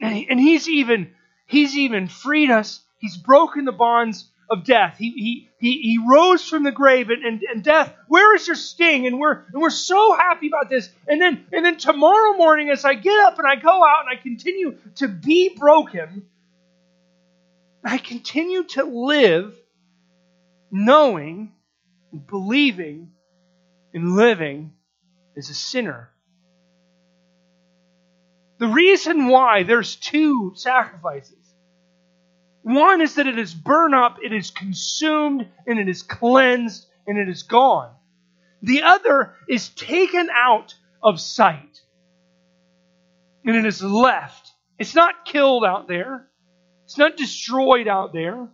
And, 0.00 0.14
he, 0.14 0.28
and 0.30 0.38
he's 0.38 0.68
even 0.68 1.14
He's 1.48 1.76
even 1.76 2.08
freed 2.08 2.50
us. 2.50 2.82
He's 2.98 3.16
broken 3.16 3.64
the 3.64 3.72
bonds 3.72 4.30
of 4.50 4.64
death. 4.64 4.96
He, 4.98 5.10
he, 5.10 5.48
he, 5.58 5.80
he 5.80 5.98
rose 6.06 6.46
from 6.46 6.62
the 6.62 6.70
grave 6.70 7.08
and, 7.08 7.24
and, 7.24 7.42
and 7.42 7.64
death, 7.64 7.94
where 8.06 8.36
is 8.36 8.46
your 8.46 8.54
sting? 8.54 9.06
And 9.06 9.18
we're, 9.18 9.44
and 9.52 9.60
we're 9.60 9.70
so 9.70 10.14
happy 10.14 10.48
about 10.48 10.68
this. 10.68 10.90
And 11.06 11.20
then, 11.20 11.46
and 11.50 11.64
then 11.64 11.78
tomorrow 11.78 12.36
morning, 12.36 12.68
as 12.68 12.84
I 12.84 12.94
get 12.94 13.18
up 13.24 13.38
and 13.38 13.48
I 13.48 13.56
go 13.56 13.82
out 13.82 14.04
and 14.06 14.18
I 14.18 14.22
continue 14.22 14.76
to 14.96 15.08
be 15.08 15.56
broken, 15.56 16.26
I 17.82 17.96
continue 17.96 18.64
to 18.64 18.84
live 18.84 19.58
knowing, 20.70 21.52
believing, 22.28 23.12
and 23.94 24.16
living 24.16 24.74
as 25.36 25.48
a 25.48 25.54
sinner 25.54 26.10
the 28.58 28.68
reason 28.68 29.28
why 29.28 29.62
there's 29.62 29.96
two 29.96 30.52
sacrifices 30.54 31.38
one 32.68 33.00
is 33.00 33.14
that 33.14 33.26
it 33.26 33.38
is 33.38 33.54
burned 33.54 33.94
up, 33.94 34.18
it 34.22 34.32
is 34.32 34.50
consumed, 34.50 35.48
and 35.66 35.78
it 35.78 35.88
is 35.88 36.02
cleansed, 36.02 36.86
and 37.06 37.16
it 37.16 37.26
is 37.26 37.44
gone. 37.44 37.94
The 38.60 38.82
other 38.82 39.34
is 39.48 39.70
taken 39.70 40.28
out 40.30 40.74
of 41.02 41.18
sight, 41.18 41.80
and 43.44 43.56
it 43.56 43.64
is 43.64 43.82
left. 43.82 44.50
It's 44.78 44.94
not 44.94 45.24
killed 45.24 45.64
out 45.64 45.88
there, 45.88 46.28
it's 46.84 46.98
not 46.98 47.16
destroyed 47.16 47.88
out 47.88 48.12
there, 48.12 48.48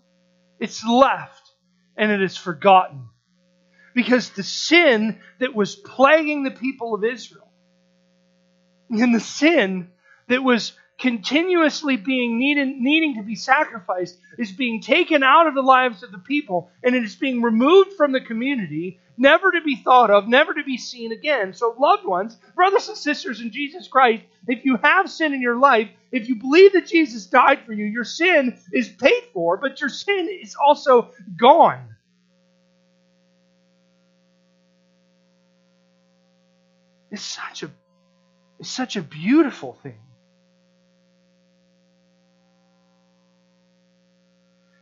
it's 0.61 0.87
left, 0.87 1.51
and 1.97 2.13
it 2.13 2.23
is 2.23 2.37
forgotten. 2.37 3.09
Because 3.97 4.31
the 4.31 4.45
sin 4.45 5.19
that 5.41 5.57
was 5.57 5.75
plaguing 5.75 6.45
the 6.45 6.53
people 6.53 6.95
of 6.95 7.03
Israel, 7.03 7.51
and 8.91 9.13
the 9.13 9.19
sin 9.19 9.91
that 10.29 10.43
was 10.43 10.73
continuously 10.99 11.97
being 11.97 12.39
needed, 12.39 12.69
needing 12.69 13.17
to 13.17 13.23
be 13.23 13.35
sacrificed 13.35 14.19
is 14.39 14.53
being 14.53 14.81
taken 14.81 15.23
out 15.23 15.47
of 15.47 15.55
the 15.55 15.63
lives 15.63 16.03
of 16.03 16.13
the 16.13 16.19
people 16.19 16.71
and 16.83 16.95
it 16.95 17.03
is 17.03 17.17
being 17.17 17.43
removed 17.43 17.93
from 17.95 18.13
the 18.13 18.21
community, 18.21 19.01
never 19.17 19.51
to 19.51 19.61
be 19.61 19.77
thought 19.77 20.11
of, 20.11 20.29
never 20.29 20.55
to 20.55 20.63
be 20.63 20.77
seen 20.77 21.13
again. 21.13 21.53
So, 21.53 21.75
loved 21.79 22.05
ones, 22.05 22.37
brothers 22.55 22.89
and 22.89 22.97
sisters 22.97 23.41
in 23.41 23.51
Jesus 23.51 23.89
Christ, 23.89 24.23
if 24.47 24.65
you 24.65 24.79
have 24.83 25.11
sin 25.11 25.33
in 25.33 25.43
your 25.43 25.57
life, 25.59 25.89
if 26.13 26.29
you 26.29 26.37
believe 26.37 26.73
that 26.75 26.87
Jesus 26.87 27.27
died 27.27 27.61
for 27.67 27.73
you, 27.73 27.85
your 27.87 28.05
sin 28.05 28.57
is 28.73 28.89
paid 28.89 29.25
for, 29.33 29.57
but 29.57 29.81
your 29.81 29.91
sin 29.91 30.29
is 30.43 30.55
also 30.55 31.11
gone. 31.37 31.89
It's 37.11 37.23
such 37.23 37.63
a 37.63 37.71
it's 38.59 38.71
such 38.71 38.97
a 38.97 39.03
beautiful 39.03 39.75
thing. 39.83 39.99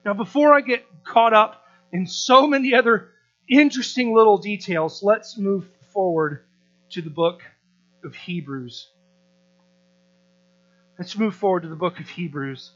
Now, 0.05 0.15
before 0.15 0.55
I 0.55 0.61
get 0.61 0.85
caught 1.05 1.33
up 1.33 1.65
in 1.93 2.07
so 2.07 2.47
many 2.47 2.75
other 2.75 3.13
interesting 3.49 4.15
little 4.15 4.39
details. 4.39 5.03
Let's 5.03 5.37
move 5.37 5.67
forward 5.93 6.45
to 6.91 7.03
the 7.03 7.11
book 7.11 7.43
of 8.05 8.15
Hebrews. 8.15 8.89
Let's 10.99 11.17
move 11.17 11.35
forward 11.35 11.63
to 11.63 11.69
the 11.69 11.77
book 11.77 12.01
of 12.01 12.09
Hebrews, 12.09 12.73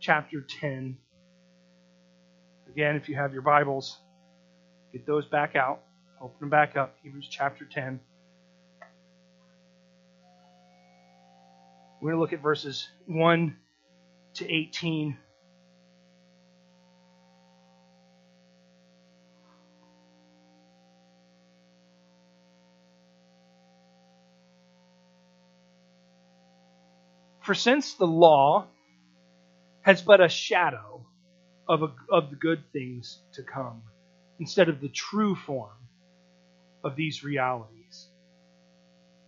chapter 0.00 0.40
10. 0.40 0.96
Again, 2.70 2.96
if 2.96 3.08
you 3.08 3.16
have 3.16 3.32
your 3.32 3.42
Bibles, 3.42 3.98
get 4.92 5.06
those 5.06 5.26
back 5.26 5.56
out, 5.56 5.82
open 6.20 6.36
them 6.40 6.50
back 6.50 6.76
up. 6.76 6.96
Hebrews 7.02 7.28
chapter 7.30 7.64
10. 7.64 8.00
We're 12.00 12.10
going 12.10 12.16
to 12.16 12.20
look 12.20 12.32
at 12.32 12.40
verses 12.40 12.88
1 13.06 13.56
to 14.34 14.52
18. 14.52 15.16
For 27.42 27.54
since 27.54 27.94
the 27.94 28.06
law 28.06 28.66
has 29.82 30.02
but 30.02 30.20
a 30.20 30.28
shadow 30.28 31.04
of, 31.68 31.82
a, 31.82 31.92
of 32.10 32.30
the 32.30 32.36
good 32.36 32.62
things 32.72 33.20
to 33.34 33.42
come, 33.42 33.82
instead 34.38 34.68
of 34.68 34.80
the 34.80 34.88
true 34.88 35.34
form 35.34 35.76
of 36.84 36.96
these 36.96 37.24
realities, 37.24 38.06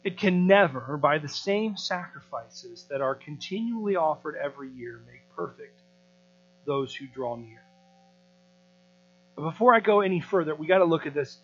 it 0.05 0.19
can 0.19 0.47
never, 0.47 0.97
by 0.97 1.19
the 1.19 1.29
same 1.29 1.77
sacrifices 1.77 2.87
that 2.91 3.01
are 3.01 3.15
continually 3.15 3.97
offered 3.97 4.37
every 4.37 4.71
year, 4.71 5.01
make 5.07 5.23
perfect 5.35 5.81
those 6.67 6.95
who 6.95 7.07
draw 7.07 7.37
near. 7.37 7.63
But 9.37 9.43
before 9.43 9.75
I 9.75 9.81
go 9.81 10.01
any 10.01 10.21
further, 10.21 10.55
we 10.55 10.67
got 10.67 10.79
to 10.79 10.85
look 10.85 11.07
at 11.07 11.15
this 11.15 11.39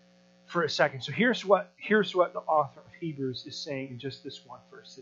for 0.47 0.63
a 0.63 0.69
second. 0.69 1.01
So 1.01 1.11
here's 1.11 1.43
what 1.45 1.71
here's 1.77 2.15
what 2.15 2.33
the 2.33 2.39
author 2.39 2.81
of 2.81 2.93
Hebrews 2.99 3.45
is 3.45 3.57
saying 3.57 3.89
in 3.89 3.99
just 3.99 4.23
this 4.23 4.45
one 4.45 4.59
verse. 4.71 4.99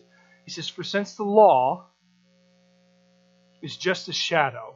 He 0.50 0.54
says, 0.54 0.68
For 0.68 0.84
since 0.84 1.14
the 1.14 1.24
law 1.24 1.86
is 3.62 3.78
just 3.78 4.08
a 4.08 4.14
shadow. 4.14 4.74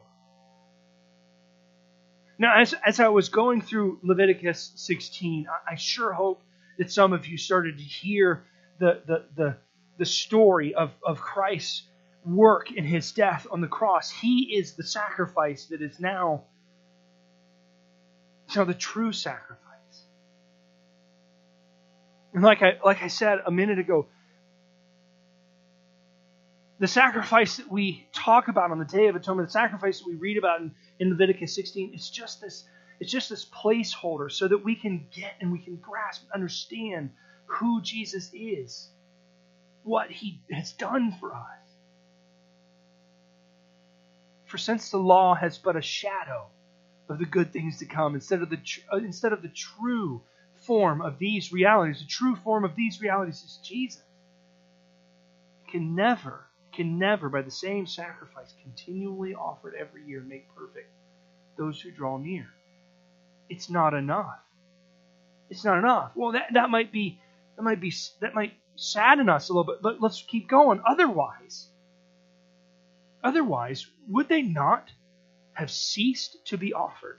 Now, 2.38 2.60
as, 2.60 2.76
as 2.86 3.00
I 3.00 3.08
was 3.08 3.28
going 3.28 3.60
through 3.60 3.98
Leviticus 4.04 4.70
16, 4.76 5.48
I, 5.48 5.72
I 5.72 5.74
sure 5.74 6.12
hope 6.12 6.42
that 6.78 6.92
some 6.92 7.12
of 7.12 7.26
you 7.26 7.36
started 7.36 7.78
to 7.78 7.82
hear 7.82 8.44
the, 8.78 9.02
the, 9.04 9.24
the, 9.34 9.56
the 9.98 10.04
story 10.04 10.76
of, 10.76 10.92
of 11.04 11.20
Christ's 11.20 11.82
work 12.24 12.70
in 12.70 12.84
his 12.84 13.10
death 13.10 13.44
on 13.50 13.60
the 13.60 13.66
cross. 13.66 14.12
He 14.12 14.54
is 14.56 14.74
the 14.74 14.84
sacrifice 14.84 15.64
that 15.66 15.82
is 15.82 15.98
now, 15.98 16.44
now 18.54 18.62
the 18.62 18.74
true 18.74 19.10
sacrifice. 19.10 19.58
And 22.32 22.44
like 22.44 22.62
I, 22.62 22.78
like 22.84 23.02
I 23.02 23.08
said 23.08 23.40
a 23.44 23.50
minute 23.50 23.80
ago, 23.80 24.06
the 26.78 26.88
sacrifice 26.88 27.56
that 27.58 27.70
we 27.70 28.06
talk 28.12 28.48
about 28.48 28.70
on 28.70 28.78
the 28.78 28.84
Day 28.84 29.06
of 29.06 29.16
Atonement, 29.16 29.48
the 29.48 29.52
sacrifice 29.52 29.98
that 30.00 30.08
we 30.08 30.16
read 30.16 30.36
about 30.36 30.60
in, 30.60 30.72
in 30.98 31.10
Leviticus 31.10 31.54
16, 31.54 31.92
it's 31.94 32.10
just 32.10 32.40
this 32.40 32.64
it's 33.00 33.10
just 33.10 33.28
this 33.28 33.44
placeholder 33.44 34.30
so 34.30 34.46
that 34.46 34.64
we 34.64 34.76
can 34.76 35.06
get 35.12 35.34
and 35.40 35.50
we 35.50 35.58
can 35.58 35.76
grasp 35.76 36.22
and 36.22 36.32
understand 36.32 37.10
who 37.46 37.82
Jesus 37.82 38.30
is, 38.32 38.88
what 39.82 40.10
he 40.10 40.40
has 40.50 40.72
done 40.72 41.14
for 41.18 41.34
us. 41.34 41.42
For 44.46 44.58
since 44.58 44.90
the 44.90 44.98
law 44.98 45.34
has 45.34 45.58
but 45.58 45.76
a 45.76 45.82
shadow 45.82 46.46
of 47.08 47.18
the 47.18 47.24
good 47.24 47.52
things 47.52 47.78
to 47.78 47.86
come, 47.86 48.14
instead 48.14 48.42
of 48.42 48.50
the 48.50 48.60
uh, 48.92 48.98
instead 48.98 49.32
of 49.32 49.42
the 49.42 49.48
true 49.48 50.22
form 50.66 51.02
of 51.02 51.18
these 51.18 51.52
realities, 51.52 51.98
the 52.00 52.06
true 52.06 52.36
form 52.36 52.64
of 52.64 52.76
these 52.76 53.00
realities 53.00 53.42
is 53.42 53.58
Jesus. 53.64 54.02
It 55.66 55.72
can 55.72 55.94
never 55.96 56.46
can 56.74 56.98
never, 56.98 57.28
by 57.28 57.42
the 57.42 57.50
same 57.50 57.86
sacrifice 57.86 58.54
continually 58.62 59.34
offered 59.34 59.74
every 59.78 60.04
year, 60.04 60.20
make 60.20 60.54
perfect 60.54 60.90
those 61.56 61.80
who 61.80 61.90
draw 61.90 62.16
near. 62.18 62.46
It's 63.48 63.70
not 63.70 63.94
enough. 63.94 64.40
It's 65.50 65.64
not 65.64 65.78
enough. 65.78 66.12
Well, 66.14 66.32
that, 66.32 66.54
that 66.54 66.70
might 66.70 66.90
be 66.90 67.20
that 67.56 67.62
might 67.62 67.80
be 67.80 67.92
that 68.20 68.34
might 68.34 68.54
sadden 68.76 69.28
us 69.28 69.48
a 69.48 69.52
little 69.52 69.72
bit, 69.72 69.82
but 69.82 70.00
let's 70.00 70.22
keep 70.22 70.48
going. 70.48 70.80
Otherwise, 70.84 71.68
otherwise, 73.22 73.86
would 74.08 74.28
they 74.28 74.42
not 74.42 74.90
have 75.52 75.70
ceased 75.70 76.46
to 76.46 76.58
be 76.58 76.72
offered? 76.72 77.18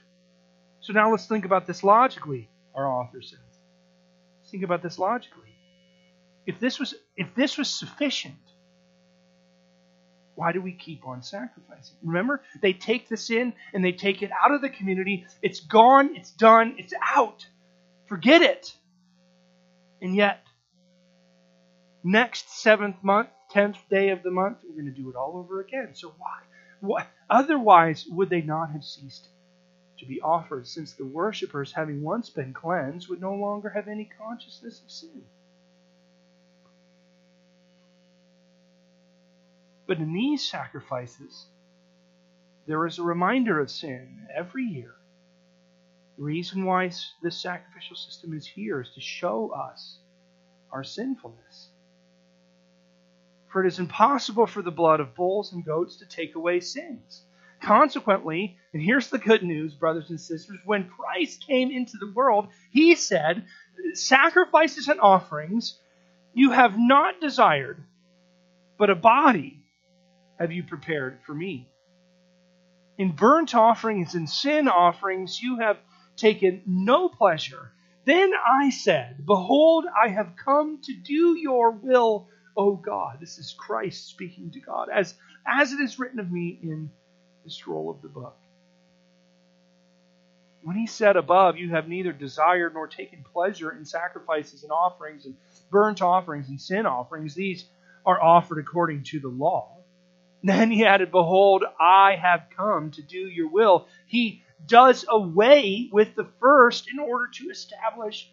So 0.81 0.93
now 0.93 1.11
let's 1.11 1.27
think 1.27 1.45
about 1.45 1.65
this 1.65 1.83
logically, 1.83 2.49
our 2.73 2.87
author 2.87 3.21
says. 3.21 3.39
Let's 4.41 4.51
think 4.51 4.63
about 4.63 4.83
this 4.83 4.99
logically. 4.99 5.55
If 6.45 6.59
this 6.59 6.79
was 6.79 6.93
if 7.15 7.33
this 7.35 7.57
was 7.57 7.69
sufficient, 7.69 8.35
why 10.35 10.51
do 10.51 10.61
we 10.61 10.73
keep 10.73 11.07
on 11.07 11.23
sacrificing? 11.23 11.97
Remember, 12.03 12.41
they 12.61 12.73
take 12.73 13.09
the 13.09 13.17
sin 13.17 13.53
and 13.73 13.83
they 13.83 13.93
take 13.93 14.21
it 14.21 14.31
out 14.43 14.53
of 14.53 14.61
the 14.61 14.69
community. 14.69 15.25
It's 15.41 15.61
gone, 15.61 16.15
it's 16.15 16.31
done, 16.31 16.75
it's 16.77 16.93
out. 17.15 17.45
Forget 18.07 18.41
it. 18.41 18.73
And 20.01 20.15
yet, 20.15 20.45
next 22.03 22.61
seventh 22.61 22.97
month, 23.01 23.29
tenth 23.49 23.77
day 23.89 24.09
of 24.09 24.23
the 24.23 24.31
month, 24.31 24.59
we're 24.63 24.81
going 24.81 24.93
to 24.93 25.01
do 25.01 25.09
it 25.09 25.15
all 25.15 25.37
over 25.37 25.61
again. 25.61 25.91
So 25.93 26.13
why? 26.17 26.39
Why? 26.81 27.07
Otherwise, 27.29 28.05
would 28.09 28.29
they 28.29 28.41
not 28.41 28.71
have 28.71 28.83
ceased 28.83 29.29
to 29.99 30.05
be 30.05 30.19
offered, 30.19 30.67
since 30.67 30.93
the 30.93 31.05
worshippers, 31.05 31.71
having 31.71 32.01
once 32.01 32.29
been 32.29 32.53
cleansed, 32.53 33.07
would 33.07 33.21
no 33.21 33.33
longer 33.33 33.69
have 33.69 33.87
any 33.87 34.09
consciousness 34.19 34.81
of 34.83 34.91
sin? 34.91 35.23
But 39.87 39.99
in 39.99 40.13
these 40.13 40.43
sacrifices, 40.43 41.45
there 42.65 42.85
is 42.87 42.97
a 42.97 43.03
reminder 43.03 43.59
of 43.59 43.69
sin 43.69 44.27
every 44.35 44.63
year. 44.63 44.95
The 46.17 46.23
reason 46.23 46.65
why 46.65 46.91
this 47.21 47.37
sacrificial 47.41 47.95
system 47.95 48.33
is 48.33 48.47
here 48.47 48.81
is 48.81 48.89
to 48.95 49.01
show 49.01 49.49
us 49.51 49.99
our 50.71 50.83
sinfulness. 50.83 51.69
For 53.47 53.63
it 53.63 53.67
is 53.67 53.79
impossible 53.79 54.47
for 54.47 54.61
the 54.61 54.71
blood 54.71 54.99
of 54.99 55.13
bulls 55.13 55.53
and 55.53 55.63
goats 55.63 55.97
to 55.97 56.05
take 56.05 56.35
away 56.35 56.61
sins. 56.61 57.23
Consequently, 57.61 58.57
and 58.73 58.81
here's 58.81 59.09
the 59.09 59.17
good 59.17 59.43
news, 59.43 59.73
brothers 59.73 60.09
and 60.09 60.19
sisters, 60.19 60.59
when 60.65 60.89
Christ 60.89 61.45
came 61.45 61.71
into 61.71 61.97
the 61.97 62.11
world, 62.13 62.47
he 62.71 62.95
said, 62.95 63.45
Sacrifices 63.93 64.87
and 64.87 64.99
offerings 64.99 65.79
you 66.33 66.51
have 66.51 66.77
not 66.77 67.21
desired, 67.21 67.83
but 68.77 68.89
a 68.89 68.95
body 68.95 69.64
have 70.39 70.51
you 70.51 70.63
prepared 70.63 71.19
for 71.25 71.33
me? 71.33 71.69
In 72.97 73.11
burnt 73.11 73.53
offerings 73.53 74.15
and 74.15 74.29
sin 74.29 74.67
offerings 74.67 75.41
you 75.41 75.59
have 75.59 75.77
taken 76.15 76.61
no 76.65 77.09
pleasure. 77.09 77.71
Then 78.05 78.31
I 78.33 78.69
said, 78.69 79.25
Behold, 79.25 79.85
I 79.85 80.09
have 80.09 80.35
come 80.43 80.79
to 80.83 80.93
do 80.93 81.37
your 81.37 81.71
will, 81.71 82.27
O 82.55 82.75
God. 82.75 83.17
This 83.19 83.37
is 83.37 83.55
Christ 83.57 84.07
speaking 84.07 84.51
to 84.51 84.59
God, 84.59 84.89
as, 84.93 85.15
as 85.45 85.73
it 85.73 85.79
is 85.79 85.99
written 85.99 86.19
of 86.19 86.31
me 86.31 86.59
in 86.61 86.91
the 87.43 87.49
scroll 87.49 87.89
of 87.89 88.01
the 88.01 88.07
book. 88.07 88.37
When 90.61 90.75
he 90.75 90.87
said 90.87 91.15
above, 91.15 91.57
You 91.57 91.71
have 91.71 91.87
neither 91.87 92.11
desired 92.11 92.73
nor 92.73 92.87
taken 92.87 93.23
pleasure 93.23 93.71
in 93.71 93.85
sacrifices 93.85 94.63
and 94.63 94.71
offerings 94.71 95.25
and 95.25 95.35
burnt 95.69 96.01
offerings 96.01 96.49
and 96.49 96.59
sin 96.61 96.85
offerings, 96.85 97.35
these 97.35 97.65
are 98.05 98.21
offered 98.21 98.59
according 98.59 99.03
to 99.03 99.19
the 99.19 99.27
law. 99.27 99.74
Then 100.45 100.69
he 100.69 100.85
added, 100.85 101.09
Behold, 101.09 101.63
I 101.79 102.15
have 102.21 102.49
come 102.55 102.91
to 102.91 103.01
do 103.01 103.17
your 103.17 103.49
will. 103.49 103.87
He 104.05 104.43
does 104.67 105.03
away 105.09 105.89
with 105.91 106.13
the 106.15 106.27
first 106.39 106.87
in 106.87 106.99
order 106.99 107.27
to 107.33 107.49
establish 107.49 108.31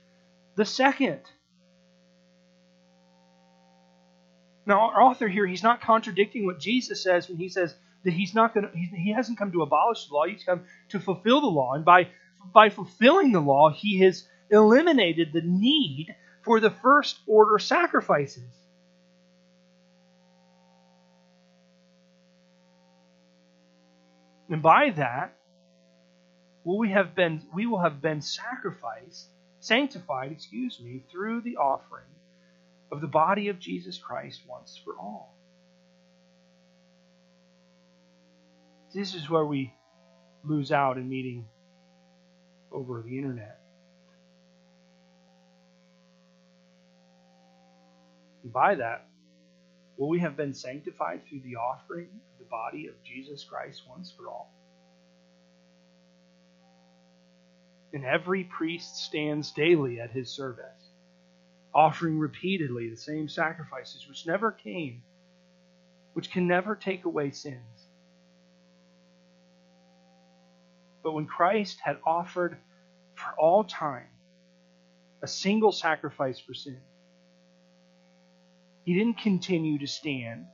the 0.55 0.67
second. 0.67 1.21
Now, 4.67 4.91
our 4.91 5.03
author 5.03 5.27
here, 5.27 5.47
he's 5.47 5.63
not 5.63 5.81
contradicting 5.81 6.45
what 6.45 6.61
Jesus 6.61 7.03
says 7.03 7.31
when 7.31 7.39
he 7.39 7.49
says 7.49 7.75
that 8.05 8.13
he's 8.13 8.35
not 8.35 8.53
going 8.53 8.67
to, 8.67 8.77
he 8.77 9.13
hasn't 9.13 9.39
come 9.39 9.51
to 9.53 9.63
abolish 9.63 10.07
the 10.07 10.15
law, 10.15 10.27
he's 10.27 10.45
come 10.45 10.65
to 10.91 11.01
fulfill 11.01 11.41
the 11.41 11.47
law. 11.47 11.73
And 11.73 11.85
by, 11.85 12.09
by 12.53 12.69
fulfilling 12.69 13.33
the 13.33 13.41
law, 13.41 13.71
he 13.71 14.01
has 14.01 14.29
eliminated 14.51 15.33
the 15.33 15.41
need 15.41 16.15
for 16.43 16.61
the 16.61 16.71
first 16.71 17.21
order 17.27 17.59
sacrifices. 17.59 18.62
And 24.53 24.61
by 24.61 24.91
that, 24.91 25.35
will 26.63 26.77
we 26.77 26.91
have 26.91 27.15
been 27.15 27.41
we 27.55 27.65
will 27.65 27.81
have 27.81 28.03
been 28.03 28.21
sacrificed, 28.21 29.31
sanctified, 29.61 30.31
excuse 30.31 30.79
me, 30.79 31.05
through 31.11 31.41
the 31.41 31.57
offering 31.57 32.05
of 32.93 33.01
the 33.01 33.07
body 33.07 33.49
of 33.49 33.59
Jesus 33.59 33.97
Christ 33.97 34.43
once 34.47 34.79
for 34.85 34.95
all. 34.99 35.35
This 38.95 39.15
is 39.15 39.31
where 39.31 39.47
we 39.47 39.73
lose 40.45 40.71
out 40.71 40.99
in 40.99 41.09
meeting 41.09 41.47
over 42.71 43.01
the 43.01 43.17
internet. 43.17 43.59
And 48.43 48.53
by 48.53 48.75
that, 48.75 49.07
will 49.97 50.11
we 50.11 50.21
have 50.21 50.37
been 50.37 50.53
sanctified 50.53 51.23
through 51.27 51.41
the 51.41 51.57
offering 51.57 52.21
body 52.53 52.87
of 52.87 52.95
Jesus 53.03 53.43
Christ 53.43 53.83
once 53.89 54.13
for 54.13 54.29
all? 54.29 54.53
And 57.93 58.05
every 58.05 58.45
priest 58.45 58.99
stands 58.99 59.51
daily 59.51 59.99
at 59.99 60.13
his 60.13 60.31
service, 60.31 60.93
offering 61.75 62.19
repeatedly 62.19 62.89
the 62.91 62.97
same 62.97 63.29
sacrifices 63.29 64.07
which 64.09 64.27
never 64.27 64.53
came, 64.53 65.03
which 66.13 66.31
can 66.31 66.47
never 66.47 66.77
take 66.77 67.07
away 67.07 67.33
sins. 67.33 67.89
But 71.03 71.13
when 71.13 71.27
Christ 71.27 71.81
had 71.83 71.99
offered 72.07 72.57
for 73.15 73.33
all 73.39 73.65
time 73.65 74.07
a 75.23 75.27
single 75.27 75.73
sacrifice 75.73 76.39
for 76.39 76.55
sin, 76.55 76.81
he 78.85 78.95
didn't 78.95 79.19
continue 79.19 79.79
to 79.79 79.87
stand. 79.87 80.47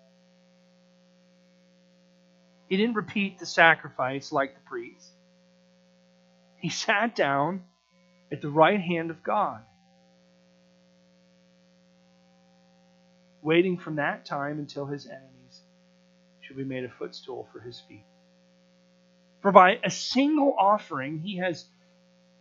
He 2.68 2.76
didn't 2.76 2.96
repeat 2.96 3.38
the 3.38 3.46
sacrifice 3.46 4.32
like 4.32 4.54
the 4.54 4.60
priest. 4.68 5.10
He 6.58 6.68
sat 6.70 7.16
down 7.16 7.64
at 8.32 8.40
the 8.42 8.50
right 8.50 8.80
hand 8.80 9.10
of 9.10 9.22
God, 9.22 9.62
waiting 13.42 13.78
from 13.78 13.96
that 13.96 14.26
time 14.26 14.58
until 14.58 14.86
his 14.86 15.06
enemies 15.06 15.62
should 16.42 16.56
be 16.56 16.64
made 16.64 16.84
a 16.84 16.90
footstool 16.90 17.48
for 17.52 17.60
his 17.60 17.80
feet. 17.88 18.04
For 19.42 19.52
by 19.52 19.78
a 19.84 19.90
single 19.90 20.54
offering 20.58 21.18
he 21.20 21.38
has 21.38 21.66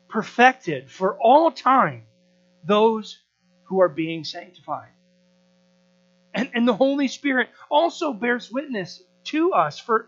perfected 0.09 0.89
for 0.89 1.17
all 1.19 1.51
time 1.51 2.03
those 2.65 3.19
who 3.65 3.82
are 3.82 3.89
being 3.89 4.23
sanctified. 4.23 4.89
And, 6.34 6.51
and 6.53 6.67
the 6.67 6.73
Holy 6.75 7.07
Spirit 7.07 7.49
also 7.69 8.13
bears 8.13 8.51
witness 8.51 9.01
to 9.25 9.53
us 9.53 9.80
for, 9.80 10.07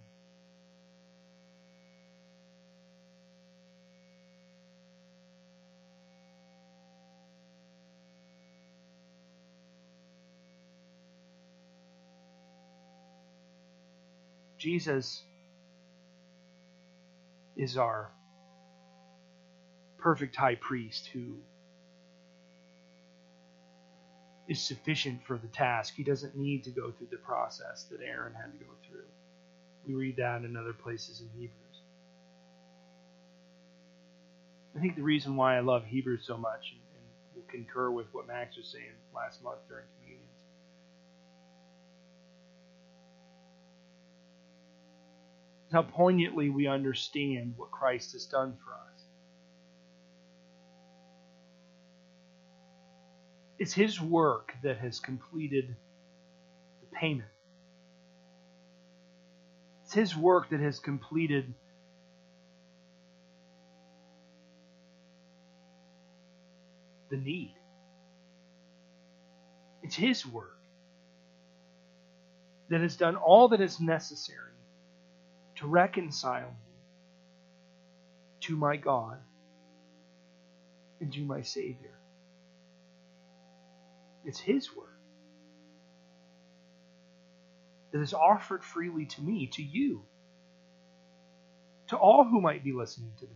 Jesus 14.61 15.23
is 17.57 17.77
our 17.77 18.11
perfect 19.97 20.35
high 20.35 20.53
priest 20.53 21.07
who 21.11 21.37
is 24.47 24.61
sufficient 24.61 25.23
for 25.25 25.39
the 25.39 25.47
task. 25.47 25.95
He 25.95 26.03
doesn't 26.03 26.35
need 26.37 26.63
to 26.65 26.69
go 26.69 26.91
through 26.91 27.07
the 27.09 27.17
process 27.17 27.85
that 27.89 28.01
Aaron 28.05 28.35
had 28.35 28.51
to 28.51 28.63
go 28.63 28.71
through. 28.87 29.07
We 29.87 29.95
read 29.95 30.17
that 30.17 30.43
in 30.43 30.55
other 30.55 30.73
places 30.73 31.21
in 31.21 31.29
Hebrews. 31.33 31.81
I 34.77 34.79
think 34.79 34.95
the 34.95 35.01
reason 35.01 35.35
why 35.35 35.57
I 35.57 35.61
love 35.61 35.85
Hebrews 35.85 36.23
so 36.27 36.37
much, 36.37 36.73
and, 36.73 36.81
and 36.97 37.05
will 37.35 37.49
concur 37.49 37.89
with 37.89 38.05
what 38.11 38.27
Max 38.27 38.57
was 38.57 38.67
saying 38.71 38.93
last 39.15 39.43
month 39.43 39.57
during 39.67 39.85
communions, 39.97 40.29
is 45.57 45.60
how 45.71 45.81
poignantly 45.81 46.49
we 46.49 46.67
understand 46.67 47.53
what 47.55 47.71
Christ 47.71 48.11
has 48.11 48.25
done 48.25 48.57
for 48.63 48.73
us. 48.73 49.03
It's 53.57 53.73
His 53.73 54.01
work 54.01 54.53
that 54.63 54.79
has 54.79 54.99
completed 54.99 55.75
the 56.81 56.95
payment. 56.95 57.29
It's 59.85 59.93
His 59.93 60.15
work 60.15 60.49
that 60.49 60.59
has 60.59 60.79
completed 60.79 61.53
the 67.09 67.17
need. 67.17 67.55
It's 69.83 69.95
His 69.95 70.25
work 70.25 70.57
that 72.69 72.81
has 72.81 72.97
done 72.97 73.15
all 73.15 73.49
that 73.49 73.61
is 73.61 73.79
necessary 73.79 74.50
to 75.61 75.67
reconcile 75.67 76.49
me 76.49 76.73
to 78.41 78.55
my 78.55 78.75
God 78.75 79.19
and 80.99 81.13
to 81.13 81.21
my 81.21 81.43
Savior. 81.43 81.93
It's 84.25 84.39
His 84.39 84.75
word 84.75 84.87
that 87.91 88.01
is 88.01 88.11
offered 88.11 88.63
freely 88.63 89.05
to 89.05 89.21
me, 89.21 89.47
to 89.53 89.61
you, 89.61 90.01
to 91.89 91.95
all 91.95 92.23
who 92.23 92.41
might 92.41 92.63
be 92.63 92.73
listening 92.73 93.11
to 93.19 93.25
this. 93.27 93.35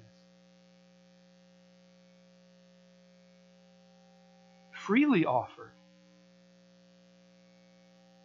Freely 4.74 5.26
offered 5.26 5.74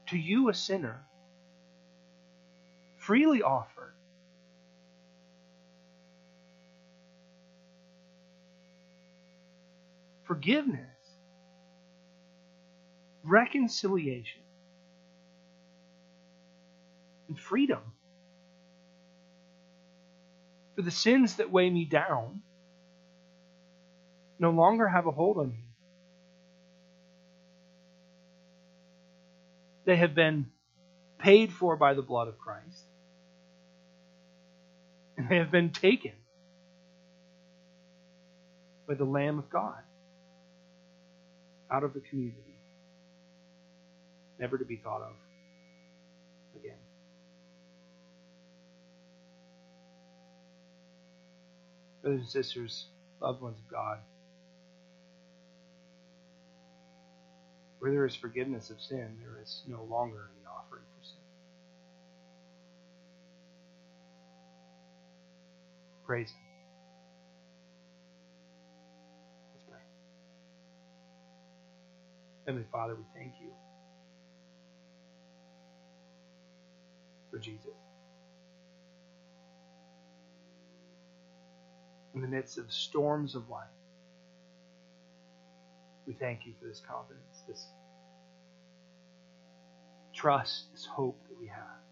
to 0.07 0.17
you, 0.17 0.49
a 0.49 0.55
sinner, 0.55 1.05
freely 3.01 3.43
offered. 3.43 3.95
Forgiveness 10.25 10.91
reconciliation, 13.23 14.41
and 17.29 17.39
freedom. 17.39 17.81
For 20.77 20.83
the 20.83 20.91
sins 20.91 21.37
that 21.37 21.51
weigh 21.51 21.71
me 21.71 21.85
down 21.85 22.43
no 24.39 24.51
longer 24.51 24.89
have 24.89 25.07
a 25.07 25.11
hold 25.11 25.37
on 25.39 25.51
me. 25.51 25.65
They 29.85 29.97
have 29.97 30.15
been 30.15 30.47
paid 31.19 31.53
for 31.53 31.77
by 31.77 31.95
the 31.95 32.03
blood 32.03 32.29
of 32.29 32.39
Christ, 32.39 32.87
they 35.31 35.37
have 35.37 35.53
been 35.53 35.71
taken 35.71 36.13
by 38.89 38.95
the 38.95 39.05
Lamb 39.05 39.39
of 39.39 39.49
God 39.49 39.79
out 41.71 41.85
of 41.85 41.95
the 41.95 42.01
community 42.01 42.57
never 44.41 44.59
to 44.59 44.65
be 44.65 44.77
thought 44.77 45.03
of 45.03 45.13
again. 46.57 46.79
Brothers 52.03 52.21
and 52.23 52.29
sisters, 52.29 52.87
loved 53.21 53.41
ones 53.41 53.59
of 53.65 53.71
God, 53.71 53.99
where 57.79 57.93
there 57.93 58.07
is 58.07 58.17
forgiveness 58.17 58.71
of 58.71 58.81
sin, 58.81 59.17
there 59.21 59.41
is 59.41 59.63
no 59.69 59.85
longer 59.85 60.31
Praise 66.11 66.31
Him. 66.31 66.37
Let's 69.55 69.65
pray. 69.71 69.79
Heavenly 72.47 72.67
Father, 72.73 72.97
we 72.97 73.05
thank 73.15 73.35
you. 73.41 73.51
for 77.31 77.39
Jesus. 77.39 77.71
In 82.17 82.23
the 82.23 82.27
midst 82.27 82.59
of 82.59 82.73
storms 82.73 83.37
of 83.37 83.49
life, 83.49 83.69
we 86.09 86.15
thank 86.15 86.45
you 86.45 86.55
for 86.61 86.67
this 86.67 86.83
confidence, 86.91 87.45
this 87.47 87.69
trust, 90.13 90.73
this 90.73 90.85
hope 90.87 91.23
that 91.29 91.39
we 91.39 91.47
have. 91.47 91.90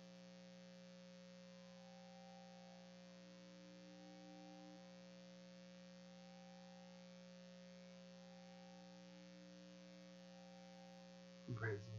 Him. 11.62 11.97